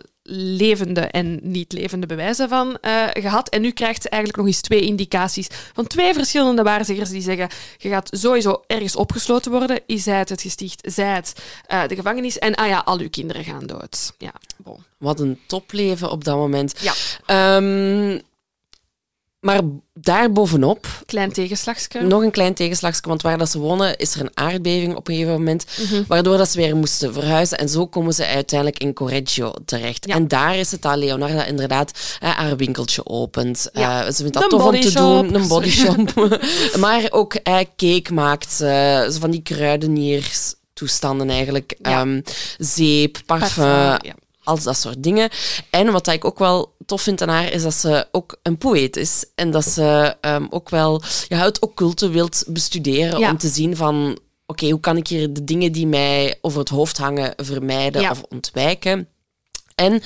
levende 0.58 1.02
en 1.02 1.40
niet 1.42 1.72
levende 1.72 2.06
bewijzen 2.06 2.50
van 2.50 2.78
eh, 2.82 3.04
gehad. 3.14 3.50
En 3.50 3.62
nu 3.62 3.72
krijgt 3.72 4.02
ze 4.02 4.10
eigenlijk 4.10 4.42
nog 4.44 4.52
eens 4.52 4.62
twee 4.62 4.82
indicaties 4.82 5.48
van 5.74 5.88
twee 5.88 6.14
verschillende 6.14 6.64
waarzeggers 6.64 7.10
die 7.10 7.22
zeggen 7.22 7.50
je 7.78 7.90
gaat 7.90 8.10
sowieso 8.12 8.64
ergens 8.68 8.96
opgesloten 8.96 9.52
worden. 9.52 9.82
Is 9.86 10.04
zij 10.04 10.18
het 10.18 10.30
het 10.30 10.42
gesticht, 10.42 10.92
zij 10.94 11.14
het 11.14 11.34
eh, 11.66 11.88
de 11.88 11.96
gevangenis. 11.96 12.40
En 12.40 12.56
ah 12.56 12.68
ja, 12.68 12.82
al 12.86 13.00
uw 13.00 13.10
kinderen 13.10 13.44
gaan 13.44 13.66
dood. 13.66 14.14
Ja, 14.18 14.34
bon. 14.58 14.84
Wat 14.98 15.20
een 15.20 15.40
topleven 15.48 16.12
op 16.12 16.24
dat 16.24 16.36
moment. 16.36 16.74
Ja. 16.80 16.94
Ehm, 17.26 18.20
maar 19.44 19.62
daarbovenop, 19.94 20.88
Klein 21.06 21.32
tegenslagsje. 21.32 22.02
nog 22.02 22.22
een 22.22 22.32
klein 22.32 22.54
tegenslagje, 22.54 23.02
want 23.08 23.22
waar 23.22 23.38
dat 23.38 23.50
ze 23.50 23.60
wonen 23.60 23.98
is 23.98 24.16
er 24.16 24.22
een 24.22 24.32
aardbeving 24.34 24.96
op 24.96 25.08
een 25.08 25.14
gegeven 25.14 25.34
moment, 25.38 25.66
Mhm. 25.90 26.04
waardoor 26.08 26.38
dat 26.38 26.50
ze 26.50 26.58
weer 26.58 26.76
moesten 26.76 27.14
verhuizen. 27.14 27.58
En 27.58 27.70
zo 27.70 27.88
komen 27.88 28.14
ze 28.14 28.26
uiteindelijk 28.26 28.80
in 28.80 28.94
Correggio 28.94 29.54
terecht. 29.66 30.08
Ja. 30.08 30.16
En 30.16 30.28
daar 30.28 30.56
is 30.58 30.72
het 30.72 30.82
dat 30.82 30.96
Leonarda 30.96 31.46
inderdaad 31.46 32.18
eh, 32.20 32.30
haar 32.30 32.56
winkeltje 32.58 33.06
opent. 33.06 33.70
Ja. 33.74 34.06
Eh, 34.06 34.12
ze 34.12 34.16
vindt 34.22 34.34
dat 34.34 34.50
tof 34.50 34.64
om 34.64 34.80
te 34.80 34.92
doen, 34.94 35.34
een 35.36 35.48
bodyshop. 35.48 36.14
maar 36.80 37.08
ook 37.10 37.34
eh, 37.34 37.58
cake 37.76 38.14
maakt 38.14 38.52
ze, 38.52 39.08
zo 39.12 39.20
van 39.20 39.32
die 39.32 39.42
kruidenierstoestanden 39.42 41.30
eigenlijk. 41.30 41.76
Ja. 41.82 42.00
Ehm, 42.02 42.22
zeep, 42.58 43.18
parfum, 43.26 43.64
Parfum, 43.64 44.08
ja. 44.10 44.16
Al 44.44 44.62
dat 44.64 44.78
soort 44.78 45.04
dingen. 45.04 45.30
En 45.70 45.92
wat 45.92 46.08
ik 46.08 46.26
ook 46.26 46.40
wel 46.40 46.76
tof 46.86 47.02
vind 47.02 47.22
aan 47.22 47.30
haar, 47.30 47.52
is 47.52 47.64
dat 47.64 47.74
ze 47.74 48.08
ook 48.12 48.38
een 48.42 48.58
poëet 48.58 48.96
is. 48.98 49.26
En 49.36 49.52
dat 49.52 49.66
ze 49.66 50.16
ehm, 50.22 50.46
ook 50.50 50.70
wel 50.70 51.02
ja, 51.28 51.38
het 51.38 51.60
occulte 51.60 52.10
wilt 52.10 52.44
bestuderen 52.48 53.20
Ja. 53.20 53.30
om 53.32 53.38
te 53.38 53.48
zien 53.48 53.76
van... 53.76 54.18
Oké, 54.46 54.70
hoe 54.70 54.80
kan 54.80 54.98
ik 54.98 55.08
hier 55.08 55.34
de 55.34 55.44
dingen 55.44 55.72
die 55.72 55.88
mij 55.88 56.38
over 56.42 56.60
het 56.60 56.70
hoofd 56.70 56.98
hangen 56.98 57.34
vermijden 57.36 58.02
Ja. 58.02 58.12
of 58.12 58.24
ontwijken? 58.30 59.08
En 59.76 60.02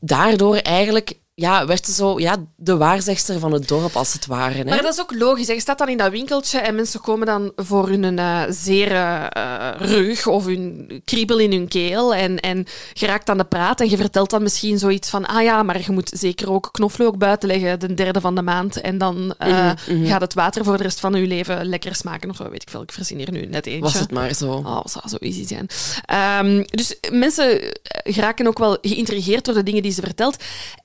daardoor 0.00 0.56
eigenlijk 0.56 1.18
ja, 1.40 1.66
werd 1.66 1.86
ze 1.86 1.92
zo 1.92 2.18
ja, 2.18 2.36
de 2.56 2.76
waarzegster 2.76 3.38
van 3.38 3.52
het 3.52 3.68
dorp, 3.68 3.96
als 3.96 4.12
het 4.12 4.26
ware. 4.26 4.54
Hè? 4.54 4.64
Maar 4.64 4.82
dat 4.82 4.92
is 4.92 5.00
ook 5.00 5.14
logisch. 5.14 5.46
hè. 5.46 5.52
Je 5.52 5.60
staat 5.60 5.78
dan 5.78 5.88
in 5.88 5.96
dat 5.96 6.10
winkeltje 6.10 6.58
en 6.58 6.74
mensen 6.74 7.00
komen 7.00 7.26
dan 7.26 7.52
voor 7.56 7.88
hun 7.88 8.18
eh 8.18 8.42
zere 8.48 9.28
eh, 9.28 9.70
rug 9.78 10.26
of 10.26 10.44
hun 10.44 10.90
kriebel 11.04 11.38
in 11.38 11.52
hun 11.52 11.68
keel. 11.68 12.14
En, 12.14 12.40
en 12.40 12.66
je 12.92 13.06
raakt 13.06 13.28
aan 13.30 13.38
de 13.38 13.44
praat 13.44 13.80
en 13.80 13.90
je 13.90 13.96
vertelt 13.96 14.30
dan 14.30 14.42
misschien 14.42 14.78
zoiets 14.78 15.10
van 15.10 15.26
ah 15.26 15.42
ja, 15.42 15.62
maar 15.62 15.80
je 15.80 15.92
moet 15.92 16.10
zeker 16.14 16.50
ook 16.52 16.68
knoflook 16.72 17.18
buiten 17.18 17.48
leggen 17.48 17.80
de 17.80 17.94
derde 17.94 18.20
van 18.20 18.34
de 18.34 18.42
maand. 18.42 18.80
En 18.80 18.98
dan 18.98 19.34
Mhm, 19.38 20.06
gaat 20.06 20.20
het 20.20 20.34
water 20.34 20.64
voor 20.64 20.76
de 20.76 20.82
rest 20.82 21.00
van 21.00 21.14
je 21.14 21.26
leven 21.26 21.66
lekker 21.66 21.94
smaken 21.94 22.30
of 22.30 22.36
zo. 22.36 22.50
Weet 22.50 22.62
ik 22.62 22.70
veel. 22.70 22.82
Ik 22.82 22.92
verzin 22.92 23.16
hier 23.18 23.30
nu 23.32 23.46
net 23.46 23.66
eentje. 23.66 23.82
Was 23.82 23.98
het 23.98 24.10
maar 24.12 24.34
zo. 24.34 24.52
Oh, 24.52 24.80
zou 24.84 25.08
zo 25.08 25.16
easy 25.16 25.46
zijn. 25.46 25.66
Ehm, 26.04 26.64
dus 26.70 26.96
mensen 27.10 27.60
geraken 28.02 28.46
ook 28.46 28.58
wel 28.58 28.78
geïntrigeerd 28.80 29.44
door 29.44 29.54
de 29.54 29.62
dingen 29.62 29.82
die 29.82 29.92
ze 29.92 30.00
vertelt. 30.02 30.36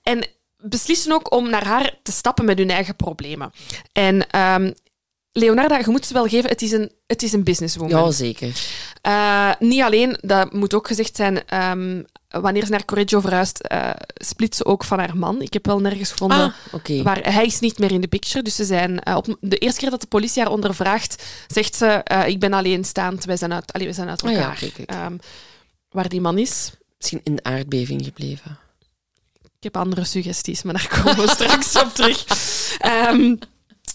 En 0.04 0.28
beslissen 0.64 1.12
ook 1.12 1.34
om 1.34 1.50
naar 1.50 1.66
haar 1.66 1.94
te 2.04 2.12
stappen 2.12 2.46
met 2.46 2.58
hun 2.58 2.70
eigen 2.70 2.96
problemen. 2.96 3.52
En 3.92 4.30
ehm, 4.30 4.72
Leonarda, 5.32 5.78
je 5.78 5.90
moet 5.90 6.06
ze 6.06 6.14
wel 6.14 6.28
geven, 6.28 6.50
het 6.50 6.62
is 6.62 6.72
een, 6.72 6.92
het 7.08 7.24
is 7.24 7.34
een 7.34 7.44
businesswoman. 7.44 8.04
Ja, 8.06 8.12
zeker. 8.12 8.52
Eh, 9.02 9.52
niet 9.60 9.82
alleen, 9.82 10.18
dat 10.22 10.54
moet 10.54 10.74
ook 10.74 10.88
gezegd 10.88 11.16
zijn, 11.16 11.48
ehm, 11.48 12.04
wanneer 12.30 12.66
ze 12.66 12.72
naar 12.72 12.86
Correggio 12.86 13.20
verhuist, 13.20 13.60
eh 13.60 13.90
split 14.14 14.56
ze 14.56 14.66
ook 14.66 14.84
van 14.84 15.00
haar 15.00 15.18
man. 15.18 15.42
Ik 15.42 15.54
heb 15.54 15.66
wel 15.66 15.80
nergens 15.80 16.12
gevonden 16.12 16.54
Ah, 16.72 17.04
waar 17.04 17.34
hij 17.34 17.46
is 17.46 17.60
niet 17.60 17.80
meer 17.80 17.92
in 17.92 18.02
de 18.02 18.08
picture. 18.08 18.44
Dus 18.44 18.56
ze 18.56 18.66
zijn 18.66 19.00
eh, 19.00 19.16
op 19.16 19.38
de 19.40 19.58
eerste 19.58 19.80
keer 19.80 19.90
dat 19.90 20.02
de 20.02 20.08
politie 20.08 20.42
haar 20.44 20.52
ondervraagt, 20.52 21.24
zegt 21.48 21.76
ze: 21.76 22.04
Ik 22.28 22.40
ben 22.40 22.54
alleenstaand, 22.54 23.26
wij 23.26 23.38
zijn 23.38 23.54
uit, 23.54 23.74
allee, 23.74 23.88
wij 23.88 23.96
zijn 23.96 24.10
uit 24.10 24.24
Ah 24.24 24.32
elkaar. 24.32 24.64
Ehm, 24.86 25.18
waar 25.90 26.10
die 26.10 26.22
man 26.22 26.38
is. 26.38 26.72
Misschien 26.98 27.22
in 27.24 27.36
de 27.36 27.44
aardbeving 27.44 28.04
gebleven. 28.04 28.58
Ik 29.64 29.74
heb 29.74 29.84
andere 29.84 30.04
suggesties, 30.04 30.64
maar 30.64 30.74
daar 30.74 31.02
komen 31.02 31.26
we 31.26 31.30
straks 31.30 31.82
op 31.82 31.94
terug. 31.94 32.26
Ehm, 32.80 33.36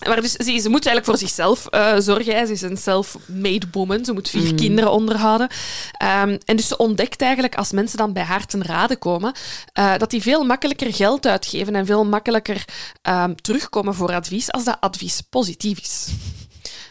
maar 0.06 0.20
dus, 0.20 0.32
ze, 0.32 0.58
ze 0.58 0.68
moet 0.68 0.86
eigenlijk 0.86 1.04
voor 1.04 1.18
zichzelf 1.18 1.66
eh, 1.66 1.94
zorgen. 1.98 2.46
Ze 2.46 2.52
is 2.52 2.62
een 2.62 2.76
self-made 2.76 3.66
woman. 3.72 4.04
Ze 4.04 4.12
moet 4.12 4.28
vier 4.28 4.54
kinderen 4.54 4.90
onderhouden. 4.90 5.48
Ehm, 5.92 6.38
en 6.44 6.56
dus 6.56 6.68
ze 6.68 6.76
ontdekt 6.76 7.22
eigenlijk, 7.22 7.54
als 7.54 7.72
mensen 7.72 7.98
dan 7.98 8.12
bij 8.12 8.22
haar 8.22 8.46
ten 8.46 8.64
rade 8.64 8.96
komen, 8.96 9.32
eh, 9.72 9.96
dat 9.96 10.10
die 10.10 10.22
veel 10.22 10.44
makkelijker 10.44 10.94
geld 10.94 11.26
uitgeven 11.26 11.74
en 11.74 11.86
veel 11.86 12.04
makkelijker 12.04 12.64
ehm, 13.02 13.34
terugkomen 13.34 13.94
voor 13.94 14.12
advies 14.12 14.52
als 14.52 14.64
dat 14.64 14.76
advies 14.80 15.20
positief 15.20 15.80
is. 15.80 16.06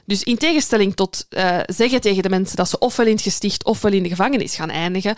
Dus 0.08 0.24
in 0.24 0.38
tegenstelling 0.38 0.96
tot 0.96 1.26
eh, 1.30 1.60
zeggen 1.66 2.02
tegen 2.02 2.24
de 2.24 2.30
mensen 2.30 2.56
dat 2.56 2.70
ze 2.70 2.80
ofwel 2.80 3.06
in 3.06 3.12
het 3.12 3.22
gesticht 3.22 3.66
ofwel 3.66 3.92
in 3.92 4.04
de 4.04 4.10
gevangenis 4.10 4.56
gaan 4.56 4.70
eindigen, 4.70 5.16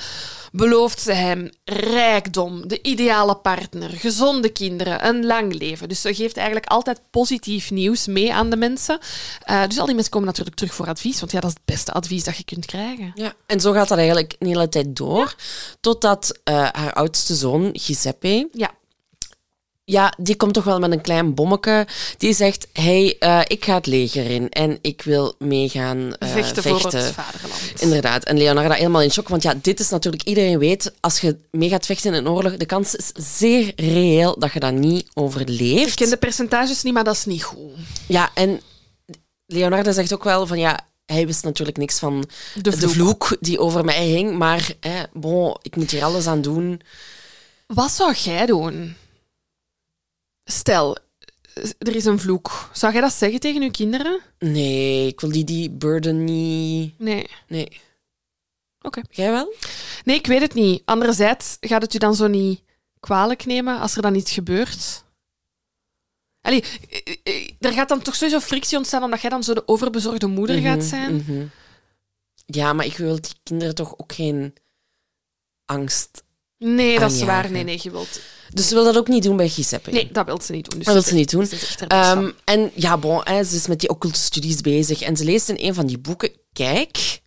belooft 0.51 1.01
ze 1.01 1.11
hem 1.11 1.49
rijkdom, 1.63 2.67
de 2.67 2.81
ideale 2.81 3.35
partner, 3.35 3.89
gezonde 3.89 4.49
kinderen, 4.49 5.07
een 5.07 5.25
lang 5.25 5.53
leven. 5.53 5.89
Dus 5.89 6.01
ze 6.01 6.13
geeft 6.13 6.37
eigenlijk 6.37 6.67
altijd 6.67 7.01
positief 7.11 7.71
nieuws 7.71 8.07
mee 8.07 8.33
aan 8.33 8.49
de 8.49 8.55
mensen. 8.55 8.99
Eh, 9.41 9.63
dus 9.67 9.79
al 9.79 9.85
die 9.85 9.93
mensen 9.93 10.11
komen 10.11 10.27
natuurlijk 10.27 10.55
terug 10.55 10.73
voor 10.73 10.87
advies, 10.87 11.19
want 11.19 11.31
ja, 11.31 11.39
dat 11.39 11.49
is 11.49 11.55
het 11.55 11.75
beste 11.75 11.91
advies 11.91 12.23
dat 12.23 12.37
je 12.37 12.43
kunt 12.43 12.65
krijgen. 12.65 13.11
Ja, 13.15 13.33
en 13.45 13.59
zo 13.59 13.71
gaat 13.71 13.87
dat 13.87 13.97
eigenlijk 13.97 14.35
een 14.39 14.47
hele 14.47 14.69
tijd 14.69 14.95
door. 14.95 15.35
Totdat 15.79 16.39
eh, 16.43 16.67
haar 16.71 16.93
oudste 16.93 17.35
zoon, 17.35 17.69
Giuseppe, 17.73 18.49
Ja, 18.51 18.71
ja, 19.89 20.13
die 20.17 20.35
komt 20.35 20.53
toch 20.53 20.63
wel 20.63 20.79
met 20.79 20.91
een 20.91 21.01
klein 21.01 21.33
bommetje. 21.33 21.87
Die 22.17 22.33
zegt, 22.33 22.67
hey, 22.73 23.15
eh, 23.19 23.41
ik 23.47 23.65
ga 23.65 23.73
het 23.75 23.85
leger 23.85 24.29
in 24.29 24.49
en 24.49 24.77
ik 24.81 25.01
wil 25.01 25.35
meegaan 25.39 26.15
eh, 26.15 26.29
vechten, 26.29 26.63
voor 26.63 26.91
het 26.91 27.11
vaderland. 27.11 27.61
Inderdaad. 27.77 28.23
En 28.23 28.37
Leonarda 28.37 28.73
helemaal 28.73 29.01
in 29.01 29.11
shock. 29.11 29.27
Want 29.27 29.43
ja, 29.43 29.53
dit 29.61 29.79
is 29.79 29.89
natuurlijk... 29.89 30.23
Iedereen 30.23 30.59
weet, 30.59 30.93
als 30.99 31.19
je 31.19 31.37
mee 31.51 31.69
gaat 31.69 31.85
vechten 31.85 32.13
in 32.13 32.19
een 32.25 32.31
oorlog, 32.31 32.57
de 32.57 32.65
kans 32.65 32.95
is 32.95 33.11
zeer 33.37 33.73
reëel 33.75 34.39
dat 34.39 34.53
je 34.53 34.59
dat 34.59 34.73
niet 34.73 35.01
Ik 35.01 35.09
overleeft. 35.13 35.95
ken 35.95 36.09
de 36.09 36.17
percentages 36.17 36.83
niet, 36.83 36.93
maar 36.93 37.03
dat 37.03 37.15
is 37.15 37.25
niet 37.25 37.43
goed. 37.43 37.71
Ja, 38.07 38.29
en 38.33 38.61
Leonarda 39.45 39.91
zegt 39.91 40.13
ook 40.13 40.23
wel 40.23 40.47
van 40.47 40.59
ja, 40.59 40.79
hij 41.05 41.25
wist 41.25 41.43
natuurlijk 41.43 41.77
niks 41.77 41.99
van 41.99 42.25
De 42.61 42.77
de 42.77 42.89
vloek. 42.89 43.37
die 43.39 43.59
over 43.59 43.85
mij 43.85 44.05
hing. 44.05 44.37
Maar 44.37 44.71
bon, 45.13 45.57
ik 45.61 45.75
moet 45.75 45.91
hier 45.91 46.03
alles 46.03 46.27
aan 46.27 46.41
doen. 46.41 46.81
Wat 47.67 47.91
zou 47.91 48.13
jij 48.13 48.45
doen? 48.45 48.95
Stel, 50.51 50.97
er 51.77 51.95
is 51.95 52.05
een 52.05 52.19
vloek. 52.19 52.69
Zou 52.73 52.93
jij 52.93 53.01
dat 53.01 53.13
zeggen 53.13 53.39
tegen 53.39 53.61
je 53.61 53.71
kinderen? 53.71 54.19
Nee, 54.39 55.07
ik 55.07 55.19
wil 55.19 55.31
die, 55.31 55.43
die 55.43 55.69
burden 55.69 56.23
niet... 56.23 56.99
Nee. 56.99 57.27
Nee. 57.47 57.81
Oké. 58.81 59.01
Jij 59.09 59.31
wel? 59.31 59.53
Nee, 60.03 60.15
ik 60.17 60.27
weet 60.27 60.41
het 60.41 60.53
niet. 60.53 60.81
Anderzijds 60.85 61.57
gaat 61.59 61.81
het 61.81 61.93
u 61.93 61.97
dan 61.97 62.15
zo 62.15 62.27
niet 62.27 62.61
kwalijk 62.99 63.45
nemen 63.45 63.79
als 63.79 63.95
er 63.95 64.01
dan 64.01 64.15
iets 64.15 64.31
gebeurt? 64.31 65.03
Allee, 66.41 66.63
eh, 66.89 67.15
eh, 67.23 67.51
er 67.59 67.73
gaat 67.73 67.89
dan 67.89 68.01
toch 68.01 68.15
sowieso 68.15 68.39
frictie 68.39 68.77
ontstaan 68.77 69.03
omdat 69.03 69.21
jij 69.21 69.29
dan 69.29 69.43
zo 69.43 69.53
de 69.53 69.67
overbezorgde 69.67 70.27
moeder 70.27 70.55
Mhm, 70.55 70.65
gaat 70.65 70.83
zijn. 70.83 71.15
mhm. 71.15 71.45
Ja, 72.45 72.73
maar 72.73 72.85
ik 72.85 72.97
wil 72.97 73.21
die 73.21 73.31
kinderen 73.43 73.75
toch 73.75 73.97
ook 73.97 74.13
geen 74.13 74.53
angst. 75.65 76.23
Nee, 76.59 76.99
dat 76.99 77.11
is 77.11 77.23
waar. 77.23 77.51
Nee, 77.51 77.63
nee, 77.63 77.79
je 77.81 77.91
wilt... 77.91 78.19
Dus 78.53 78.67
ze 78.67 78.73
wil 78.73 78.83
dat 78.83 78.97
ook 78.97 79.07
niet 79.07 79.23
doen 79.23 79.37
bij 79.37 79.49
Giuseppe. 79.49 79.91
Nee, 79.91 80.09
dat 80.11 80.25
wil 80.25 80.41
ze 80.41 80.51
niet 80.51 80.69
doen. 80.69 80.77
Dus 80.79 80.85
Dat 80.85 80.93
wil 80.93 81.03
ze 81.03 81.13
niet 81.13 81.31
doen. 81.31 81.47
Ehm, 81.87 82.31
en 82.43 82.71
ja, 82.73 82.97
bon, 82.97 83.21
hè, 83.23 83.43
ze 83.43 83.55
is 83.55 83.67
met 83.67 83.79
die 83.79 83.89
occulte 83.89 84.19
studies 84.19 84.61
bezig 84.61 85.01
en 85.01 85.17
ze 85.17 85.23
leest 85.23 85.49
in 85.49 85.67
een 85.67 85.73
van 85.73 85.85
die 85.85 85.97
boeken: 85.97 86.31
Kijk, 86.53 87.21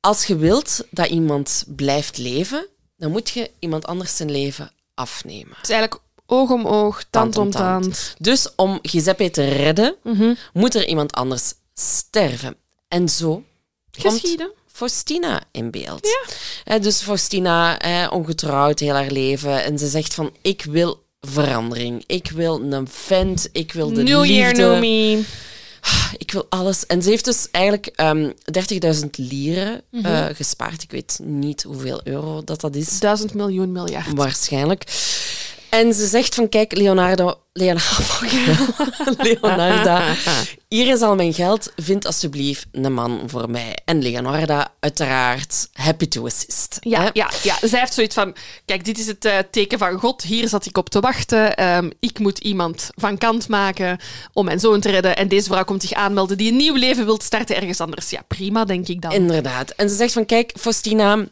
als 0.00 0.24
je 0.26 0.36
wilt 0.36 0.84
dat 0.90 1.06
iemand 1.06 1.64
blijft 1.66 2.18
leven, 2.18 2.66
dan 2.96 3.10
moet 3.10 3.30
je 3.30 3.50
iemand 3.58 3.86
anders 3.86 4.16
zijn 4.16 4.30
leven 4.30 4.70
afnemen. 4.94 5.54
Het 5.56 5.68
is 5.68 5.74
eigenlijk 5.74 6.02
oog 6.26 6.50
om 6.50 6.66
oog, 6.66 7.04
tand 7.10 7.32
Tand 7.32 7.36
om 7.36 7.50
tand. 7.50 7.82
tand. 7.84 8.14
Dus 8.18 8.48
om 8.56 8.78
Giuseppe 8.82 9.30
te 9.30 9.48
redden, 9.48 9.94
Mhm. 10.02 10.34
moet 10.52 10.74
er 10.74 10.86
iemand 10.88 11.12
anders 11.12 11.52
sterven. 11.74 12.56
En 12.88 13.08
zo 13.08 13.44
komt 14.02 14.12
Geschieden. 14.20 14.50
Faustina 14.76 15.42
in 15.52 15.70
beeld. 15.70 16.08
Hè, 16.64 16.78
dus 16.78 17.00
Faustina, 17.02 17.74
hè, 17.78 18.06
ongetrouwd 18.08 18.78
heel 18.78 18.94
haar 18.94 19.10
leven. 19.10 19.64
En 19.64 19.78
ze 19.78 19.88
zegt 19.88 20.14
van, 20.14 20.32
ik 20.42 20.64
wil 20.64 21.04
verandering. 21.20 22.04
Ik 22.06 22.30
wil 22.30 22.60
een 22.72 22.88
vent. 22.90 23.48
Ik 23.52 23.72
wil 23.72 23.92
de 23.92 24.02
New 24.02 24.20
liefde. 24.20 24.34
year, 24.34 24.54
new 24.54 24.78
me. 24.80 25.22
Ik 26.18 26.32
wil 26.32 26.46
alles. 26.48 26.86
En 26.86 27.02
ze 27.02 27.08
heeft 27.10 27.24
dus 27.24 27.50
eigenlijk 27.50 27.86
ehm 27.86 28.30
30.000 28.44 29.10
lieren 29.18 29.82
Mhm. 29.90 30.06
eh, 30.06 30.24
gespaard. 30.32 30.82
Ik 30.82 30.90
weet 30.90 31.18
niet 31.22 31.62
hoeveel 31.62 32.00
euro 32.04 32.42
dat, 32.44 32.60
dat 32.60 32.74
is. 32.74 32.98
Duizend 33.00 33.34
miljoen 33.34 33.72
miljard. 33.72 34.06
Waarschijnlijk. 34.14 34.82
En 35.76 35.94
ze 35.94 36.06
zegt 36.06 36.34
van, 36.34 36.48
kijk, 36.48 36.76
Leonardo... 36.76 37.40
Leonardo... 37.52 38.02
Leonarda, 39.28 40.14
hier 40.68 40.92
is 40.92 41.00
al 41.00 41.14
mijn 41.14 41.34
geld. 41.34 41.72
Vind 41.76 42.06
alsjeblieft 42.06 42.66
een 42.72 42.92
man 42.92 43.22
voor 43.26 43.50
mij. 43.50 43.78
En 43.84 44.02
Leonarda, 44.02 44.72
uiteraard, 44.80 45.68
happy 45.72 46.08
to 46.08 46.24
assist. 46.24 46.76
Ja, 46.80 47.02
hè. 47.02 47.08
ja, 47.12 47.30
ja, 47.42 47.56
zij 47.62 47.78
heeft 47.78 47.94
zoiets 47.94 48.14
van: 48.14 48.34
kijk, 48.64 48.84
dit 48.84 48.98
is 48.98 49.06
het 49.06 49.24
eh, 49.24 49.38
teken 49.50 49.78
van 49.78 49.98
God. 49.98 50.22
Hier 50.22 50.48
zat 50.48 50.66
ik 50.66 50.78
op 50.78 50.88
te 50.88 51.00
wachten. 51.00 51.56
Ehm, 51.56 51.90
ik 52.00 52.18
moet 52.18 52.38
iemand 52.38 52.90
van 52.94 53.18
kant 53.18 53.48
maken 53.48 53.98
om 54.32 54.44
mijn 54.44 54.60
zoon 54.60 54.80
te 54.80 54.90
redden. 54.90 55.16
En 55.16 55.28
deze 55.28 55.48
vrouw 55.48 55.64
komt 55.64 55.82
zich 55.82 55.92
aanmelden 55.92 56.36
die 56.36 56.50
een 56.50 56.56
nieuw 56.56 56.74
leven 56.74 57.04
wil 57.04 57.20
starten 57.20 57.56
ergens 57.56 57.80
anders. 57.80 58.10
Ja, 58.10 58.22
prima, 58.28 58.64
denk 58.64 58.88
ik 58.88 59.02
dan. 59.02 59.12
Inderdaad. 59.12 59.70
En 59.70 59.88
ze 59.88 59.94
zegt 59.94 60.12
van, 60.12 60.26
kijk, 60.26 60.52
Faustina, 60.58 61.26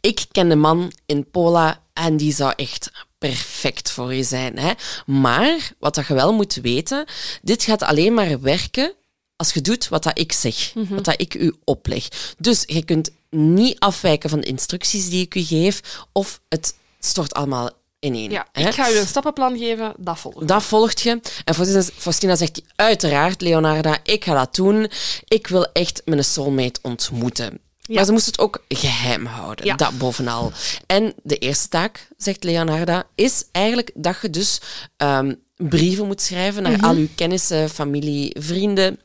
ik 0.00 0.24
ken 0.30 0.48
de 0.48 0.56
man 0.56 0.92
in 1.06 1.30
Pola 1.30 1.82
en 1.92 2.16
die 2.16 2.34
zou 2.34 2.52
echt 2.56 2.90
perfect 3.18 3.90
voor 3.90 4.14
je 4.14 4.22
zijn. 4.22 4.58
Hè? 4.58 4.72
Maar, 5.06 5.72
wat 5.78 5.94
dat 5.94 6.06
je 6.06 6.14
wel 6.14 6.32
moet 6.32 6.54
weten, 6.54 7.04
dit 7.42 7.62
gaat 7.62 7.82
alleen 7.82 8.14
maar 8.14 8.40
werken 8.40 8.94
als 9.36 9.52
je 9.52 9.60
doet 9.60 9.88
wat 9.88 10.02
dat 10.02 10.18
ik 10.18 10.32
zeg, 10.32 10.72
wat 10.88 11.04
dat 11.04 11.20
ik 11.20 11.34
u 11.34 11.54
opleg. 11.64 12.08
Dus 12.38 12.62
je 12.66 12.84
kunt 12.84 13.10
niet 13.30 13.78
afwijken 13.78 14.30
van 14.30 14.40
de 14.40 14.46
instructies 14.46 15.08
die 15.08 15.24
ik 15.24 15.34
u 15.34 15.42
geef, 15.42 16.04
of 16.12 16.40
het 16.48 16.74
stort 16.98 17.34
allemaal 17.34 17.70
ineen. 18.00 18.30
Ja, 18.30 18.46
hè? 18.52 18.68
ik 18.68 18.74
ga 18.74 18.90
u 18.90 18.98
een 18.98 19.06
stappenplan 19.06 19.58
geven, 19.58 19.94
dat 19.96 20.18
volgt. 20.18 20.48
Dat 20.48 20.62
volgt 20.62 21.00
je. 21.00 21.20
En 21.44 21.54
Faustina 21.96 22.36
zegt, 22.36 22.62
uiteraard, 22.76 23.40
Leonarda, 23.40 23.98
ik 24.02 24.24
ga 24.24 24.34
dat 24.34 24.54
doen. 24.54 24.90
Ik 25.28 25.46
wil 25.46 25.72
echt 25.72 26.02
mijn 26.04 26.24
soulmate 26.24 26.80
ontmoeten. 26.82 27.60
Maar 27.94 28.04
ze 28.04 28.12
moest 28.12 28.26
het 28.26 28.38
ook 28.38 28.64
geheim 28.68 29.26
houden, 29.26 29.66
Ja. 29.66 29.74
dat 29.76 29.98
bovenal. 29.98 30.52
En 30.86 31.14
de 31.22 31.36
eerste 31.38 31.68
taak, 31.68 32.08
zegt 32.16 32.44
Leonarda, 32.44 33.04
is 33.14 33.44
eigenlijk 33.52 33.90
dat 33.94 34.16
je 34.22 34.30
dus 34.30 34.60
ehm, 34.96 35.34
brieven 35.56 36.06
moet 36.06 36.20
schrijven 36.22 36.62
Mhm. 36.62 36.70
naar 36.72 36.82
al 36.90 36.94
je 36.96 37.08
kennissen, 37.14 37.70
familie, 37.70 38.36
vrienden, 38.40 39.00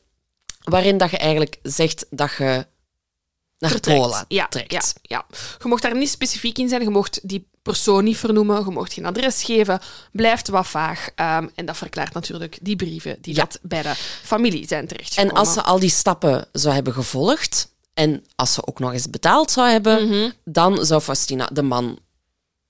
waarin 0.64 0.98
dat 0.98 1.10
je 1.10 1.18
eigenlijk 1.18 1.58
zegt 1.62 2.06
dat 2.10 2.30
je 2.38 2.66
naar 3.58 3.70
Vertrekt. 3.70 4.00
Pola 4.00 4.24
ja, 4.28 4.46
trekt. 4.48 4.72
Ja, 4.72 4.80
ja. 5.02 5.26
Je 5.62 5.68
mocht 5.68 5.82
daar 5.82 5.96
niet 5.96 6.08
specifiek 6.10 6.58
in 6.58 6.68
zijn. 6.68 6.82
Je 6.82 6.90
mocht 6.90 7.20
die 7.28 7.48
persoon 7.62 8.04
niet 8.04 8.16
vernoemen. 8.16 8.64
Je 8.64 8.70
mocht 8.70 8.92
geen 8.92 9.06
adres 9.06 9.42
geven. 9.44 9.80
Blijft 10.12 10.48
wat 10.48 10.66
vaag. 10.66 11.08
Ehm, 11.14 11.46
en 11.54 11.66
dat 11.66 11.76
verklaart 11.76 12.12
natuurlijk 12.14 12.58
die 12.62 12.76
brieven 12.76 13.16
die 13.20 13.34
Ja. 13.34 13.40
dat 13.44 13.58
bij 13.62 13.82
de 13.82 13.92
familie 14.22 14.66
zijn 14.68 14.80
En 14.82 14.88
terechtgekomen. 14.88 15.34
als 15.34 15.52
ze 15.52 15.62
al 15.62 15.78
die 15.78 15.90
stappen 15.90 16.48
zou 16.52 16.74
hebben 16.74 16.92
gevolgd 16.92 17.74
en 17.96 18.24
als 18.34 18.52
ze 18.52 18.66
ook 18.66 18.78
nog 18.78 18.92
eens 18.92 19.10
betaald 19.10 19.50
zou 19.50 19.68
hebben, 19.68 20.08
Mhm. 20.08 20.30
dan 20.44 20.84
zou 20.84 21.00
Faustina 21.00 21.48
de 21.52 21.62
man 21.62 21.98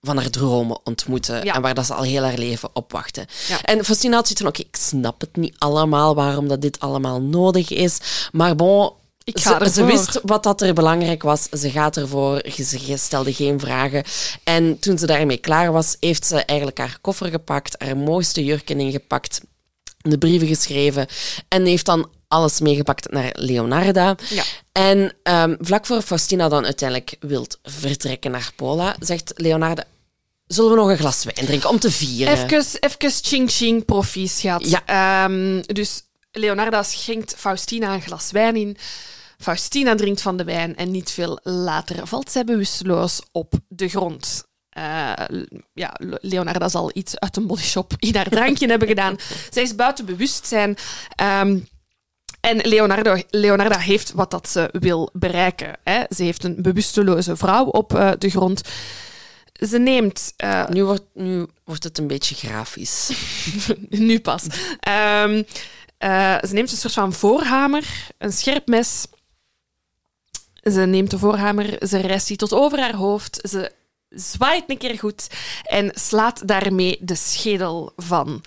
van 0.01 0.17
haar 0.17 0.31
dromen 0.31 0.79
ontmoeten 0.85 1.45
Ja. 1.45 1.55
en 1.55 1.63
waar 1.63 1.75
dat 1.75 1.87
ze 1.87 1.95
al 1.95 2.03
heel 2.03 2.23
haar 2.23 2.39
leven 2.39 2.69
op 2.73 2.93
wachten. 2.93 3.27
Ja. 3.49 3.63
En 3.63 3.85
Faustina 3.85 4.15
had 4.17 4.25
zoiets 4.25 4.41
van, 4.43 4.51
oké, 4.51 4.61
ik 4.61 4.77
snap 4.77 5.21
het 5.21 5.37
niet 5.37 5.55
allemaal, 5.59 6.15
waarom 6.15 6.49
dat 6.49 6.61
dit 6.61 6.81
allemaal 6.81 7.21
nodig 7.21 7.71
is, 7.71 7.99
maar 8.33 8.55
bon... 8.57 8.93
Ik 9.25 9.39
ga 9.41 9.65
ze, 9.65 9.71
ze 9.73 9.85
wist 9.85 10.21
wat 10.23 10.43
dat 10.43 10.61
er 10.61 10.75
belangrijk 10.75 11.23
was. 11.23 11.43
Ze 11.51 11.71
gaat 11.71 11.97
ervoor. 11.97 12.43
Ze 12.65 12.95
stelde 12.97 13.33
geen 13.35 13.61
vragen. 13.61 14.05
En 14.45 14.79
toen 14.79 14.99
ze 14.99 15.07
daarmee 15.07 15.37
klaar 15.37 15.73
was, 15.73 15.97
heeft 16.01 16.27
ze 16.27 16.45
eigenlijk 16.45 16.79
haar 16.79 16.99
koffer 17.01 17.31
gepakt, 17.31 17.75
haar 17.83 17.97
mooiste 17.97 18.45
jurken 18.45 18.81
ingepakt, 18.81 19.41
de 19.97 20.19
brieven 20.19 20.47
geschreven 20.49 21.07
en 21.49 21.65
heeft 21.65 21.87
dan 21.87 22.09
alles 22.29 22.61
meegepakt 22.61 23.11
naar 23.11 23.31
Leonarda. 23.35 24.17
Ja. 24.29 24.43
En 24.73 25.13
ehm, 25.23 25.57
vlak 25.61 25.87
voor 25.87 26.03
Faustina 26.03 26.49
dan 26.49 26.65
uiteindelijk 26.65 27.17
wilt 27.21 27.59
vertrekken 27.63 28.31
naar 28.31 28.53
Pola, 28.57 28.97
zegt 29.01 29.33
Leonarda, 29.37 29.85
zullen 30.47 30.71
we 30.71 30.77
nog 30.77 30.89
een 30.89 30.99
glas 30.99 31.25
wijn 31.25 31.47
drinken 31.47 31.69
om 31.69 31.79
te 31.79 31.91
vieren? 31.91 32.35
Even, 32.35 32.65
even 32.81 33.11
ching 33.11 33.51
ching 33.51 33.85
proficiat. 33.85 34.69
Ja. 34.69 34.83
Ehm, 34.87 35.63
dus 35.67 36.03
Leonarda 36.31 36.83
schenkt 36.83 37.35
Faustina 37.37 37.95
een 37.95 38.03
glas 38.03 38.31
wijn 38.31 38.57
in. 38.57 38.77
Faustina 39.39 39.95
drinkt 39.95 40.23
van 40.23 40.37
de 40.37 40.45
wijn 40.45 40.77
en 40.77 40.91
niet 40.91 41.11
veel 41.11 41.39
later 41.43 42.07
valt 42.07 42.31
zij 42.31 42.45
bewusteloos 42.45 43.21
op 43.33 43.53
de 43.69 43.89
grond. 43.89 44.45
Eh, 44.71 45.13
ja, 45.73 45.95
Leonarda 46.21 46.69
zal 46.69 46.91
iets 46.95 47.19
uit 47.19 47.37
een 47.37 47.47
bodyshop 47.47 47.93
in 47.99 48.17
haar 48.17 48.29
drankje 48.29 48.67
hebben 48.73 48.89
gedaan. 48.89 49.17
Zij 49.51 49.63
is 49.63 49.75
buiten 49.75 50.05
bewustzijn. 50.05 50.77
Ehm, 51.15 51.59
en 52.47 52.69
Leonardo, 52.69 53.17
Leonarda 53.31 53.79
heeft 53.79 54.13
wat 54.13 54.31
dat 54.31 54.49
ze 54.49 54.69
wil 54.73 55.11
bereiken. 55.13 55.77
Hè. 55.85 56.03
Ze 56.09 56.23
heeft 56.23 56.45
een 56.45 56.63
bewusteloze 56.63 57.37
vrouw 57.37 57.65
op 57.65 57.95
eh, 57.95 58.11
de 58.19 58.31
grond. 58.31 58.61
Ze 59.69 59.79
neemt 59.79 60.33
eh, 60.37 60.69
Nu, 60.69 60.85
wordt, 60.85 61.05
nu 61.15 61.47
wordt 61.65 61.85
het 61.85 61.99
een 61.99 62.07
beetje 62.07 62.35
grafisch. 62.35 63.11
nu 63.89 64.21
pas. 64.21 64.47
Ehm, 64.81 65.43
eh, 65.99 66.37
ze 66.43 66.55
neemt 66.55 66.71
een 66.71 66.77
soort 66.77 66.93
van 66.93 67.13
voorhamer, 67.13 68.09
een 68.19 68.33
scherp 68.33 68.67
mes. 68.67 69.07
Ze 70.63 70.81
neemt 70.81 71.11
de 71.11 71.19
voorhamer, 71.19 71.87
ze 71.89 71.99
rijst 71.99 72.29
die 72.29 72.37
tot 72.37 72.53
over 72.53 72.81
haar 72.81 72.95
hoofd. 72.95 73.39
Ze 73.49 73.73
zwaait 74.09 74.65
een 74.67 74.79
keer 74.79 74.99
goed 74.99 75.27
en 75.63 75.91
slaat 75.95 76.49
daarmee 76.49 76.99
de 77.01 77.15
schedel 77.15 77.93
van 77.97 78.45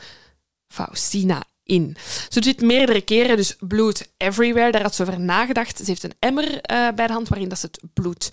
Faustina 0.68 1.43
in. 1.70 1.95
Ze 2.30 2.39
doet 2.39 2.61
meerdere 2.61 3.01
keren, 3.01 3.38
dus 3.38 3.55
bloed 3.59 4.07
everywhere. 4.17 4.72
Daar 4.72 4.82
had 4.82 4.95
ze 4.95 5.01
over 5.01 5.20
nagedacht. 5.20 5.78
Ze 5.78 5.84
heeft 5.86 6.03
een 6.03 6.15
emmer 6.20 6.61
eh, 6.61 6.88
bij 6.95 7.07
de 7.07 7.13
hand 7.13 7.30
waarin 7.30 7.49
dat 7.49 7.59
ze 7.59 7.65
het 7.65 7.82
bloed 7.93 8.30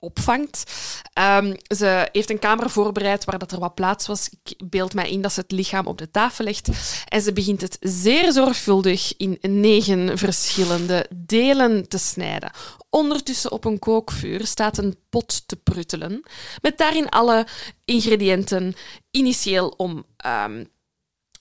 opvangt. 0.00 0.72
Ehm, 1.12 1.54
ze 1.76 2.08
heeft 2.12 2.30
een 2.30 2.38
kamer 2.38 2.70
voorbereid 2.70 3.24
waar 3.24 3.38
dat 3.38 3.52
er 3.52 3.58
wat 3.58 3.74
plaats 3.74 4.06
was. 4.06 4.28
Ik 4.42 4.70
beeld 4.70 4.94
mij 4.94 5.10
in 5.10 5.22
dat 5.22 5.32
ze 5.32 5.40
het 5.40 5.52
lichaam 5.52 5.86
op 5.86 5.98
de 5.98 6.10
tafel 6.10 6.44
legt. 6.44 6.68
En 7.08 7.22
ze 7.22 7.32
begint 7.32 7.60
het 7.60 7.76
zeer 7.80 8.32
zorgvuldig 8.32 9.16
in 9.16 9.38
negen 9.40 10.18
verschillende 10.18 11.06
delen 11.14 11.88
te 11.88 11.98
snijden. 11.98 12.50
Ondertussen 12.90 13.52
op 13.52 13.64
een 13.64 13.78
kookvuur 13.78 14.46
staat 14.46 14.78
een 14.78 14.96
pot 15.08 15.48
te 15.48 15.56
pruttelen. 15.56 16.22
Met 16.62 16.78
daarin 16.78 17.08
alle 17.08 17.46
ingrediënten 17.84 18.74
initieel 19.10 19.68
om 19.68 20.04
ehm, 20.16 20.64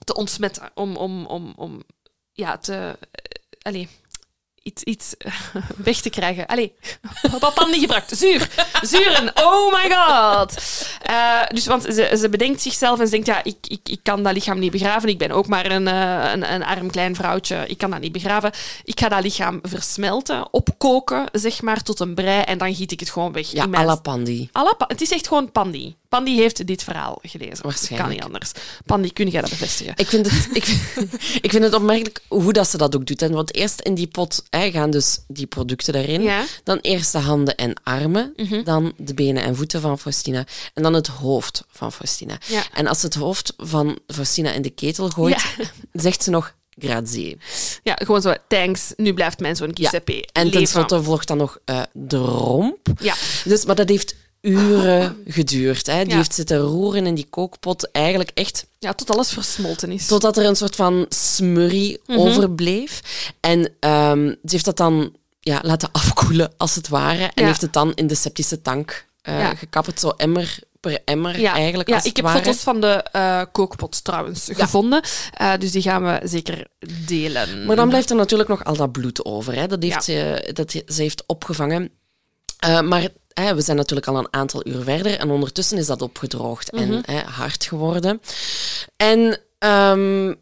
te 0.03 0.13
ontsmetten. 0.13 0.71
Om, 0.73 0.95
om, 0.95 1.25
om, 1.25 1.53
om 1.55 1.83
ja, 2.31 2.57
te... 2.57 2.97
allee, 3.61 3.89
iets, 4.63 4.83
iets 4.83 5.15
weg 5.89 6.01
te 6.01 6.09
krijgen. 6.09 6.47
Allee, 6.47 6.73
wat 7.39 7.53
pandi 7.53 7.79
gebruikt. 7.79 8.17
Zuur. 8.17 8.49
Zuren. 8.81 9.31
Oh 9.35 9.73
my 9.73 9.95
god. 9.95 10.61
Eh, 11.01 11.41
dus, 11.47 11.65
want 11.65 11.83
ze, 11.83 12.15
ze 12.17 12.29
bedenkt 12.29 12.61
zichzelf 12.61 12.99
en 12.99 13.05
ze 13.05 13.11
denkt, 13.11 13.27
ja, 13.27 13.43
ik, 13.43 13.57
ik, 13.67 13.89
ik 13.89 13.99
kan 14.03 14.23
dat 14.23 14.33
lichaam 14.33 14.59
niet 14.59 14.71
begraven. 14.71 15.09
Ik 15.09 15.17
ben 15.17 15.31
ook 15.31 15.47
maar 15.47 15.71
een, 15.71 15.87
eh, 15.87 16.31
een, 16.31 16.53
een 16.53 16.63
arm 16.63 16.91
klein 16.91 17.15
vrouwtje. 17.15 17.65
Ik 17.67 17.77
kan 17.77 17.91
dat 17.91 17.99
niet 17.99 18.11
begraven. 18.11 18.51
Ik 18.83 18.99
ga 18.99 19.09
dat 19.09 19.23
lichaam 19.23 19.59
versmelten, 19.61 20.53
opkoken, 20.53 21.25
zeg 21.31 21.61
maar, 21.61 21.83
tot 21.83 21.99
een 21.99 22.15
brei. 22.15 22.41
En 22.41 22.57
dan 22.57 22.75
giet 22.75 22.91
ik 22.91 22.99
het 22.99 23.09
gewoon 23.09 23.31
weg. 23.31 23.51
Ja, 23.51 23.63
in 23.63 23.69
mijn 23.69 24.01
Pandi. 24.01 24.49
Het 24.77 25.01
is 25.01 25.11
echt 25.11 25.27
gewoon 25.27 25.51
pandi. 25.51 25.95
Pandy 26.09 26.35
heeft 26.35 26.67
dit 26.67 26.83
verhaal 26.83 27.19
gelezen. 27.21 27.63
Waarschijnlijk. 27.63 28.01
Kan 28.01 28.09
niet 28.09 28.23
anders. 28.23 28.51
Pandy, 28.85 29.09
kun 29.09 29.27
jij 29.27 29.41
dat 29.41 29.49
bevestigen? 29.49 29.93
Ik 29.95 30.07
vind, 30.07 30.31
het, 30.31 30.47
ik, 30.53 30.65
ik 31.45 31.51
vind 31.51 31.63
het 31.63 31.73
opmerkelijk 31.73 32.21
hoe 32.27 32.53
dat 32.53 32.67
ze 32.67 32.77
dat 32.77 32.95
ook 32.95 33.05
doet. 33.05 33.21
En 33.21 33.31
want 33.31 33.55
eerst 33.55 33.81
in 33.81 33.93
die 33.93 34.07
pot 34.07 34.43
hè, 34.49 34.71
gaan 34.71 34.89
dus 34.89 35.19
die 35.27 35.47
producten 35.47 35.93
daarin. 35.93 36.21
Ja. 36.21 36.45
Dan 36.63 36.77
eerst 36.77 37.11
de 37.11 37.17
handen 37.17 37.55
en 37.55 37.73
armen. 37.83 38.33
Dan 38.63 38.93
de 38.97 39.13
benen 39.13 39.43
en 39.43 39.55
voeten 39.55 39.81
van 39.81 39.99
Faustina. 39.99 40.45
En 40.73 40.83
dan 40.83 40.93
het 40.93 41.07
hoofd 41.07 41.63
van 41.71 41.91
Faustina. 41.91 42.37
Ja. 42.45 42.63
En 42.73 42.87
als 42.87 42.99
ze 42.99 43.05
het 43.05 43.15
hoofd 43.15 43.53
van 43.57 43.99
Faustina 44.07 44.51
in 44.51 44.61
de 44.61 44.69
ketel 44.69 45.09
gooit, 45.09 45.43
zegt 45.93 46.23
ze 46.23 46.29
nog 46.29 46.55
grazie. 46.77 47.37
Ja, 47.83 47.93
gewoon 48.03 48.21
zo, 48.21 48.33
thanks, 48.47 48.93
nu 48.95 49.13
blijft 49.13 49.39
mijn 49.39 49.55
zoon 49.55 49.71
Giuseppe 49.73 50.27
En 50.31 50.43
leven. 50.43 50.59
tenslotte 50.59 51.03
volgt 51.03 51.27
dan 51.27 51.37
nog 51.37 51.57
eh, 51.65 51.81
de 51.93 52.17
romp. 52.17 52.87
Ja. 52.99 53.15
Dus, 53.43 53.65
maar 53.65 53.75
dat 53.75 53.89
heeft 53.89 54.15
uren 54.41 55.17
geduurd. 55.27 55.85
Hè. 55.87 56.01
Die 56.01 56.09
Ja. 56.09 56.15
heeft 56.15 56.33
zitten 56.33 56.57
roeren 56.57 57.05
in 57.05 57.15
die 57.15 57.27
kookpot. 57.29 57.91
Eigenlijk 57.91 58.31
echt 58.33 58.65
ja, 58.79 58.93
tot 58.93 59.11
alles 59.11 59.31
versmolten 59.33 59.91
is. 59.91 60.05
totdat 60.07 60.37
er 60.37 60.45
een 60.45 60.55
soort 60.55 60.75
van 60.75 61.05
smurrie 61.09 61.99
Mhm. 62.05 62.19
overbleef. 62.19 63.01
En 63.39 63.69
ehm, 63.79 64.25
ze 64.27 64.35
heeft 64.49 64.65
dat 64.65 64.77
dan 64.77 65.15
ja, 65.39 65.59
laten 65.63 65.89
afkoelen, 65.91 66.51
als 66.57 66.75
het 66.75 66.87
ware. 66.87 67.23
En 67.23 67.31
Ja. 67.43 67.45
heeft 67.45 67.61
het 67.61 67.73
dan 67.73 67.93
in 67.93 68.07
de 68.07 68.15
septische 68.15 68.61
tank 68.61 69.07
eh 69.21 69.39
Ja. 69.39 69.55
gekapt. 69.55 69.99
Zo 69.99 70.09
emmer 70.09 70.59
per 70.79 70.99
emmer 71.05 71.39
ja, 71.39 71.53
eigenlijk, 71.53 71.89
ja 71.89 71.95
als 71.95 72.05
ik 72.05 72.15
heb 72.15 72.25
ware. 72.25 72.37
foto's 72.39 72.57
van 72.59 72.81
de 72.81 72.87
eh, 73.11 73.41
kookpot 73.51 74.03
trouwens 74.03 74.49
gevonden. 74.53 75.01
Eh, 75.33 75.53
dus 75.59 75.71
die 75.71 75.81
gaan 75.81 76.03
we 76.03 76.19
zeker 76.23 76.67
delen. 77.05 77.65
Maar 77.65 77.75
dan 77.75 77.89
blijft 77.89 78.09
er 78.09 78.15
natuurlijk 78.15 78.49
nog 78.49 78.63
al 78.63 78.75
dat 78.75 78.91
bloed 78.91 79.25
over. 79.25 79.55
Hè. 79.55 79.67
Dat, 79.67 79.83
heeft 79.83 80.05
Ja. 80.05 80.35
ze, 80.45 80.49
dat 80.53 80.71
ze 80.71 81.01
heeft 81.01 81.23
opgevangen. 81.27 81.89
Eh, 82.59 82.81
maar 82.81 83.07
hè, 83.33 83.55
we 83.55 83.61
zijn 83.61 83.77
natuurlijk 83.77 84.07
al 84.07 84.17
een 84.17 84.33
aantal 84.33 84.67
uur 84.67 84.83
verder 84.83 85.17
en 85.19 85.29
ondertussen 85.31 85.77
is 85.77 85.85
dat 85.87 86.01
opgedroogd 86.01 86.71
Mhm. 86.71 86.83
en 86.83 87.01
hè, 87.05 87.19
hard 87.19 87.63
geworden. 87.65 88.21
En 88.97 89.39
ehm, 89.59 90.33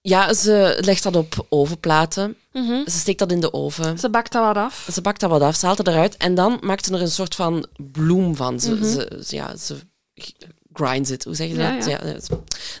ja, 0.00 0.32
ze 0.34 0.78
legt 0.80 1.02
dat 1.02 1.16
op 1.16 1.46
ovenplaten. 1.48 2.36
Mhm. 2.52 2.82
Ze 2.90 2.98
steekt 2.98 3.18
dat 3.18 3.32
in 3.32 3.40
de 3.40 3.52
oven. 3.52 3.98
Ze 3.98 4.10
bakt 4.10 4.32
dat 4.32 4.42
wat 4.44 4.56
af. 4.56 4.88
Ze 4.92 5.00
bakt 5.00 5.20
dat 5.20 5.30
wat 5.30 5.40
af, 5.42 5.56
ze 5.56 5.66
haalt 5.66 5.78
het 5.78 5.86
eruit 5.88 6.16
en 6.16 6.34
dan 6.34 6.58
maakt 6.60 6.84
ze 6.84 6.94
er 6.94 7.00
een 7.00 7.10
soort 7.10 7.34
van 7.34 7.66
bloem 7.76 8.36
van. 8.36 8.60
Ze, 8.60 8.76
ze, 8.76 9.22
ze- 9.24 9.36
ja, 9.36 9.56
ze 9.56 9.76
grinds 10.72 11.10
it, 11.10 11.24
hoe 11.24 11.34
zeg 11.34 11.48
je 11.48 11.54
dat? 11.56 11.84
ja. 11.86 12.00
Ja, 12.04 12.16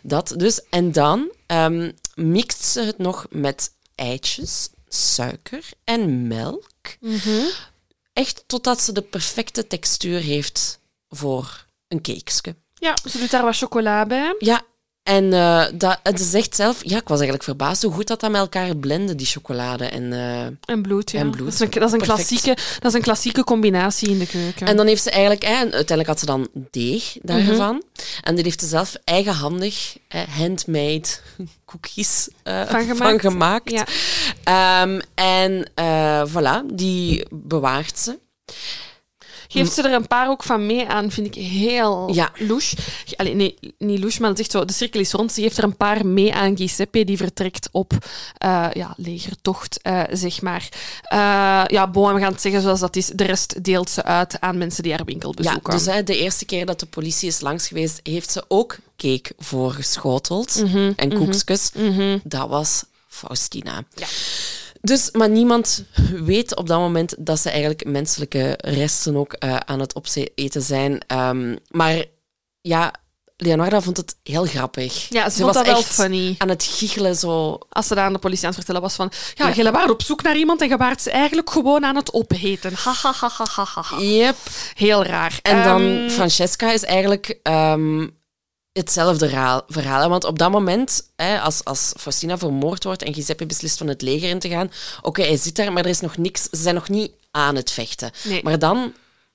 dat 0.02 0.34
dus. 0.36 0.60
En 0.70 0.92
dan 0.92 1.32
ehm, 1.46 1.90
mixt 2.14 2.64
ze 2.64 2.80
het 2.80 2.98
nog 2.98 3.26
met 3.30 3.70
eitjes, 3.94 4.68
suiker 4.88 5.64
en 5.84 6.26
melk. 6.26 6.70
Echt 8.14 8.44
totdat 8.46 8.80
ze 8.80 8.92
de 8.92 9.02
perfecte 9.02 9.66
textuur 9.66 10.20
heeft 10.20 10.80
voor 11.08 11.66
een 11.88 12.02
cakesje. 12.02 12.56
Ja, 12.74 12.96
ze 13.10 13.18
doet 13.18 13.30
daar 13.30 13.44
wat 13.44 13.56
chocola 13.56 14.06
bij. 14.06 14.34
Ja, 14.38 14.62
en, 15.02 15.32
eh, 15.32 15.64
dat, 15.74 16.00
en 16.02 16.18
ze 16.18 16.24
zegt 16.24 16.56
zelf... 16.56 16.78
Ja, 16.82 16.96
ik 16.96 17.08
was 17.08 17.18
eigenlijk 17.18 17.42
verbaasd 17.42 17.82
hoe 17.82 17.92
goed 17.92 18.06
dat, 18.06 18.20
dat 18.20 18.30
met 18.30 18.40
elkaar 18.40 18.76
blende, 18.76 19.14
die 19.14 19.26
chocolade. 19.26 19.84
En, 19.84 20.12
eh, 20.12 20.74
En 20.74 20.82
bloed, 20.82 21.10
ja. 21.10 21.20
En 21.20 21.30
bloed. 21.30 21.44
Dat 21.44 21.54
is 21.54 21.60
een, 21.60 21.70
dat 21.70 21.82
is 21.82 21.92
een, 21.92 21.98
Perfect. 21.98 22.28
klassieke, 22.28 22.62
dat 22.80 22.90
is 22.90 22.94
een 22.94 23.04
klassieke 23.04 23.44
combinatie 23.44 24.08
in 24.08 24.18
de 24.18 24.26
keuken. 24.26 24.66
En 24.66 24.76
dan 24.76 24.86
heeft 24.86 25.02
ze 25.02 25.10
eigenlijk, 25.10 25.44
en 25.44 25.72
uiteindelijk 25.72 26.06
had 26.06 26.18
ze 26.18 26.26
dan 26.26 26.48
deeg 26.70 27.16
daarvan. 27.22 27.82
En 28.22 28.34
die 28.34 28.44
heeft 28.44 28.60
ze 28.60 28.66
zelf 28.66 28.96
eigenhandig, 29.04 29.96
handmade 30.28 31.08
cookies 31.80 32.28
eh, 32.42 32.62
Van 32.68 32.84
gemaakt. 32.84 33.20
gemaakt. 33.20 33.70
Ja. 33.70 33.86
Ehm, 34.44 35.00
en 35.14 35.70
eh, 35.74 36.22
voilà, 36.28 36.74
die 36.74 37.26
bewaart 37.30 37.98
ze. 37.98 38.18
Geeft 39.48 39.72
ze 39.72 39.82
er 39.82 39.92
een 39.92 40.06
paar 40.06 40.28
ook 40.28 40.42
van 40.42 40.66
mee 40.66 40.86
aan, 40.88 41.10
vind 41.10 41.26
ik 41.26 41.34
heel 41.34 42.12
Ja. 42.14 42.30
louche. 42.38 42.76
Allee, 43.16 43.34
nee, 43.34 43.58
niet 43.78 43.98
louche, 43.98 44.20
maar 44.20 44.28
dat 44.30 44.38
is 44.38 44.44
echt 44.44 44.54
zo, 44.54 44.64
de 44.64 44.72
cirkel 44.72 45.00
is 45.00 45.12
rond. 45.12 45.32
Ze 45.32 45.40
geeft 45.40 45.58
er 45.58 45.64
een 45.64 45.76
paar 45.76 46.06
mee 46.06 46.34
aan 46.34 46.56
Giuseppe, 46.56 47.04
die 47.04 47.16
vertrekt 47.16 47.68
op 47.72 47.92
eh, 48.38 48.66
ja, 48.72 48.94
legertocht, 48.96 49.80
zeg 50.12 50.42
maar. 50.42 50.68
Ja, 51.70 51.90
bon, 51.90 52.08
en 52.08 52.14
we 52.14 52.20
gaan 52.20 52.32
het 52.32 52.40
zeggen 52.40 52.60
zoals 52.62 52.80
dat 52.80 52.96
is. 52.96 53.06
De 53.06 53.24
rest 53.24 53.64
deelt 53.64 53.90
ze 53.90 54.02
uit 54.04 54.40
aan 54.40 54.58
mensen 54.58 54.82
die 54.82 54.92
haar 54.92 55.04
winkel 55.04 55.32
Ja, 55.36 55.42
bezoeken. 55.42 55.72
dus 55.72 55.86
hè, 55.86 56.02
de 56.02 56.18
eerste 56.18 56.44
keer 56.44 56.66
dat 56.66 56.80
de 56.80 56.86
politie 56.86 57.28
is 57.28 57.40
langs 57.40 57.68
geweest, 57.68 58.00
heeft 58.02 58.30
ze 58.30 58.44
ook 58.48 58.76
cake 58.96 59.32
voorgeschoteld 59.38 60.62
Mhm, 60.64 60.92
en 60.96 61.14
koekjes. 61.14 61.70
Dat 62.24 62.48
was 62.48 62.84
Faustina. 63.08 63.82
Ja. 63.94 64.06
Dus, 64.80 65.10
maar 65.12 65.28
niemand 65.30 65.84
weet 66.12 66.56
op 66.56 66.66
dat 66.66 66.78
moment 66.78 67.14
dat 67.18 67.38
ze 67.38 67.50
eigenlijk 67.50 67.84
menselijke 67.84 68.58
resten 68.60 69.16
ook 69.16 69.32
eh, 69.32 69.56
aan 69.56 69.80
het 69.80 69.94
opeten 69.94 70.62
zijn. 70.62 71.00
Ehm, 71.06 71.56
maar 71.68 72.04
ja, 72.60 72.92
Leonarda 73.36 73.80
vond 73.80 73.96
het 73.96 74.16
heel 74.22 74.44
grappig. 74.44 75.06
Ja, 75.08 75.30
ze 75.30 75.44
was 75.44 75.54
dat 75.54 75.66
wel 75.66 75.76
echt 75.76 75.86
funny. 75.94 76.34
aan 76.38 76.48
het 76.48 76.64
giechelen 76.64 77.16
zo. 77.16 77.58
Als 77.68 77.86
ze 77.86 77.94
dat 77.94 78.04
aan 78.04 78.12
de 78.12 78.18
politie 78.18 78.42
aan 78.42 78.48
het 78.54 78.56
vertellen 78.56 78.80
was 78.82 78.94
van... 78.94 79.12
Ja, 79.34 79.48
je 79.48 79.70
waart 79.70 79.90
op 79.90 80.02
zoek 80.02 80.22
naar 80.22 80.36
iemand 80.36 80.60
en 80.60 80.68
je 80.68 80.76
waart 80.76 81.02
ze 81.02 81.10
eigenlijk 81.10 81.50
gewoon 81.50 81.84
aan 81.84 81.96
het 81.96 82.12
opeten. 82.12 82.72
Ha, 82.74 82.92
ha, 82.92 83.12
ha, 83.12 83.28
ha, 83.28 83.46
ha, 83.54 83.64
ha, 83.74 83.82
ha. 83.82 83.98
Yep. 84.00 84.36
Heel 84.74 85.04
raar. 85.04 85.38
En 85.42 85.62
dan 85.64 85.82
Ehm, 85.82 86.08
Francesca 86.08 86.72
is 86.72 86.84
eigenlijk 86.84 87.38
ehm, 87.42 88.06
hetzelfde 88.74 89.28
verhaal. 89.68 90.08
Want 90.08 90.24
op 90.24 90.38
dat 90.38 90.50
moment, 90.50 91.10
hè, 91.16 91.40
als, 91.40 91.64
als 91.64 91.92
Faustina 91.96 92.38
vermoord 92.38 92.84
wordt 92.84 93.02
en 93.02 93.14
Giuseppe 93.14 93.46
beslist 93.46 93.78
van 93.78 93.88
het 93.88 94.02
leger 94.02 94.28
in 94.28 94.38
te 94.38 94.48
gaan, 94.48 94.70
oké, 95.02 95.22
hij 95.22 95.36
zit 95.36 95.56
daar, 95.56 95.72
maar 95.72 95.84
er 95.84 95.90
is 95.90 96.00
nog 96.00 96.16
niks. 96.16 96.42
Ze 96.42 96.56
zijn 96.56 96.74
nog 96.74 96.88
niet 96.88 97.12
aan 97.30 97.56
het 97.56 97.70
vechten. 97.70 98.10
Nee. 98.24 98.42
Maar 98.42 98.58
dan 98.58 98.92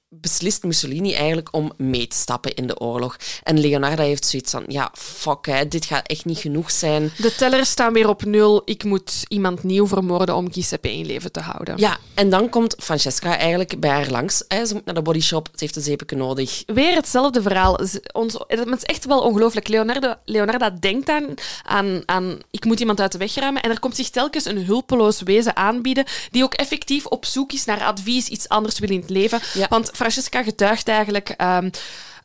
beslist 0.10 0.64
Mussolini 0.64 1.14
eigenlijk 1.14 1.48
om 1.52 1.72
mee 1.78 2.08
te 2.08 2.16
stappen 2.16 2.54
in 2.54 2.68
de 2.68 2.80
oorlog. 2.80 3.18
En 3.44 3.60
Leonardo 3.60 4.04
heeft 4.04 4.26
zoiets 4.26 4.52
van, 4.52 4.64
ja, 4.68 4.92
fuck, 4.94 5.46
hè, 5.46 5.68
dit 5.68 5.86
gaat 5.86 6.08
echt 6.08 6.26
niet 6.26 6.38
genoeg 6.38 6.72
zijn. 6.72 7.12
De 7.18 7.36
tellers 7.36 7.70
staan 7.70 7.94
weer 7.94 8.10
op 8.10 8.26
nul. 8.26 8.62
Ik 8.66 8.84
moet 8.84 9.26
iemand 9.28 9.64
nieuw 9.64 9.88
vermoorden 9.88 10.36
om 10.36 10.52
Giuseppe 10.52 10.94
in 10.94 11.06
leven 11.06 11.32
te 11.32 11.40
houden. 11.40 11.78
Ja, 11.78 11.98
en 12.14 12.30
dan 12.30 12.50
komt 12.50 12.76
Francesca 12.80 13.38
eigenlijk 13.38 13.80
bij 13.80 13.90
haar 13.90 14.10
langs. 14.10 14.44
Hè. 14.48 14.66
Ze 14.66 14.74
moet 14.74 14.86
naar 14.86 14.96
de 14.96 15.02
bodyshop, 15.02 15.48
ze 15.52 15.58
heeft 15.64 15.76
een 15.76 15.82
zeepje 15.82 16.16
nodig. 16.16 16.64
Weer 16.66 16.96
hetzelfde 16.96 17.42
verhaal. 17.42 17.80
Ons, 18.12 18.34
het 18.48 18.68
is 18.68 18.84
echt 18.84 19.06
wel 19.06 19.22
ongelooflijk. 19.22 19.68
Leonardo, 19.68 20.14
Leonardo 20.26 20.70
denkt 20.80 21.10
aan, 21.10 21.34
aan, 21.64 22.02
aan... 22.06 22.40
Ik 22.52 22.66
moet 22.66 22.80
iemand 22.80 23.00
uit 23.02 23.12
de 23.12 23.18
weg 23.18 23.36
ruimen. 23.36 23.62
En 23.62 23.70
er 23.70 23.80
komt 23.80 23.96
zich 23.96 24.10
telkens 24.10 24.46
een 24.46 24.66
hulpeloos 24.66 25.22
wezen 25.22 25.56
aanbieden 25.56 26.06
die 26.32 26.44
ook 26.44 26.54
effectief 26.54 27.06
op 27.06 27.26
zoek 27.26 27.52
is 27.52 27.66
naar 27.66 27.84
advies, 27.84 28.28
iets 28.28 28.50
anders 28.50 28.80
wil 28.80 28.90
in 28.90 29.00
het 29.00 29.10
leven. 29.10 29.40
Ja. 29.54 29.68
Want 29.70 29.92
Francesca 30.00 30.44
getuigt 30.44 30.88
eigenlijk... 30.88 31.30
ehm, 31.30 31.70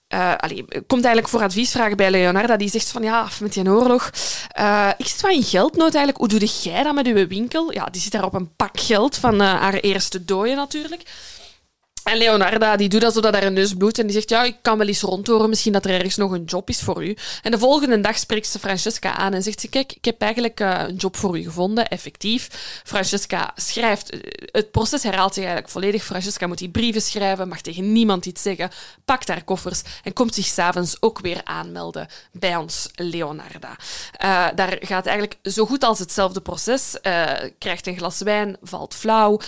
eh, 0.09 0.33
komt 0.87 1.05
eigenlijk 1.05 1.29
voor 1.29 1.43
advies 1.43 1.71
vragen 1.71 1.97
bij 1.97 2.11
Leonardo. 2.11 2.57
Die 2.57 2.71
zegt 2.71 2.91
van, 2.91 3.03
ja, 3.03 3.29
met 3.41 3.53
die 3.53 3.69
oorlog... 3.69 4.11
eh, 4.49 4.89
ik 4.97 5.07
zit 5.07 5.21
wel 5.21 5.31
in 5.31 5.43
geldnood 5.43 5.95
eigenlijk. 5.95 6.19
Hoe 6.19 6.29
doe 6.29 6.49
jij 6.63 6.83
dat 6.83 6.95
met 6.95 7.07
uw 7.07 7.27
winkel? 7.27 7.73
Ja, 7.73 7.85
die 7.85 8.01
zit 8.01 8.13
daar 8.13 8.25
op 8.25 8.35
een 8.35 8.55
pak 8.57 8.81
geld 8.81 9.17
van 9.17 9.41
eh, 9.41 9.61
haar 9.61 9.75
eerste 9.75 10.25
dooie 10.25 10.55
natuurlijk. 10.55 11.03
En 12.05 12.17
Leonarda, 12.17 12.77
die 12.77 12.89
doet 12.89 13.01
dat 13.01 13.15
zodat 13.15 13.35
haar 13.35 13.53
neus 13.53 13.75
bloedt 13.75 13.99
en 13.99 14.07
die 14.07 14.15
zegt, 14.15 14.29
ja, 14.29 14.43
ik 14.43 14.57
kan 14.63 14.79
wel 14.79 14.87
eens 14.87 15.01
rondhoren, 15.01 15.49
misschien 15.49 15.73
dat 15.73 15.85
er 15.85 15.91
ergens 15.91 16.17
nog 16.17 16.31
een 16.33 16.45
job 16.45 16.69
is 16.69 16.81
voor 16.81 17.05
u. 17.05 17.17
En 17.43 17.51
de 17.51 17.59
volgende 17.59 18.01
dag 18.01 18.19
spreekt 18.19 18.47
ze 18.47 18.59
Francesca 18.59 19.17
aan 19.17 19.33
en 19.33 19.43
zegt 19.43 19.61
ze, 19.61 19.69
kijk, 19.69 19.93
ik 19.93 20.05
heb 20.05 20.21
eigenlijk 20.21 20.61
eh, 20.61 20.83
een 20.87 20.97
job 20.97 21.17
voor 21.17 21.39
u 21.39 21.43
gevonden, 21.43 21.89
effectief. 21.89 22.49
Francesca 22.85 23.53
schrijft, 23.57 24.11
eh, 24.11 24.19
het 24.53 24.71
proces 24.71 25.03
herhaalt 25.03 25.35
zich 25.35 25.43
eigenlijk 25.43 25.73
volledig. 25.73 26.05
Francesca 26.05 26.47
moet 26.47 26.59
die 26.59 26.71
brieven 26.71 27.03
schrijven, 27.03 27.49
mag 27.49 27.61
tegen 27.61 27.93
niemand 27.93 28.27
iets 28.27 28.43
zeggen, 28.43 28.71
pakt 29.05 29.29
haar 29.29 29.45
koffers 29.45 29.83
en 30.03 30.13
komt 30.13 30.35
zich 30.35 30.47
s'avonds 30.47 30.97
ook 31.01 31.21
weer 31.21 31.41
aanmelden 31.45 32.07
bij 32.33 32.57
ons 32.57 32.89
Leonarda. 32.95 33.77
Eh, 34.13 34.47
daar 34.55 34.77
gaat 34.81 35.07
eigenlijk 35.07 35.39
zo 35.43 35.67
goed 35.67 35.85
als 35.85 35.99
hetzelfde 35.99 36.41
proces, 36.41 37.01
eh, 37.01 37.31
krijgt 37.59 37.87
een 37.87 37.97
glas 37.97 38.21
wijn, 38.21 38.57
valt 38.63 38.95
flauw, 38.95 39.41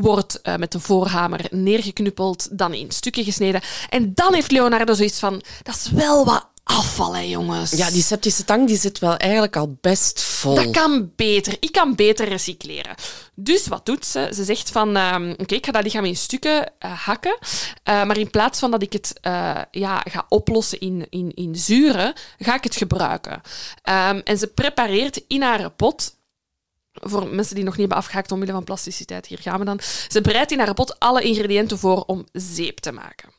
wordt 0.00 0.40
eh, 0.42 0.56
met 0.56 0.74
een 0.74 0.80
voorhamer 0.80 1.46
neergeknuppeld, 1.50 2.58
dan 2.58 2.74
in 2.74 2.90
stukken 2.90 3.24
gesneden. 3.24 3.60
En 3.88 4.14
dan 4.14 4.34
heeft 4.34 4.50
Leonardo 4.50 4.94
zoiets 4.94 5.18
van, 5.18 5.42
dat 5.62 5.74
is 5.74 5.90
wel 5.90 6.24
wat 6.24 6.48
afval, 6.62 7.16
hè, 7.16 7.22
jongens. 7.22 7.70
Ja, 7.70 7.90
die 7.90 8.02
septische 8.02 8.44
tank 8.44 8.68
die 8.68 8.76
zit 8.76 8.98
wel 8.98 9.16
eigenlijk 9.16 9.56
al 9.56 9.76
best 9.80 10.22
vol. 10.22 10.54
Dat 10.54 10.70
kan 10.70 11.12
beter. 11.16 11.56
Ik 11.60 11.72
kan 11.72 11.94
beter 11.94 12.28
recycleren. 12.28 12.94
Dus 13.34 13.66
wat 13.66 13.86
doet 13.86 14.06
ze? 14.06 14.30
Ze 14.34 14.44
zegt 14.44 14.70
van, 14.70 14.96
ehm, 14.96 15.30
oké, 15.30 15.54
ik 15.54 15.66
ga 15.66 15.72
dat 15.72 15.82
lichaam 15.82 16.04
in 16.04 16.16
stukken 16.16 16.72
eh, 16.78 16.92
hakken, 16.92 17.38
eh, 17.82 18.04
maar 18.04 18.18
in 18.18 18.30
plaats 18.30 18.58
van 18.58 18.70
dat 18.70 18.82
ik 18.82 18.92
het 18.92 19.20
ja, 19.70 20.02
ga 20.04 20.26
oplossen 20.28 20.80
in, 20.80 21.06
in, 21.10 21.34
in 21.34 21.56
zuren, 21.56 22.12
ga 22.38 22.54
ik 22.54 22.64
het 22.64 22.76
gebruiken. 22.76 23.40
Ehm, 23.82 24.20
en 24.24 24.38
ze 24.38 24.46
prepareert 24.46 25.22
in 25.28 25.42
haar 25.42 25.70
pot 25.70 26.15
voor 27.00 27.28
mensen 27.28 27.54
die 27.54 27.64
nog 27.64 27.72
niet 27.72 27.80
hebben 27.80 27.98
afgehaakt 27.98 28.32
omwille 28.32 28.52
van 28.52 28.64
plasticiteit, 28.64 29.26
hier 29.26 29.38
gaan 29.38 29.58
we 29.58 29.64
dan. 29.64 29.80
Ze 30.08 30.20
bereidt 30.20 30.52
in 30.52 30.58
haar 30.58 30.74
pot 30.74 30.98
alle 30.98 31.22
ingrediënten 31.22 31.78
voor 31.78 32.02
om 32.02 32.26
zeep 32.32 32.78
te 32.78 32.92
maken. 32.92 33.34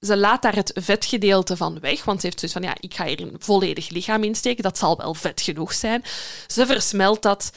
Ze 0.00 0.16
laat 0.16 0.42
daar 0.42 0.54
het 0.54 0.72
vetgedeelte 0.74 1.56
van 1.56 1.80
weg, 1.80 2.04
want 2.04 2.20
ze 2.20 2.26
heeft 2.26 2.38
zoiets 2.38 2.58
van, 2.58 2.68
ja, 2.68 2.76
ik 2.80 2.94
ga 2.94 3.06
hier 3.06 3.20
een 3.20 3.36
volledig 3.38 3.88
lichaam 3.88 4.24
insteken, 4.24 4.62
dat 4.62 4.78
zal 4.78 4.96
wel 4.96 5.14
vet 5.14 5.40
genoeg 5.40 5.72
zijn. 5.72 6.04
Ze 6.46 6.66
versmelt 6.66 7.22
dat 7.22 7.52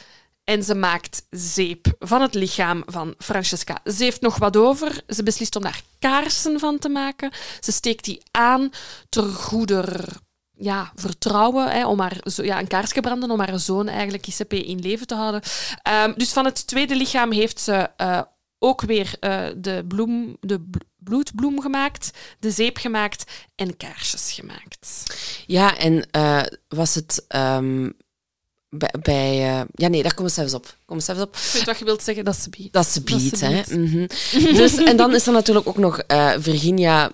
En 0.49 0.63
ze 0.63 0.75
maakt 0.75 1.25
zeep 1.29 1.87
van 1.99 2.21
het 2.21 2.33
lichaam 2.33 2.83
van 2.85 3.13
Francesca. 3.17 3.79
Ze 3.83 4.03
heeft 4.03 4.21
nog 4.21 4.37
wat 4.37 4.57
over. 4.57 5.01
Ze 5.07 5.23
beslist 5.23 5.55
om 5.55 5.61
daar 5.61 5.81
kaarsen 5.99 6.59
van 6.59 6.79
te 6.79 6.89
maken. 6.89 7.31
Ze 7.59 7.71
steekt 7.71 8.05
die 8.05 8.21
aan 8.31 8.69
ter 9.09 9.23
goeder 9.23 10.17
ja, 10.59 10.91
vertrouwen, 10.95 11.71
hè, 11.71 11.87
om 11.87 11.99
haar 11.99 12.17
zo, 12.23 12.43
ja, 12.43 12.59
een 12.59 12.67
kaarsje 12.67 13.01
branden 13.01 13.31
om 13.31 13.39
haar 13.39 13.59
zoon 13.59 13.87
eigenlijk 13.87 14.27
ICP 14.27 14.53
in 14.53 14.79
leven 14.79 15.07
te 15.07 15.15
houden. 15.15 15.41
Ehm, 15.81 16.13
dus 16.15 16.31
van 16.31 16.45
het 16.45 16.67
tweede 16.67 16.95
lichaam 16.95 17.31
heeft 17.31 17.59
ze 17.59 17.89
uh, 17.97 18.21
ook 18.59 18.81
weer 18.81 19.15
uh, 19.21 19.45
de, 19.57 19.85
bloem, 19.87 20.37
de 20.39 20.59
bl 20.59 20.77
bloedbloem 21.03 21.61
gemaakt, 21.61 22.11
de 22.39 22.51
zeep 22.51 22.77
gemaakt 22.77 23.31
en 23.55 23.77
kaarsjes 23.77 24.31
gemaakt. 24.31 25.03
Ja, 25.45 25.77
en 25.77 26.07
uh, 26.17 26.41
was 26.67 26.95
het 26.95 27.25
um, 27.35 27.93
bij... 28.69 28.93
bij 29.01 29.35
ja, 29.71 29.87
nee, 29.87 30.03
daar 30.03 30.13
komen 30.13 30.31
we 30.31 30.37
zelfs 30.37 30.53
op. 30.53 30.75
Komen 30.85 31.03
zelfs 31.03 31.21
op. 31.21 31.35
Ik 31.35 31.51
weet 31.53 31.65
wat 31.65 31.79
je 31.79 31.85
wilt 31.85 32.03
zeggen, 32.03 32.25
dat 32.25 32.35
ze 32.35 32.49
biedt. 32.49 32.73
Dat 32.73 32.87
ze 32.87 33.01
biedt, 33.01 33.39
hè. 33.39 33.61
Mm 33.69 33.85
-hmm. 33.85 34.07
dus, 34.61 34.75
en 34.75 34.97
dan 34.97 35.15
is 35.15 35.27
er 35.27 35.33
natuurlijk 35.33 35.67
ook 35.67 35.77
nog 35.77 36.03
Virginia... 36.39 37.11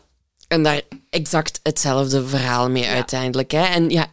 En 0.56 0.64
daar 0.64 0.82
exact 1.10 1.60
hetzelfde 1.64 2.28
verhaal 2.28 2.70
mee 2.70 2.84
ja. 2.84 2.94
uiteindelijk. 2.94 3.52
Hè. 3.52 3.64
En 3.64 3.90
ja, 3.90 4.08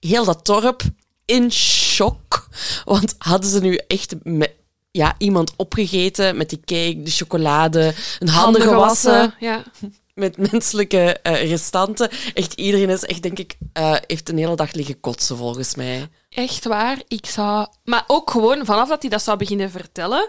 heel 0.00 0.24
dat 0.24 0.46
dorp 0.46 0.82
in 1.24 1.52
shock. 1.52 2.48
Want 2.84 3.14
hadden 3.18 3.50
ze 3.50 3.60
nu 3.60 3.80
echt 3.86 4.14
met, 4.22 4.50
ja, 4.90 5.14
iemand 5.18 5.52
opgegeten 5.56 6.36
met 6.36 6.48
die 6.48 6.60
cake, 6.64 7.02
de 7.02 7.10
chocolade, 7.10 7.94
een 8.18 8.28
handen, 8.28 8.62
gewassen. 8.62 9.34
Ja. 9.40 9.62
Met 10.14 10.52
menselijke 10.52 11.18
uh, 11.22 11.48
restanten. 11.48 12.10
Echt 12.34 12.52
iedereen 12.52 12.90
is 12.90 13.04
echt, 13.04 13.22
denk 13.22 13.38
ik, 13.38 13.56
uh, 13.78 13.96
heeft 14.06 14.28
een 14.28 14.38
hele 14.38 14.56
dag 14.56 14.72
liggen 14.72 15.00
kotsen, 15.00 15.36
volgens 15.36 15.74
mij. 15.74 16.08
Echt 16.28 16.64
waar. 16.64 17.02
Ik 17.08 17.26
zou... 17.26 17.66
Maar 17.84 18.04
ook 18.06 18.30
gewoon, 18.30 18.64
vanaf 18.64 18.88
dat 18.88 19.00
hij 19.00 19.10
dat 19.10 19.22
zou 19.22 19.38
beginnen 19.38 19.70
vertellen, 19.70 20.28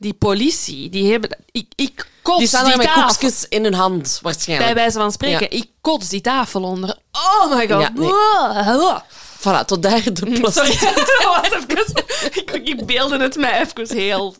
die 0.00 0.14
politie, 0.14 0.88
die 0.88 1.10
hebben... 1.10 1.38
Ik, 1.52 1.66
ik 1.74 2.06
kots 2.22 2.38
die 2.38 2.48
staan 2.48 2.76
met 2.76 2.86
tafel. 2.86 3.30
in 3.48 3.64
hun 3.64 3.74
hand, 3.74 4.18
waarschijnlijk. 4.22 4.72
Bij 4.72 4.82
wijze 4.82 4.98
van 4.98 5.12
spreken. 5.12 5.46
Ja. 5.50 5.58
Ik 5.58 5.68
kots 5.80 6.08
die 6.08 6.20
tafel 6.20 6.62
onder. 6.62 6.98
Oh 7.12 7.56
my 7.56 7.68
god. 7.68 7.80
Ja, 7.80 7.92
nee. 7.94 9.00
Voilà, 9.38 9.64
tot 9.64 9.82
daar 9.82 10.12
de 10.12 10.38
plastic. 10.40 10.78
Sorry, 10.78 11.94
ik, 12.40 12.50
ik 12.50 12.86
beelde 12.86 13.18
het 13.18 13.36
mij 13.36 13.60
even 13.60 13.96
heel... 13.96 14.36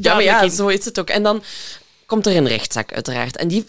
Ja, 0.00 0.14
maar 0.14 0.22
ja, 0.22 0.48
zo 0.48 0.66
is 0.66 0.84
het 0.84 0.98
ook. 0.98 1.08
En 1.08 1.22
dan 1.22 1.42
komt 2.06 2.26
er 2.26 2.36
een 2.36 2.48
rechtszaak, 2.48 2.92
uiteraard. 2.92 3.36
En 3.36 3.48
die 3.48 3.66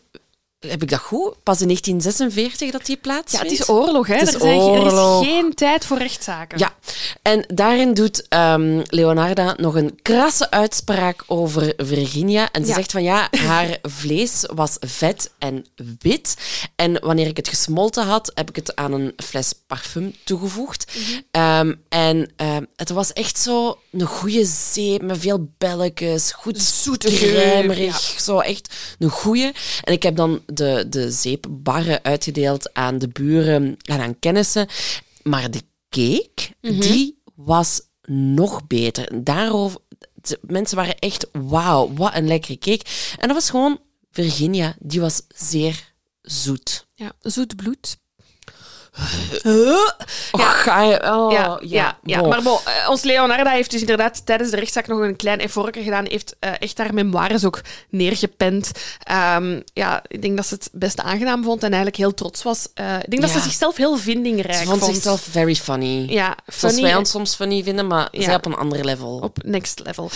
heb 0.59 0.81
ik 0.81 0.89
dat 0.89 0.99
goed? 0.99 1.43
Pas 1.43 1.61
in 1.61 1.67
1946 1.67 2.71
dat 2.71 2.85
die 2.85 2.97
plaatsvindt? 2.97 3.45
Ja, 3.45 3.51
het 3.51 3.61
is 3.61 3.69
oorlog, 3.69 4.07
hè? 4.07 4.15
Het 4.15 4.27
is 4.27 4.33
er, 4.33 4.39
zijn, 4.39 4.59
oorlog. 4.59 5.21
er 5.23 5.27
is 5.27 5.33
geen 5.33 5.53
tijd 5.53 5.85
voor 5.85 5.97
rechtszaken. 5.97 6.57
Ja, 6.59 6.75
en 7.21 7.45
daarin 7.53 7.93
doet 7.93 8.25
um, 8.29 8.81
Leonarda 8.85 9.53
nog 9.57 9.75
een 9.75 9.99
krasse 10.01 10.51
uitspraak 10.51 11.23
over 11.27 11.73
Virginia. 11.77 12.51
En 12.51 12.61
ze 12.61 12.67
Ja. 12.69 12.75
zegt 12.75 12.91
van 12.91 13.03
ja, 13.03 13.27
haar 13.31 13.77
vlees 14.01 14.45
was 14.53 14.77
vet 14.79 15.31
en 15.39 15.65
wit. 15.99 16.35
En 16.75 16.99
wanneer 16.99 17.27
ik 17.27 17.37
het 17.37 17.47
gesmolten 17.47 18.05
had, 18.05 18.31
heb 18.33 18.49
ik 18.49 18.55
het 18.55 18.75
aan 18.75 18.93
een 18.93 19.13
fles 19.17 19.53
parfum 19.67 20.15
toegevoegd. 20.23 20.91
Mhm. 21.31 21.41
Um, 21.43 21.81
en 21.89 22.31
um, 22.37 22.67
het 22.75 22.89
was 22.89 23.13
echt 23.13 23.37
zo 23.39 23.77
een 23.91 24.05
goede 24.05 24.45
zeep 24.45 25.01
met 25.01 25.17
veel 25.19 25.49
belletjes, 25.57 26.31
goed 26.31 26.61
Zoete 26.61 27.07
crèmerig, 27.09 27.99
zo 28.19 28.39
echt 28.39 28.75
een 28.99 29.09
goeie. 29.09 29.51
En 29.83 29.93
ik 29.93 30.03
heb 30.03 30.15
dan 30.15 30.41
de, 30.53 30.85
de 30.89 31.11
zeepbarren 31.11 32.03
uitgedeeld 32.03 32.73
aan 32.73 32.97
de 32.97 33.07
buren 33.07 33.77
en 33.81 33.99
aan 33.99 34.19
kennissen. 34.19 34.67
Maar 35.23 35.51
de 35.51 35.61
cake, 35.89 36.55
Mhm. 36.61 36.79
die 36.79 37.21
was 37.35 37.81
nog 38.09 38.67
beter. 38.67 39.23
Daarover, 39.23 39.79
de 40.13 40.39
mensen 40.41 40.77
waren 40.77 40.99
echt, 40.99 41.27
wauw, 41.31 41.93
wat 41.93 42.15
een 42.15 42.27
lekkere 42.27 42.57
cake. 42.57 42.85
En 43.17 43.27
dat 43.27 43.37
was 43.37 43.49
gewoon 43.49 43.79
Virginia, 44.11 44.75
die 44.79 44.99
was 45.01 45.21
zeer 45.35 45.93
zoet. 46.21 46.87
Ja, 46.95 47.11
zoet 47.21 47.55
bloed. 47.55 47.97
Och, 50.31 50.61
ga 50.63 50.81
je... 50.81 50.99
Oh, 51.13 51.31
ja, 51.31 51.59
ja, 51.61 51.97
ja, 52.03 52.21
maar 52.21 52.41
bon, 52.41 52.57
eh, 52.65 52.89
ons 52.89 53.03
Leonarda 53.03 53.49
heeft 53.51 53.71
dus 53.71 53.79
inderdaad 53.79 54.25
tijdens 54.25 54.49
de 54.51 54.55
rechtszaak 54.57 54.87
nog 54.87 54.99
een 54.99 55.15
klein 55.15 55.39
effortje 55.39 55.83
gedaan. 55.83 56.05
Heeft 56.07 56.35
eh, 56.39 56.51
echt 56.59 56.77
haar 56.77 56.93
memoires 56.93 57.45
ook 57.45 57.61
neergepend. 57.89 58.71
Ehm, 59.03 59.59
ja, 59.73 60.01
ik 60.07 60.21
denk 60.21 60.35
dat 60.37 60.45
ze 60.45 60.53
het 60.53 60.69
best 60.71 60.99
aangenaam 61.01 61.43
vond 61.43 61.59
en 61.63 61.67
eigenlijk 61.67 61.97
heel 61.97 62.13
trots 62.13 62.43
was. 62.43 62.67
Eh, 62.73 62.95
ik 62.95 63.09
denk 63.09 63.21
dat 63.21 63.31
Ja. 63.31 63.37
ze 63.37 63.43
zichzelf 63.43 63.75
heel 63.77 63.97
vindingrijk 63.97 64.57
Ze 64.57 64.65
vond 64.65 64.83
zichzelf 64.83 65.21
very 65.21 65.55
funny. 65.55 66.05
Ja, 66.09 66.35
Zoals 66.47 66.79
wij 66.79 66.95
ons 66.95 67.09
soms 67.09 67.35
funny 67.35 67.63
vinden, 67.63 67.87
maar 67.87 68.07
Ja. 68.11 68.21
zij 68.23 68.35
op 68.35 68.45
een 68.45 68.55
ander 68.55 68.85
level. 68.85 69.19
op 69.23 69.37
next 69.43 69.81
level. 69.83 70.09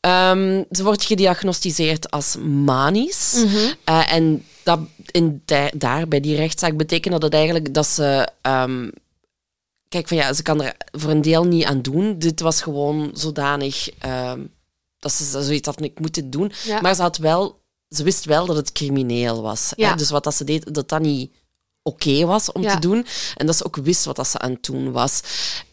Ehm, 0.00 0.62
ze 0.70 0.82
wordt 0.82 1.04
gediagnosticeerd 1.04 2.10
als 2.10 2.36
manisch. 2.64 3.44
Mhm. 3.44 3.72
En 4.08 4.44
dat 4.62 4.78
in 5.10 5.42
da- 5.44 5.70
daar, 5.76 6.08
bij 6.08 6.20
die 6.20 6.36
rechtszaak, 6.36 6.76
betekent 6.76 7.12
dat 7.14 7.22
het 7.22 7.34
eigenlijk 7.34 7.74
dat 7.74 7.86
ze... 7.86 8.28
ehm, 8.42 8.90
kijk, 9.88 10.08
van 10.08 10.16
ja, 10.16 10.32
ze 10.32 10.42
kan 10.42 10.62
er 10.62 10.76
voor 10.92 11.10
een 11.10 11.22
deel 11.22 11.44
niet 11.44 11.64
aan 11.64 11.82
doen. 11.82 12.18
Dit 12.18 12.40
was 12.40 12.62
gewoon 12.62 13.10
zodanig... 13.14 13.90
ehm, 13.98 14.44
dat 14.98 15.12
ze 15.12 15.42
zoiets 15.42 15.66
had, 15.66 15.82
ik 15.82 16.00
moet 16.00 16.14
dit 16.14 16.32
doen. 16.32 16.52
Ja. 16.64 16.80
Maar 16.80 16.94
ze 16.94 17.02
had 17.02 17.16
wel... 17.16 17.60
Ze 17.88 18.02
wist 18.02 18.24
wel 18.24 18.46
dat 18.46 18.56
het 18.56 18.72
crimineel 18.72 19.42
was. 19.42 19.72
Ja. 19.76 19.90
Hè? 19.90 19.96
Dus 19.96 20.10
wat 20.10 20.24
dat 20.24 20.34
ze 20.34 20.44
deed, 20.44 20.74
dat 20.74 20.88
dat 20.88 21.00
niet 21.00 21.32
oké 21.82 22.24
was 22.26 22.52
om 22.52 22.62
Ja. 22.62 22.74
te 22.74 22.80
doen. 22.80 23.06
En 23.36 23.46
dat 23.46 23.56
ze 23.56 23.64
ook 23.64 23.76
wist 23.76 24.04
wat 24.04 24.16
dat 24.16 24.28
ze 24.28 24.38
aan 24.38 24.50
het 24.52 24.62
doen 24.62 24.92
was. 24.92 25.20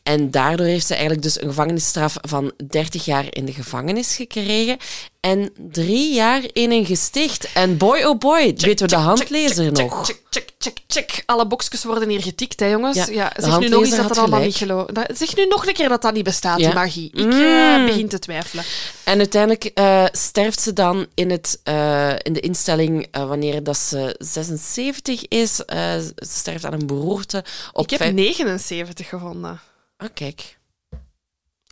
En 0.05 0.31
daardoor 0.31 0.65
heeft 0.65 0.85
ze 0.87 0.93
eigenlijk 0.93 1.23
dus 1.23 1.41
een 1.41 1.47
gevangenisstraf 1.47 2.17
van 2.21 2.51
30 2.67 3.05
jaar 3.05 3.25
in 3.29 3.45
de 3.45 3.53
gevangenis 3.53 4.15
gekregen 4.15 4.77
en 5.19 5.49
drie 5.71 6.13
jaar 6.13 6.41
in 6.53 6.71
een 6.71 6.85
gesticht. 6.85 7.47
En 7.53 7.77
boy 7.77 8.03
oh 8.03 8.17
boy, 8.19 8.53
weten 8.57 8.87
we 8.89 8.95
de 8.95 9.01
handlezer 9.01 9.65
check, 9.75 9.77
nog. 9.89 10.05
Check, 10.05 10.21
check, 10.29 10.49
check, 10.59 10.77
check. 10.87 11.23
Alle 11.25 11.47
boxjes 11.47 11.83
worden 11.83 12.09
hier 12.09 12.21
getikt, 12.21 12.59
hè, 12.59 12.65
jongens. 12.67 12.97
Ja, 12.97 13.05
Ja, 13.09 13.31
zeg 13.37 13.59
nu 13.59 13.67
nog 13.67 13.81
eens 13.81 13.95
dat 13.95 14.07
dat 14.07 14.17
allemaal 14.17 14.39
niet 14.41 14.55
gelooft. 14.55 14.91
Zeg 15.13 15.35
nu 15.35 15.45
nog 15.45 15.67
een 15.67 15.73
keer 15.73 15.89
dat 15.89 16.01
dat 16.01 16.13
niet 16.13 16.23
bestaat, 16.23 16.59
Ja. 16.59 16.65
die 16.65 16.75
magie. 16.75 17.11
Ik 17.13 17.25
Mm. 17.25 17.31
eh, 17.31 17.85
begin 17.85 18.07
te 18.07 18.19
twijfelen. 18.19 18.63
En 19.03 19.17
uiteindelijk 19.17 19.63
eh, 19.65 20.05
sterft 20.11 20.61
ze 20.61 20.73
dan 20.73 21.05
in, 21.13 21.31
het, 21.31 21.59
eh, 21.63 22.09
in 22.21 22.33
de 22.33 22.39
instelling 22.39 23.07
wanneer 23.11 23.63
dat 23.63 23.77
ze 23.77 24.15
76 24.17 25.27
is. 25.27 25.55
Ze 25.55 26.13
sterft 26.17 26.65
aan 26.65 26.73
een 26.73 26.87
beroerte. 26.87 27.43
Op 27.73 27.83
Ik 27.83 27.89
heb 27.89 27.99
vijf- 27.99 28.13
79 28.13 29.09
gevonden. 29.09 29.59
Ah, 29.97 30.09
kijk. 30.13 30.57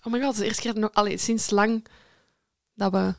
Oh 0.03 0.11
my 0.13 0.19
god, 0.19 0.27
het 0.27 0.33
is 0.33 0.39
de 0.39 0.45
eerste 0.45 0.61
keer 0.61 0.79
nog, 0.79 0.89
allee, 0.93 1.17
sinds 1.17 1.49
lang 1.49 1.85
dat 2.75 2.91
we 2.91 3.13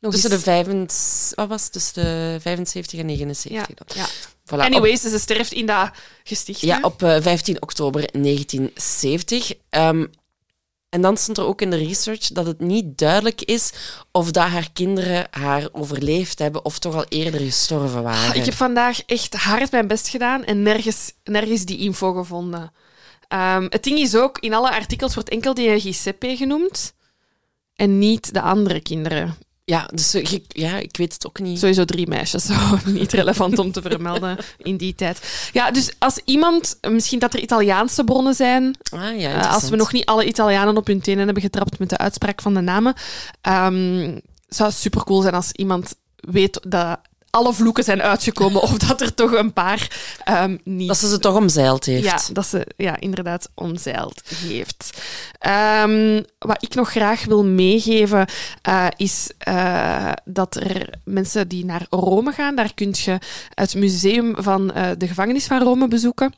nog 0.00 0.12
Tussen 0.12 0.30
de, 0.30 0.36
eens- 0.36 0.44
vijfens, 0.44 1.32
wat 1.34 1.48
was 1.48 1.62
het? 1.62 1.72
Tussen 1.72 1.94
de 1.94 2.38
75 2.40 2.98
en 3.00 3.06
79. 3.06 3.50
Ja, 3.50 4.02
ja. 4.02 4.06
Voilà, 4.08 4.52
op- 4.52 4.60
Anyways, 4.60 5.00
dus 5.00 5.10
ze 5.12 5.18
sterft 5.18 5.52
in 5.52 5.66
dat 5.66 5.90
gesticht. 6.24 6.60
Ja, 6.60 6.76
hè? 6.76 6.84
op 6.84 7.02
eh, 7.02 7.20
15 7.22 7.62
oktober 7.62 8.00
1970. 8.12 9.52
Ehm, 9.68 10.06
en 10.88 11.00
dan 11.00 11.16
stond 11.16 11.38
er 11.38 11.44
ook 11.44 11.60
in 11.62 11.70
de 11.70 11.76
research 11.76 12.26
dat 12.26 12.46
het 12.46 12.60
niet 12.60 12.98
duidelijk 12.98 13.42
is 13.42 13.72
of 14.12 14.30
dat 14.30 14.46
haar 14.48 14.70
kinderen 14.72 15.26
haar 15.30 15.68
overleefd 15.72 16.38
hebben 16.38 16.64
of 16.64 16.78
toch 16.78 16.94
al 16.94 17.04
eerder 17.08 17.40
gestorven 17.40 18.02
waren. 18.02 18.30
Ah, 18.30 18.36
Ik 18.36 18.44
heb 18.44 18.54
vandaag 18.54 19.02
echt 19.04 19.34
hard 19.34 19.70
mijn 19.70 19.86
best 19.86 20.08
gedaan 20.08 20.44
en 20.44 20.62
nergens, 20.62 21.12
nergens 21.24 21.64
die 21.64 21.78
info 21.78 22.12
gevonden. 22.12 22.72
Ehm, 23.28 23.66
het 23.68 23.82
ding 23.84 23.98
is 23.98 24.14
ook, 24.14 24.38
in 24.38 24.54
alle 24.54 24.70
artikels 24.70 25.14
wordt 25.14 25.28
enkel 25.28 25.54
die 25.54 25.80
Giuseppe 25.80 26.36
genoemd 26.36 26.92
en 27.74 27.98
niet 27.98 28.34
de 28.34 28.40
andere 28.40 28.80
kinderen. 28.80 29.36
Ja, 29.64 29.88
dus 29.94 30.14
eh, 30.14 30.24
je- 30.24 30.42
ja, 30.48 30.76
ik 30.76 30.96
weet 30.96 31.12
het 31.12 31.26
ook 31.26 31.40
niet. 31.40 31.58
Sowieso 31.58 31.84
drie 31.84 32.06
meisjes, 32.08 32.44
zo 32.46 32.54
niet 32.84 33.12
relevant 33.12 33.58
om 33.58 33.72
te 33.72 33.82
vermelden 33.82 34.38
in 34.58 34.76
die 34.76 34.94
tijd. 34.94 35.48
Ja, 35.52 35.70
dus 35.70 35.92
als 35.98 36.20
iemand, 36.24 36.78
misschien 36.88 37.18
dat 37.18 37.34
er 37.34 37.40
Italiaanse 37.40 38.04
bronnen 38.04 38.34
zijn, 38.34 38.76
Ah, 38.94 39.20
ja, 39.20 39.30
Eh, 39.42 39.52
als 39.52 39.68
we 39.68 39.76
nog 39.76 39.92
niet 39.92 40.06
alle 40.06 40.24
Italianen 40.26 40.76
op 40.76 40.86
hun 40.86 41.00
tenen 41.00 41.24
hebben 41.24 41.42
getrapt 41.42 41.78
met 41.78 41.88
de 41.90 41.98
uitspraak 41.98 42.42
van 42.42 42.54
de 42.54 42.60
namen, 42.60 42.94
ehm, 43.40 44.18
zou 44.48 44.68
het 44.68 44.78
supercool 44.78 45.20
zijn 45.20 45.34
als 45.34 45.52
iemand 45.52 45.94
weet 46.16 46.60
dat 46.68 46.98
alle 47.30 47.52
vloeken 47.52 47.84
zijn 47.84 48.02
uitgekomen 48.02 48.62
of 48.68 48.78
dat 48.78 49.00
er 49.00 49.14
toch 49.14 49.32
een 49.32 49.52
paar 49.52 49.90
ehm, 50.24 50.56
niet... 50.64 50.88
Dat 50.88 50.96
ze 50.96 51.08
ze 51.08 51.18
toch 51.18 51.36
omzeild 51.36 51.84
heeft. 51.84 52.04
Ja, 52.04 52.18
dat 52.32 52.46
ze 52.46 52.66
ja, 52.76 53.00
inderdaad 53.00 53.48
omzeild 53.54 54.22
heeft. 54.36 55.02
Ehm, 55.38 56.22
wat 56.38 56.62
ik 56.62 56.74
nog 56.74 56.90
graag 56.90 57.24
wil 57.24 57.44
meegeven, 57.44 58.26
eh, 58.62 58.86
is 58.96 59.30
eh, 59.38 60.12
dat 60.24 60.56
er 60.56 60.94
mensen 61.04 61.48
die 61.48 61.64
naar 61.64 61.86
Rome 61.90 62.32
gaan, 62.32 62.56
daar 62.56 62.74
kun 62.74 62.94
je 62.96 63.18
het 63.54 63.74
museum 63.74 64.34
van 64.38 64.72
eh, 64.72 64.90
de 64.98 65.08
gevangenis 65.08 65.46
van 65.46 65.62
Rome 65.62 65.88
bezoeken. 65.88 66.34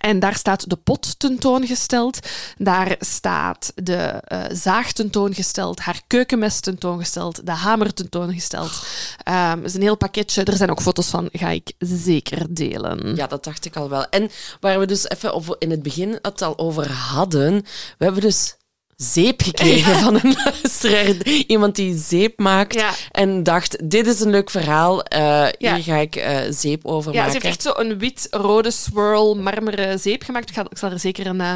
En 0.00 0.18
daar 0.18 0.34
staat 0.34 0.70
de 0.70 0.76
pot 0.76 1.18
tentoongesteld. 1.18 2.18
Daar 2.58 2.96
staat 2.98 3.72
de 3.74 3.94
eh, 3.96 4.42
zaag 4.52 4.92
tentoongesteld, 4.92 5.80
haar 5.80 6.00
keukenmes 6.06 6.60
tentoongesteld, 6.60 7.46
de 7.46 7.52
hamer 7.52 7.94
tentoongesteld. 7.94 8.86
Ehm, 9.22 9.56
het 9.56 9.66
is 9.66 9.74
een 9.74 9.82
heel 9.82 9.96
pakketje. 9.96 10.44
Er 10.44 10.56
zijn 10.56 10.70
ook 10.70 10.82
foto's 10.82 11.08
van, 11.08 11.28
ga 11.32 11.48
ik 11.48 11.72
zeker 11.78 12.54
delen. 12.54 13.16
Ja, 13.16 13.26
dat 13.26 13.44
dacht 13.44 13.64
ik 13.64 13.76
al 13.76 13.88
wel. 13.88 14.08
En 14.08 14.30
waar 14.60 14.78
we 14.78 14.86
dus 14.86 15.08
even 15.08 15.56
in 15.58 15.70
het 15.70 15.82
begin 15.82 16.18
het 16.22 16.42
al 16.42 16.58
over 16.58 16.92
hadden, 16.92 17.54
we 17.98 18.04
hebben 18.04 18.22
dus 18.22 18.54
zeep 19.02 19.42
gekregen 19.42 19.94
van 19.98 20.14
een 20.22 20.36
luisteraar. 20.44 21.14
Iemand 21.46 21.76
die 21.76 21.98
zeep 21.98 22.38
maakt. 22.38 22.74
Ja. 22.74 22.90
En 23.10 23.42
dacht, 23.42 23.90
dit 23.90 24.06
is 24.06 24.20
een 24.20 24.30
leuk 24.30 24.50
verhaal. 24.50 25.02
eh, 25.02 25.20
Ja. 25.58 25.74
Hier 25.74 25.82
ga 25.84 25.96
ik 25.96 26.16
eh, 26.16 26.38
zeep 26.50 26.84
over 26.86 27.12
Ja, 27.12 27.18
ze 27.18 27.24
maken. 27.26 27.32
heeft 27.32 27.44
echt 27.44 27.62
zo 27.62 27.72
een 27.82 27.98
wit-rode 27.98 28.70
swirl 28.70 29.34
marmeren 29.34 29.98
zeep 29.98 30.22
gemaakt. 30.22 30.48
Ik, 30.48 30.54
ga, 30.54 30.64
ik 30.70 30.78
zal 30.78 30.90
er 30.90 30.98
zeker 30.98 31.26
een, 31.26 31.40
eh, 31.40 31.54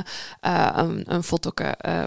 een, 0.74 1.05
een 1.07 1.22
foto 1.22 1.51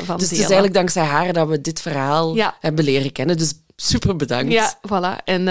van 0.03 0.17
Dus 0.17 0.29
het 0.29 0.31
is 0.31 0.39
eigenlijk 0.39 0.73
dankzij 0.73 1.03
haar 1.03 1.33
dat 1.33 1.47
we 1.47 1.61
dit 1.61 1.81
verhaal 1.81 2.35
Ja. 2.35 2.57
hebben 2.59 2.85
leren 2.85 3.11
kennen. 3.11 3.37
Dus 3.37 3.53
super 3.75 4.15
bedankt. 4.15 4.51
Ja, 4.51 4.77
voilà. 4.87 5.23
En 5.23 5.47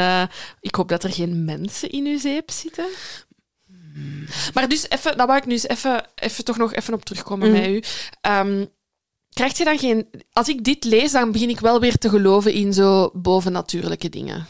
ik 0.60 0.74
hoop 0.74 0.88
dat 0.88 1.04
er 1.04 1.12
geen 1.12 1.44
mensen 1.44 1.90
in 1.90 2.06
uw 2.06 2.18
zeep 2.18 2.50
zitten. 2.50 2.84
Maar 4.54 4.68
dus 4.68 4.86
even, 4.88 5.16
daar 5.16 5.26
wou 5.26 5.38
ik 5.38 5.46
nu 5.46 5.52
eens 5.52 5.68
even, 5.68 6.04
even 6.14 6.44
toch 6.44 6.56
nog 6.56 6.74
even 6.74 6.94
op 6.94 7.04
terugkomen 7.04 7.50
Mhm. 7.50 7.60
met 7.60 7.68
u. 7.70 7.82
Ehm 8.20 8.64
krijg 9.36 9.58
je 9.58 9.64
dan 9.64 9.78
geen... 9.78 10.08
Als 10.32 10.48
ik 10.48 10.64
dit 10.64 10.84
lees, 10.84 11.12
dan 11.12 11.32
begin 11.32 11.48
ik 11.48 11.60
wel 11.60 11.80
weer 11.80 11.96
te 11.96 12.08
geloven 12.08 12.52
in 12.52 12.72
zo 12.72 13.10
bovennatuurlijke 13.12 14.08
dingen. 14.08 14.46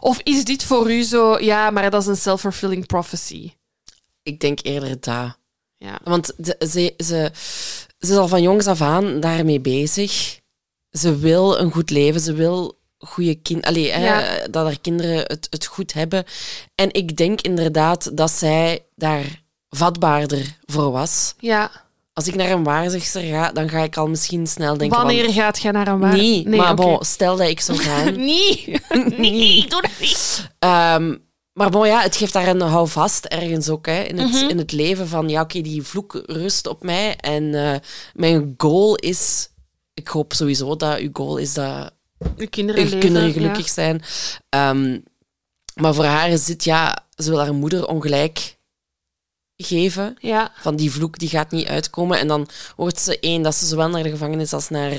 Of 0.00 0.20
is 0.22 0.44
dit 0.44 0.64
voor 0.64 0.90
u 0.92 1.02
zo... 1.02 1.38
Ja, 1.38 1.70
maar 1.70 1.90
dat 1.90 2.02
is 2.02 2.08
een 2.08 2.16
self-fulfilling 2.16 2.86
prophecy. 2.86 3.52
Ik 4.22 4.40
denk 4.40 4.58
eerder 4.62 5.00
dat. 5.00 5.36
Ja. 5.76 5.98
Want 6.04 6.32
de- 6.36 6.56
ze, 6.70 6.94
ze, 7.04 7.30
ze 7.98 8.12
is 8.12 8.16
al 8.16 8.28
van 8.28 8.42
jongs 8.42 8.66
af 8.66 8.80
aan 8.80 9.20
daarmee 9.20 9.60
bezig. 9.60 10.40
Ze 10.90 11.16
wil 11.18 11.58
een 11.58 11.72
goed 11.72 11.90
leven. 11.90 12.20
Ze 12.20 12.32
wil 12.32 12.78
goede 12.98 13.34
kind, 13.34 13.64
allee, 13.66 13.90
hè, 13.90 14.04
Ja. 14.04 14.46
dat 14.48 14.64
haar 14.64 14.80
kinderen 14.80 15.16
het, 15.16 15.46
het 15.50 15.66
goed 15.66 15.92
hebben. 15.92 16.24
En 16.74 16.92
ik 16.92 17.16
denk 17.16 17.40
inderdaad 17.40 18.16
dat 18.16 18.30
zij 18.30 18.84
daar 18.94 19.42
vatbaarder 19.68 20.58
voor 20.64 20.90
was. 20.90 21.34
Ja. 21.38 21.83
Als 22.14 22.26
ik 22.26 22.34
naar 22.34 22.50
een 22.50 22.64
waarzegster 22.64 23.22
ga, 23.22 23.52
dan 23.52 23.68
ga 23.68 23.78
ik 23.82 23.96
al 23.96 24.06
misschien 24.08 24.46
snel 24.46 24.76
denken 24.76 24.98
Wanneer 24.98 25.24
van... 25.24 25.32
gaat 25.32 25.60
je 25.60 25.70
naar 25.72 25.88
een 25.88 25.98
waar? 25.98 26.16
Nee, 26.16 26.48
maar 26.48 26.72
oké. 26.72 26.82
bon, 26.82 27.04
stel 27.04 27.36
dat 27.36 27.48
ik 27.48 27.60
zou 27.60 27.78
gaan. 27.78 28.14
Nee. 28.24 28.80
nee, 29.16 29.60
doe 29.68 29.82
dat 29.82 29.90
niet. 30.00 30.50
Ehm, 30.58 31.16
maar 31.52 31.70
bon, 31.70 31.86
ja, 31.86 32.00
het 32.00 32.16
geeft 32.16 32.32
daar 32.32 32.48
een 32.48 32.60
houvast 32.60 33.24
ergens 33.24 33.68
ook 33.68 33.86
hè, 33.86 34.02
in, 34.02 34.18
het, 34.18 34.32
Mhm. 34.32 34.48
in 34.48 34.58
het 34.58 34.72
leven 34.72 35.08
van, 35.08 35.28
ja, 35.28 35.40
oké, 35.40 35.60
die 35.60 35.82
vloek 35.82 36.22
rust 36.26 36.66
op 36.66 36.82
mij. 36.82 37.16
En 37.16 37.54
eh, 37.54 37.78
mijn 38.14 38.54
goal 38.56 38.94
is, 38.94 39.48
ik 39.94 40.08
hoop 40.08 40.32
sowieso 40.32 40.76
dat 40.76 40.98
uw 40.98 41.10
goal 41.12 41.36
is 41.36 41.54
dat 41.54 41.92
kinderen 42.50 42.80
uw 42.80 42.84
leven. 42.86 42.98
kinderen 42.98 43.28
ja. 43.28 43.34
gelukkig 43.34 43.68
zijn. 43.68 44.02
Ehm, 44.48 44.98
maar 45.74 45.94
voor 45.94 46.04
haar 46.04 46.28
is 46.30 46.54
ja, 46.58 47.04
ze 47.16 47.30
wil 47.30 47.38
haar 47.40 47.54
moeder 47.54 47.86
ongelijk 47.86 48.56
geven. 49.56 50.16
Ja. 50.20 50.52
Van 50.60 50.76
die 50.76 50.90
vloek 50.92 51.18
die 51.18 51.28
gaat 51.28 51.50
niet 51.50 51.66
uitkomen. 51.66 52.18
En 52.18 52.28
dan 52.28 52.48
wordt 52.76 53.00
ze 53.00 53.18
één 53.20 53.42
dat 53.42 53.54
ze 53.54 53.66
zowel 53.66 53.88
naar 53.88 54.02
de 54.02 54.10
gevangenis 54.10 54.52
als 54.52 54.68
naar 54.68 54.90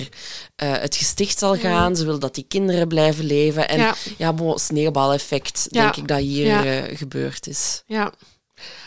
eh, 0.56 0.72
het 0.72 0.96
gesticht 0.96 1.40
zal 1.40 1.56
gaan. 1.58 1.96
Ze 1.96 2.06
wil 2.06 2.20
dat 2.20 2.36
die 2.36 2.46
kinderen 2.48 2.88
blijven 2.88 3.26
leven. 3.26 3.70
En 3.70 3.78
Mm. 3.80 3.84
Ja. 3.84 3.94
ja, 4.18 4.34
bon, 4.34 4.60
sneeuwbaleffect, 4.60 5.68
Ja. 5.70 5.82
denk 5.82 5.96
ik 5.96 6.08
dat 6.08 6.20
hier 6.20 6.66
eh, 6.68 6.98
gebeurd 6.98 7.48
is. 7.48 7.84
Ja. 7.86 8.12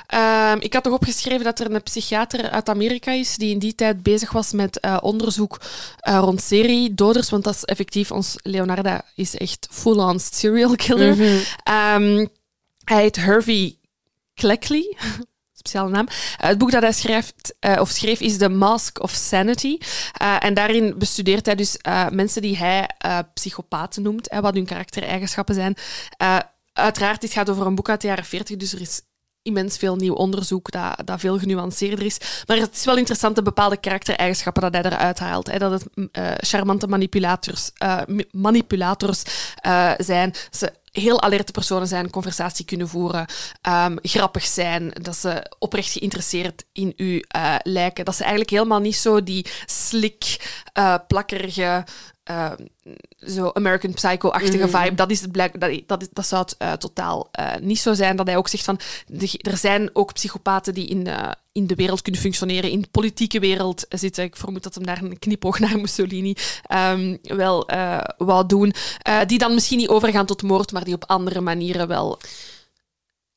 Ehm, 0.07 0.57
ik 0.61 0.73
had 0.73 0.83
toch 0.85 0.93
opgeschreven 0.93 1.45
dat 1.45 1.61
er 1.61 1.71
een 1.75 1.83
psychiater 1.83 2.51
uit 2.51 2.69
Amerika 2.69 3.13
is 3.13 3.37
die 3.37 3.51
in 3.51 3.59
die 3.59 3.75
tijd 3.75 4.03
bezig 4.03 4.33
was 4.33 4.53
met 4.53 4.81
eh, 4.81 4.97
onderzoek 5.01 5.61
eh, 6.01 6.19
rond 6.21 6.43
seriedoders, 6.43 7.31
want 7.31 7.45
dat 7.45 7.55
is 7.55 7.65
effectief, 7.65 8.11
ons 8.11 8.37
Leonardo 8.43 8.99
is 9.15 9.37
echt 9.37 9.69
full-on 9.71 10.21
serial 10.21 10.75
killer. 10.77 11.17
Mhm. 11.17 11.39
Ehm, 11.63 12.27
hij 12.85 13.03
heet 13.03 13.17
Hervey 13.17 13.77
Cleckley. 14.35 14.97
Speciale 15.59 15.91
naam. 15.91 16.07
Eh, 16.09 16.49
het 16.49 16.59
boek 16.59 16.71
dat 16.71 16.83
hij 16.83 16.93
schrijft, 16.93 17.55
eh, 17.61 17.81
of 17.81 17.89
schreef 17.91 18.21
is 18.21 18.37
The 18.37 18.49
Mask 18.49 19.03
of 19.03 19.11
Sanity. 19.11 19.79
Eh, 20.13 20.45
en 20.45 20.55
daarin 20.55 20.95
bestudeert 20.99 21.47
hij 21.47 21.55
dus 21.55 21.77
mensen 22.11 22.43
die 22.43 22.57
hij 22.57 22.89
psychopaten 23.35 24.03
noemt, 24.03 24.31
hè, 24.31 24.41
wat 24.41 24.55
hun 24.55 24.67
karaktereigenschappen 24.67 25.55
zijn. 25.55 25.77
Uiteraard, 26.73 27.21
dit 27.21 27.33
gaat 27.33 27.51
over 27.51 27.67
een 27.67 27.75
boek 27.75 27.89
uit 27.89 28.01
de 28.01 28.07
jaren 28.07 28.25
40, 28.25 28.57
dus 28.57 28.73
er 28.73 28.81
is 28.81 29.01
immens 29.43 29.77
veel 29.77 29.97
nieuw 29.97 30.15
onderzoek 30.15 30.71
dat, 30.71 31.03
dat 31.05 31.21
veel 31.21 31.39
genuanceerder 31.39 32.05
is. 32.05 32.19
Maar 32.47 32.57
het 32.57 32.75
is 32.75 32.85
wel 32.85 32.97
interessant 32.97 33.37
de 33.37 33.43
bepaalde 33.43 33.77
karaktereigenschappen 33.77 34.63
dat 34.63 34.75
hij 34.75 34.83
eruit 34.83 35.19
haalt. 35.19 35.47
Hè. 35.47 35.59
Dat 35.59 35.71
het 35.71 35.87
eh, 36.13 36.31
charmante 36.37 36.87
manipulators, 36.87 37.71
manipulators 38.31 39.23
zijn. 39.97 40.35
Ze 40.51 40.73
heel 40.99 41.23
alerte 41.23 41.53
personen 41.53 41.89
zijn, 41.89 42.11
conversatie 42.11 42.65
kunnen 42.65 42.89
voeren, 42.89 43.27
ehm, 43.61 43.97
grappig 44.03 44.45
zijn, 44.45 44.91
dat 45.03 45.17
ze 45.17 45.55
oprecht 45.59 45.93
geïnteresseerd 45.93 46.65
in 46.73 46.93
u 46.97 47.25
eh, 47.29 47.55
lijken. 47.63 48.05
Dat 48.05 48.15
ze 48.15 48.21
eigenlijk 48.21 48.51
helemaal 48.51 48.81
niet 48.81 48.97
zo 48.97 49.23
die 49.23 49.47
slick, 49.67 50.37
eh, 50.73 50.95
plakkerige, 51.07 51.85
eh, 52.29 52.53
zo 53.19 53.51
American 53.53 53.93
Psycho-achtige 53.95 54.69
vibe, 54.69 54.95
dat, 54.95 55.11
is 55.11 55.21
het 55.21 55.33
blijk, 55.33 55.61
dat, 55.61 55.81
dat, 55.87 56.03
is- 56.03 56.09
dat 56.13 56.27
zou 56.27 56.43
het 56.43 56.57
eh, 56.57 56.73
totaal 56.73 57.29
eh, 57.33 57.55
niet 57.61 57.79
zo 57.79 57.95
zijn. 57.95 58.17
Dat 58.17 58.27
hij 58.27 58.37
ook 58.37 58.49
zegt 58.49 58.65
van, 58.65 58.79
de- 59.07 59.39
er 59.39 59.57
zijn 59.57 59.91
ook 59.93 60.13
psychopaten 60.13 60.75
die 60.75 60.87
in, 60.89 61.07
eh, 61.07 61.31
in 61.53 61.67
de 61.67 61.75
wereld 61.75 62.03
kunnen 62.03 62.21
functioneren, 62.21 62.71
in 62.71 62.81
de 62.81 62.89
politieke 62.91 63.41
wereld 63.41 63.87
zitten. 63.89 64.25
Ik 64.25 64.37
vermoed 64.37 64.63
dat 64.63 64.75
hem 64.75 64.87
daar 64.87 65.03
een 65.03 65.19
knipoog 65.19 65.59
naar 65.59 65.79
Mussolini 65.81 66.35
ehm, 66.63 67.17
wel 67.23 67.67
wou 68.17 68.47
doen. 68.47 68.73
Die 69.27 69.39
dan 69.39 69.55
misschien 69.55 69.79
niet 69.79 69.89
overgaan 69.89 70.27
tot 70.27 70.43
moord, 70.43 70.73
maar 70.73 70.85
die 70.85 70.95
op 70.95 71.05
andere 71.07 71.41
manieren 71.41 71.89
wel... 71.89 72.19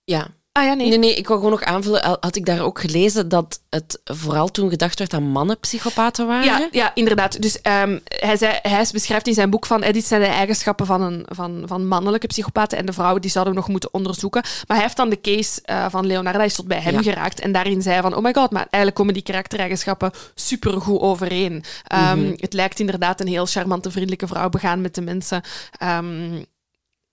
Ja. 0.03 0.27
Ah 0.53 0.65
ja, 0.65 0.73
nee. 0.73 0.87
Nee, 0.89 0.97
nee, 0.97 1.15
ik 1.15 1.27
wou 1.27 1.39
gewoon 1.39 1.53
nog 1.59 1.63
aanvullen. 1.63 2.17
Had 2.19 2.35
ik 2.35 2.45
daar 2.45 2.61
ook 2.61 2.79
gelezen 2.79 3.29
dat 3.29 3.61
het 3.69 4.01
vooral 4.03 4.47
toen 4.51 4.69
gedacht 4.69 4.99
werd 4.99 5.11
dat 5.11 5.21
mannen 5.21 5.59
psychopaten 5.59 6.27
waren? 6.27 6.45
Ja, 6.45 6.67
ja, 6.71 6.91
inderdaad. 6.95 7.41
Dus 7.41 7.61
ehm, 7.61 7.99
hij, 8.03 8.37
zei, 8.37 8.59
hij 8.61 8.85
beschrijft 8.91 9.27
in 9.27 9.33
zijn 9.33 9.49
boek 9.49 9.65
van 9.65 9.83
eh, 9.83 9.93
dit 9.93 10.05
zijn 10.05 10.21
de 10.21 10.27
eigenschappen 10.27 10.85
van, 10.85 11.01
een, 11.01 11.25
van, 11.29 11.63
van 11.65 11.87
mannelijke 11.87 12.27
psychopaten 12.27 12.77
en 12.77 12.85
de 12.85 12.93
vrouwen 12.93 13.21
die 13.21 13.31
zouden 13.31 13.53
we 13.53 13.59
nog 13.59 13.69
moeten 13.69 13.93
onderzoeken. 13.93 14.41
Maar 14.41 14.77
hij 14.77 14.85
heeft 14.85 14.97
dan 14.97 15.09
de 15.09 15.21
case 15.21 15.61
eh, 15.63 15.85
van 15.89 16.05
Leonardo, 16.05 16.37
die 16.39 16.47
is 16.47 16.55
tot 16.55 16.67
bij 16.67 16.79
hem 16.81 16.93
Ja. 16.93 17.01
geraakt. 17.01 17.39
En 17.39 17.51
daarin 17.51 17.81
zei 17.81 17.93
hij 17.93 18.03
van, 18.03 18.15
oh 18.15 18.23
my 18.23 18.33
god, 18.33 18.51
maar 18.51 18.61
eigenlijk 18.61 18.95
komen 18.95 19.13
die 19.13 19.23
karaktereigenschappen 19.23 20.11
supergoed 20.35 20.99
overeen. 21.01 21.63
Ehm, 21.87 22.19
Mhm. 22.19 22.33
Het 22.35 22.53
lijkt 22.53 22.79
inderdaad 22.79 23.19
een 23.21 23.27
heel 23.27 23.45
charmante, 23.45 23.91
vriendelijke 23.91 24.27
vrouw, 24.27 24.49
begaan 24.49 24.81
met 24.81 24.95
de 24.95 25.01
mensen. 25.01 25.41
Ehm, 25.77 26.43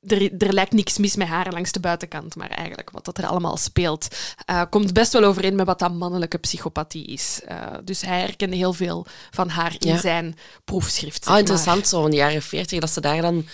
er, 0.01 0.43
er 0.43 0.53
lijkt 0.53 0.73
niks 0.73 0.99
mis 0.99 1.17
met 1.17 1.29
haar 1.29 1.53
langs 1.53 1.73
de 1.73 1.81
buitenkant, 1.81 2.37
maar 2.37 2.49
eigenlijk 2.51 2.91
wat 2.91 3.05
dat 3.05 3.19
er 3.19 3.27
allemaal 3.27 3.57
speelt, 3.57 4.09
eh, 4.45 4.63
komt 4.71 4.93
best 4.93 5.13
wel 5.13 5.25
overeen 5.25 5.55
met 5.57 5.67
wat 5.67 5.79
dat 5.79 5.95
mannelijke 5.95 6.39
psychopathie 6.39 7.05
is. 7.07 7.41
Eh, 7.45 7.67
dus 7.85 8.01
hij 8.01 8.21
herkende 8.21 8.57
heel 8.57 8.73
veel 8.73 9.07
van 9.31 9.49
haar 9.49 9.75
in 9.79 9.89
Ja. 9.93 9.99
zijn 10.01 10.37
proefschrift. 10.65 11.27
Ah, 11.27 11.39
interessant 11.39 11.87
zo, 11.87 12.01
van 12.01 12.11
de 12.11 12.17
jaren 12.17 12.43
40, 12.43 12.81
dat 12.81 12.91
ze 12.91 13.01
daar 13.01 13.23
dan 13.23 13.47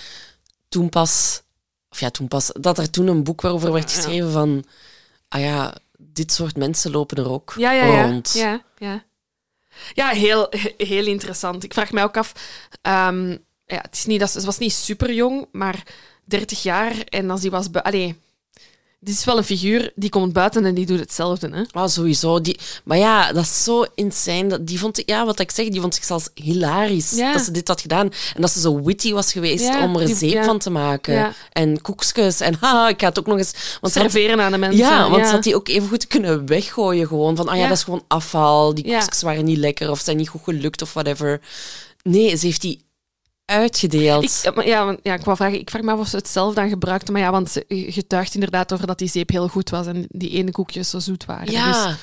toen 0.68 0.88
pas, 0.88 1.42
of 1.88 2.00
ja, 2.00 2.10
toen 2.10 2.28
pas, 2.28 2.50
dat 2.60 2.78
er 2.78 2.90
toen 2.90 3.06
een 3.06 3.24
boek 3.24 3.40
waarover 3.40 3.72
werd 3.72 3.90
Ja. 3.90 3.96
geschreven 3.96 4.32
van, 4.32 4.64
ah 5.28 5.40
ja, 5.40 5.74
dit 5.98 6.32
soort 6.32 6.56
mensen 6.56 6.90
lopen 6.90 7.16
er 7.16 7.30
ook 7.30 7.54
Ja, 7.58 7.72
ja, 7.72 8.02
rond. 8.02 8.32
Ja, 8.32 8.62
ja. 8.78 9.04
ja 9.94 10.08
heel, 10.08 10.46
heel 10.76 11.06
interessant. 11.06 11.64
Ik 11.64 11.72
vraag 11.72 11.92
mij 11.92 12.02
ook 12.04 12.16
af, 12.16 12.32
ehm, 12.82 13.30
ja, 13.66 13.78
het 13.80 13.94
is 13.94 14.04
niet 14.04 14.20
dat 14.20 14.30
ze, 14.30 14.40
ze 14.40 14.46
was 14.46 14.58
niet 14.58 14.72
super 14.72 15.12
jong, 15.12 15.46
maar 15.52 15.82
30 16.24 16.62
jaar 16.62 16.92
en 17.08 17.30
als 17.30 17.40
die 17.40 17.50
was, 17.50 17.66
allee, 17.72 18.14
dit 19.00 19.14
is 19.14 19.24
wel 19.24 19.36
een 19.38 19.44
figuur 19.44 19.92
die 19.94 20.10
komt 20.10 20.32
buiten 20.32 20.64
en 20.64 20.74
die 20.74 20.86
doet 20.86 20.98
hetzelfde, 21.00 21.48
hè? 21.52 21.62
Ah, 21.70 21.88
sowieso. 21.88 22.40
Die, 22.40 22.58
maar 22.84 22.98
ja, 22.98 23.32
dat 23.32 23.42
is 23.44 23.64
zo 23.64 23.84
insane. 23.94 24.46
Dat, 24.46 24.66
die 24.66 24.78
vond, 24.78 25.02
ja, 25.06 25.24
wat 25.24 25.38
ik 25.40 25.50
zeg, 25.50 25.68
die 25.68 25.80
vond 25.80 25.96
ik 25.96 26.02
zelfs 26.02 26.28
hilarisch 26.34 27.10
Ja. 27.10 27.32
dat 27.32 27.42
ze 27.42 27.50
dit 27.50 27.68
had 27.68 27.80
gedaan. 27.80 28.10
En 28.34 28.40
dat 28.40 28.50
ze 28.50 28.60
zo 28.60 28.82
witty 28.82 29.12
was 29.12 29.32
geweest 29.32 29.64
Ja, 29.64 29.82
om 29.84 29.96
er 29.96 30.06
die- 30.06 30.14
zeep 30.16 30.32
ja. 30.32 30.44
van 30.44 30.58
te 30.58 30.70
maken. 30.70 31.34
En 31.52 31.80
koekjes. 31.82 32.40
En 32.40 32.54
haha, 32.60 32.88
ik 32.88 33.00
ga 33.00 33.08
het 33.08 33.18
ook 33.18 33.26
nog 33.26 33.38
eens... 33.38 33.52
Want 33.80 33.94
had- 33.94 34.02
Serveren 34.02 34.40
aan 34.40 34.52
de 34.52 34.58
mensen. 34.58 34.78
ja, 34.84 35.10
want 35.10 35.26
ze 35.26 35.32
had 35.32 35.42
die 35.42 35.54
ook 35.54 35.68
even 35.68 35.88
goed 35.88 36.06
kunnen 36.06 36.46
weggooien. 36.46 37.06
Gewoon 37.06 37.36
van, 37.36 37.48
ah 37.48 37.56
ja, 37.56 37.68
dat 37.68 37.76
is 37.76 37.82
gewoon 37.84 38.04
afval. 38.08 38.74
Die 38.74 38.84
koekjes 38.84 39.22
waren 39.22 39.44
niet 39.44 39.58
lekker 39.58 39.90
of 39.90 40.00
zijn 40.00 40.16
niet 40.16 40.28
goed 40.28 40.42
gelukt 40.44 40.82
of 40.82 40.92
whatever. 40.92 41.40
Nee, 42.02 42.36
ze 42.36 42.46
heeft 42.46 42.60
die 42.60 42.83
uitgedeeld. 43.44 44.24
Ik, 44.24 44.30
ja, 44.42 44.50
maar 44.50 44.66
ja, 44.66 44.84
want- 44.84 45.00
ja, 45.02 45.14
ik 45.14 45.24
wou 45.24 45.36
vragen, 45.36 45.58
ik 45.58 45.70
vraag 45.70 45.82
me 45.82 45.92
af 45.92 45.98
of 45.98 46.08
ze 46.08 46.16
het 46.16 46.28
zelf 46.28 46.54
dan 46.54 46.68
gebruikte. 46.68 47.12
Maar 47.12 47.20
ja, 47.20 47.30
want 47.30 47.50
ze 47.50 47.64
getuigt 47.68 48.34
inderdaad 48.34 48.72
over 48.72 48.86
dat 48.86 48.98
die 48.98 49.08
zeep 49.08 49.30
heel 49.30 49.48
goed 49.48 49.70
was 49.70 49.86
en 49.86 50.06
die 50.08 50.30
ene 50.30 50.50
koekjes 50.50 50.90
zo 50.90 50.98
zoet 50.98 51.24
waren. 51.24 51.46
Dus, 51.46 51.54
ja. 51.54 51.96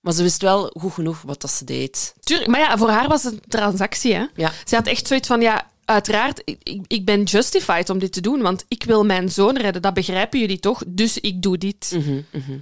Maar 0.00 0.12
ze 0.12 0.22
wist 0.22 0.42
wel 0.42 0.72
goed 0.78 0.92
genoeg 0.92 1.22
wat 1.22 1.40
dat 1.40 1.50
ze 1.50 1.64
deed. 1.64 2.14
tuurlijk, 2.20 2.50
maar 2.50 2.60
ja, 2.60 2.76
voor 2.78 2.90
haar 2.90 3.08
was 3.08 3.22
het 3.22 3.32
een 3.32 3.42
transactie. 3.48 4.14
Hè? 4.14 4.24
Ja. 4.34 4.52
Ze 4.64 4.74
had 4.74 4.86
echt 4.86 5.06
zoiets 5.06 5.26
van, 5.28 5.40
ja, 5.40 5.70
uiteraard, 5.84 6.42
ik, 6.44 6.84
ik, 6.86 7.04
ben 7.04 7.22
justified 7.22 7.90
om 7.90 7.98
dit 7.98 8.12
te 8.12 8.20
doen, 8.20 8.42
want 8.42 8.64
ik 8.68 8.84
wil 8.84 9.04
mijn 9.04 9.28
zoon 9.30 9.56
redden. 9.56 9.82
Dat 9.82 9.94
begrijpen 9.94 10.38
jullie 10.40 10.58
toch? 10.60 10.82
Dus 10.86 11.18
ik 11.18 11.42
doe 11.42 11.58
dit. 11.58 11.92
Mhm, 11.94 12.20
mhm. 12.30 12.58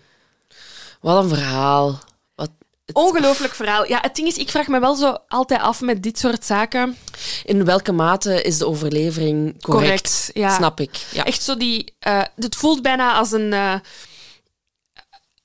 Wat 1.00 1.22
een 1.22 1.28
verhaal. 1.28 1.98
Ongelooflijk 2.92 3.54
verhaal. 3.54 3.86
Ja, 3.86 3.98
het 4.00 4.14
ding 4.14 4.28
is, 4.28 4.36
ik 4.36 4.50
vraag 4.50 4.66
me 4.68 4.80
wel 4.80 4.94
zo 4.94 5.16
altijd 5.28 5.60
af 5.60 5.80
met 5.80 6.02
dit 6.02 6.18
soort 6.18 6.44
zaken. 6.44 6.96
In 7.44 7.64
welke 7.64 7.92
mate 7.92 8.42
is 8.42 8.58
de 8.58 8.66
overlevering 8.66 9.62
correct? 9.62 9.84
Correct, 9.86 10.30
ja. 10.34 10.56
Snap 10.56 10.80
ik. 10.80 11.06
Ja. 11.12 11.24
Echt 11.24 11.42
zo 11.42 11.56
die... 11.56 11.94
eh, 11.98 12.22
het 12.36 12.56
voelt 12.56 12.82
bijna 12.82 13.14
als 13.14 13.32
een... 13.32 13.52
eh, 13.52 13.74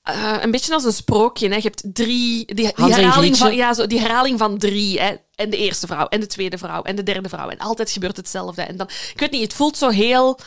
eh, 0.02 0.36
een 0.40 0.50
beetje 0.50 0.74
als 0.74 0.84
een 0.84 0.92
sprookje. 0.92 1.48
Hè. 1.48 1.54
Je 1.54 1.62
hebt 1.62 1.82
drie... 1.92 2.54
Die, 2.54 2.72
die 2.74 2.92
herhaling, 2.94 3.36
van, 3.36 3.54
ja, 3.54 3.74
zo, 3.74 3.86
die 3.86 4.00
herhaling 4.00 4.38
van 4.38 4.58
drie. 4.58 5.00
Hè. 5.00 5.14
En 5.34 5.50
de 5.50 5.56
eerste 5.56 5.86
vrouw, 5.86 6.06
en 6.06 6.20
de 6.20 6.26
tweede 6.26 6.58
vrouw, 6.58 6.82
en 6.82 6.96
de 6.96 7.02
derde 7.02 7.28
vrouw. 7.28 7.48
En 7.48 7.58
altijd 7.58 7.90
gebeurt 7.90 8.16
hetzelfde. 8.16 8.62
En 8.62 8.76
dan, 8.76 8.88
ik 9.12 9.20
weet 9.20 9.30
niet, 9.30 9.42
het 9.42 9.54
voelt 9.54 9.76
zo 9.76 9.88
heel... 9.88 10.38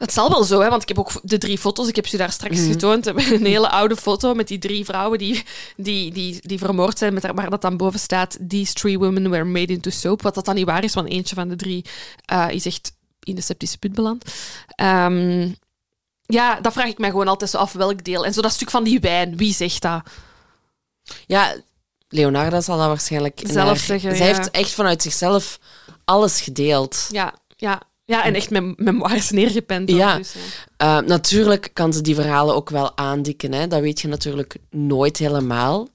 Het 0.00 0.12
zal 0.12 0.28
wel 0.28 0.44
zo, 0.44 0.60
hè, 0.60 0.68
want 0.68 0.82
ik 0.82 0.88
heb 0.88 0.98
ook 0.98 1.12
de 1.22 1.38
drie 1.38 1.58
foto's. 1.58 1.88
Ik 1.88 1.96
heb 1.96 2.06
ze 2.06 2.16
daar 2.16 2.32
straks 2.32 2.58
Mhm. 2.58 2.70
getoond. 2.70 3.06
Een 3.06 3.44
hele 3.46 3.68
oude 3.70 3.96
foto 3.96 4.34
met 4.34 4.48
die 4.48 4.58
drie 4.58 4.84
vrouwen 4.84 5.18
die, 5.18 5.44
die, 5.76 6.12
die, 6.12 6.38
die 6.42 6.58
vermoord 6.58 6.98
zijn. 6.98 7.14
Met 7.14 7.26
waar 7.34 7.50
dat 7.50 7.60
dan 7.62 7.76
boven 7.76 8.00
staat: 8.00 8.38
These 8.48 8.72
three 8.72 8.98
women 8.98 9.30
were 9.30 9.44
made 9.44 9.72
into 9.72 9.90
soap. 9.90 10.22
Wat 10.22 10.34
dat 10.34 10.44
dan 10.44 10.54
niet 10.54 10.66
waar 10.66 10.84
is, 10.84 10.94
want 10.94 11.08
eentje 11.08 11.34
van 11.34 11.48
de 11.48 11.56
drie 11.56 11.84
eh, 12.24 12.46
is 12.50 12.66
echt 12.66 12.92
in 13.22 13.34
de 13.34 13.40
septische 13.40 13.78
put 13.78 13.92
beland. 13.94 14.24
Ehm, 14.74 15.48
ja, 16.26 16.60
dat 16.60 16.72
vraag 16.72 16.86
ik 16.88 16.98
mij 16.98 17.10
gewoon 17.10 17.28
altijd 17.28 17.50
zo 17.50 17.56
af 17.56 17.72
welk 17.72 18.04
deel. 18.04 18.24
En 18.24 18.32
zo 18.32 18.40
dat 18.42 18.52
stuk 18.52 18.70
van 18.70 18.84
die 18.84 19.00
wijn, 19.00 19.36
wie 19.36 19.54
zegt 19.54 19.82
dat? 19.82 20.02
Ja, 21.26 21.54
Leonarda 22.08 22.60
zal 22.60 22.78
dat 22.78 22.86
waarschijnlijk 22.86 23.40
Zelf 23.46 23.78
zeggen, 23.78 24.16
Zij 24.16 24.28
ja. 24.28 24.34
heeft 24.34 24.50
echt 24.50 24.70
vanuit 24.70 25.02
zichzelf 25.02 25.58
alles 26.04 26.40
gedeeld. 26.40 27.06
Ja, 27.10 27.34
ja, 27.56 27.82
ja 28.10 28.24
en 28.24 28.34
echt 28.34 28.50
mem 28.50 28.74
memoires 28.76 29.30
neergepend. 29.30 29.90
Ja. 29.90 30.16
Dus, 30.16 30.34
ja. 30.76 31.00
Uh, 31.00 31.06
natuurlijk 31.08 31.70
kan 31.72 31.92
ze 31.92 32.00
die 32.00 32.14
verhalen 32.14 32.54
ook 32.54 32.70
wel 32.70 32.96
aandikken. 32.96 33.52
Hè? 33.52 33.66
Dat 33.66 33.80
weet 33.80 34.00
je 34.00 34.08
natuurlijk 34.08 34.56
nooit 34.70 35.16
helemaal. 35.16 35.88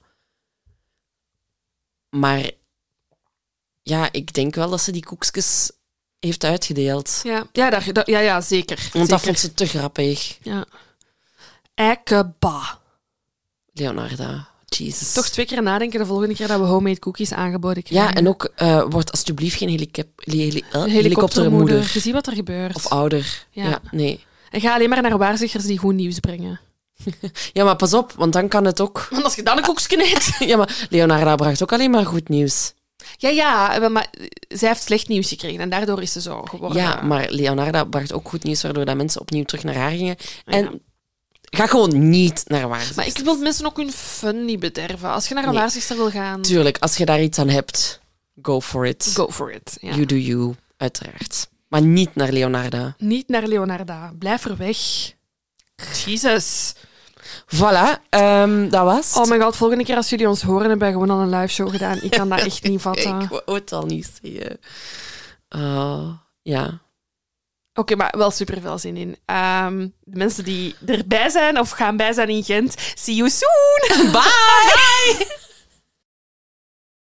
Maar 2.10 2.50
ja, 3.82 4.08
ik 4.12 4.32
denk 4.34 4.54
wel 4.54 4.70
dat 4.70 4.80
ze 4.80 4.92
die 4.92 5.04
koekjes 5.04 5.70
heeft 6.18 6.44
uitgedeeld. 6.44 7.20
Ja, 7.22 7.46
ja, 7.52 7.70
daar, 7.70 8.10
ja, 8.10 8.18
ja 8.18 8.40
zeker. 8.40 8.76
Want 8.76 8.90
zeker. 8.92 9.08
dat 9.08 9.20
vond 9.20 9.38
ze 9.38 9.54
te 9.54 9.66
grappig. 9.66 10.38
Ja. 10.42 10.64
Eikeba. 11.74 12.80
Leonarda, 13.72 14.48
Jesus. 14.74 15.12
Toch 15.12 15.28
twee 15.28 15.46
keer 15.46 15.62
nadenken 15.62 15.98
de 15.98 16.06
volgende 16.06 16.34
keer 16.34 16.48
dat 16.48 16.60
we 16.60 16.66
homemade 16.66 16.98
cookies 16.98 17.32
aangeboden 17.32 17.82
krijgen. 17.82 18.08
Ja, 18.08 18.14
en 18.14 18.28
ook 18.28 18.52
uh, 18.62 18.84
wordt 18.88 19.10
alsjeblieft 19.10 19.56
geen 19.56 19.68
heli 19.68 19.90
heli 20.16 20.62
uh, 20.72 20.84
helikoptermoeder. 20.84 21.90
Je 21.92 22.00
ziet 22.00 22.12
wat 22.12 22.26
er 22.26 22.32
gebeurt. 22.32 22.74
Of 22.74 22.86
ouder. 22.86 23.46
Ja. 23.50 23.68
Ja. 23.68 23.80
nee. 23.90 24.24
En 24.50 24.60
ga 24.60 24.74
alleen 24.74 24.88
maar 24.88 25.02
naar 25.02 25.18
waarzeggers 25.18 25.64
die 25.64 25.78
goed 25.78 25.94
nieuws 25.94 26.20
brengen. 26.20 26.60
Ja, 27.52 27.64
maar 27.64 27.76
pas 27.76 27.94
op, 27.94 28.12
want 28.12 28.32
dan 28.32 28.48
kan 28.48 28.64
het 28.64 28.80
ook... 28.80 29.06
Want 29.10 29.24
als 29.24 29.34
je 29.34 29.42
dan 29.42 29.56
een 29.56 29.62
koekje 29.62 30.02
eet... 30.02 30.36
Ja, 30.50 30.56
maar 30.56 30.86
Leonarda 30.90 31.34
bracht 31.34 31.62
ook 31.62 31.72
alleen 31.72 31.90
maar 31.90 32.06
goed 32.06 32.28
nieuws. 32.28 32.74
Ja, 33.16 33.28
ja, 33.28 33.88
maar 33.88 34.10
zij 34.48 34.68
heeft 34.68 34.82
slecht 34.82 35.08
nieuws 35.08 35.28
gekregen 35.28 35.60
en 35.60 35.70
daardoor 35.70 36.02
is 36.02 36.12
ze 36.12 36.20
zo 36.20 36.42
geworden. 36.42 36.82
Ja, 36.82 37.02
maar 37.02 37.30
Leonarda 37.30 37.84
bracht 37.84 38.12
ook 38.12 38.28
goed 38.28 38.44
nieuws, 38.44 38.62
waardoor 38.62 38.84
dat 38.84 38.96
mensen 38.96 39.20
opnieuw 39.20 39.44
terug 39.44 39.64
naar 39.64 39.74
haar 39.74 39.90
gingen. 39.90 40.16
Ja. 40.46 40.70
Ga 41.56 41.66
gewoon 41.66 42.08
niet 42.08 42.42
naar 42.46 42.68
waar. 42.68 42.92
Maar 42.96 43.06
ik 43.06 43.18
wil 43.18 43.36
mensen 43.36 43.66
ook 43.66 43.76
hun 43.76 43.92
fun 43.92 44.44
niet 44.44 44.60
bederven. 44.60 45.10
Als 45.12 45.28
je 45.28 45.34
naar 45.34 45.44
een 45.44 45.50
Nee. 45.50 45.58
waarzegster 45.58 45.96
wil 45.96 46.10
gaan, 46.10 46.42
Tuurlijk, 46.42 46.78
als 46.78 46.96
je 46.96 47.04
daar 47.04 47.22
iets 47.22 47.38
aan 47.38 47.48
hebt, 47.48 48.00
go 48.42 48.60
for 48.60 48.86
it. 48.86 49.10
go 49.14 49.30
for 49.30 49.52
it. 49.52 49.76
Ja. 49.80 49.90
You 49.90 50.06
do 50.06 50.14
you, 50.16 50.54
uiteraard. 50.76 51.48
Maar 51.68 51.82
niet 51.82 52.14
naar 52.14 52.32
Leonarda. 52.32 52.94
Niet 52.98 53.28
naar 53.28 53.46
Leonarda. 53.46 54.12
Blijf 54.18 54.44
er 54.44 54.56
weg. 54.56 54.78
Jesus. 56.04 56.74
Voilà, 57.56 58.00
ehm, 58.08 58.68
dat 58.68 58.84
was 58.84 59.14
het. 59.14 59.16
Oh 59.22 59.30
my 59.30 59.40
god, 59.40 59.56
volgende 59.56 59.84
keer 59.84 59.96
als 59.96 60.08
jullie 60.08 60.28
ons 60.28 60.42
horen, 60.42 60.68
hebben 60.68 60.86
we 60.86 60.92
gewoon 60.92 61.10
al 61.10 61.20
een 61.20 61.40
live 61.40 61.52
show 61.52 61.70
gedaan. 61.70 61.98
Ik 62.02 62.10
kan 62.10 62.28
dat 62.28 62.38
echt 62.40 62.62
niet 62.62 62.80
vatten. 62.88 63.20
Ik 63.20 63.28
wou 63.28 63.42
het 63.58 63.72
al 63.72 63.86
niet 63.86 64.10
zeggen. 64.22 64.58
Oh, 65.48 66.08
ja. 66.42 66.80
Oké, 67.78 67.96
maar 67.96 68.14
wel 68.16 68.30
super 68.30 68.60
veel 68.60 68.78
zin 68.78 68.96
in. 68.96 69.16
Ehm, 69.24 69.88
de 70.00 70.18
mensen 70.18 70.44
die 70.44 70.74
erbij 70.86 71.28
zijn 71.28 71.60
of 71.60 71.70
gaan 71.70 71.96
bij 71.96 72.12
zijn 72.12 72.28
in 72.28 72.44
Gent, 72.44 72.74
see 72.94 73.14
you 73.14 73.30
soon! 73.30 74.10
Bye! 74.12 75.44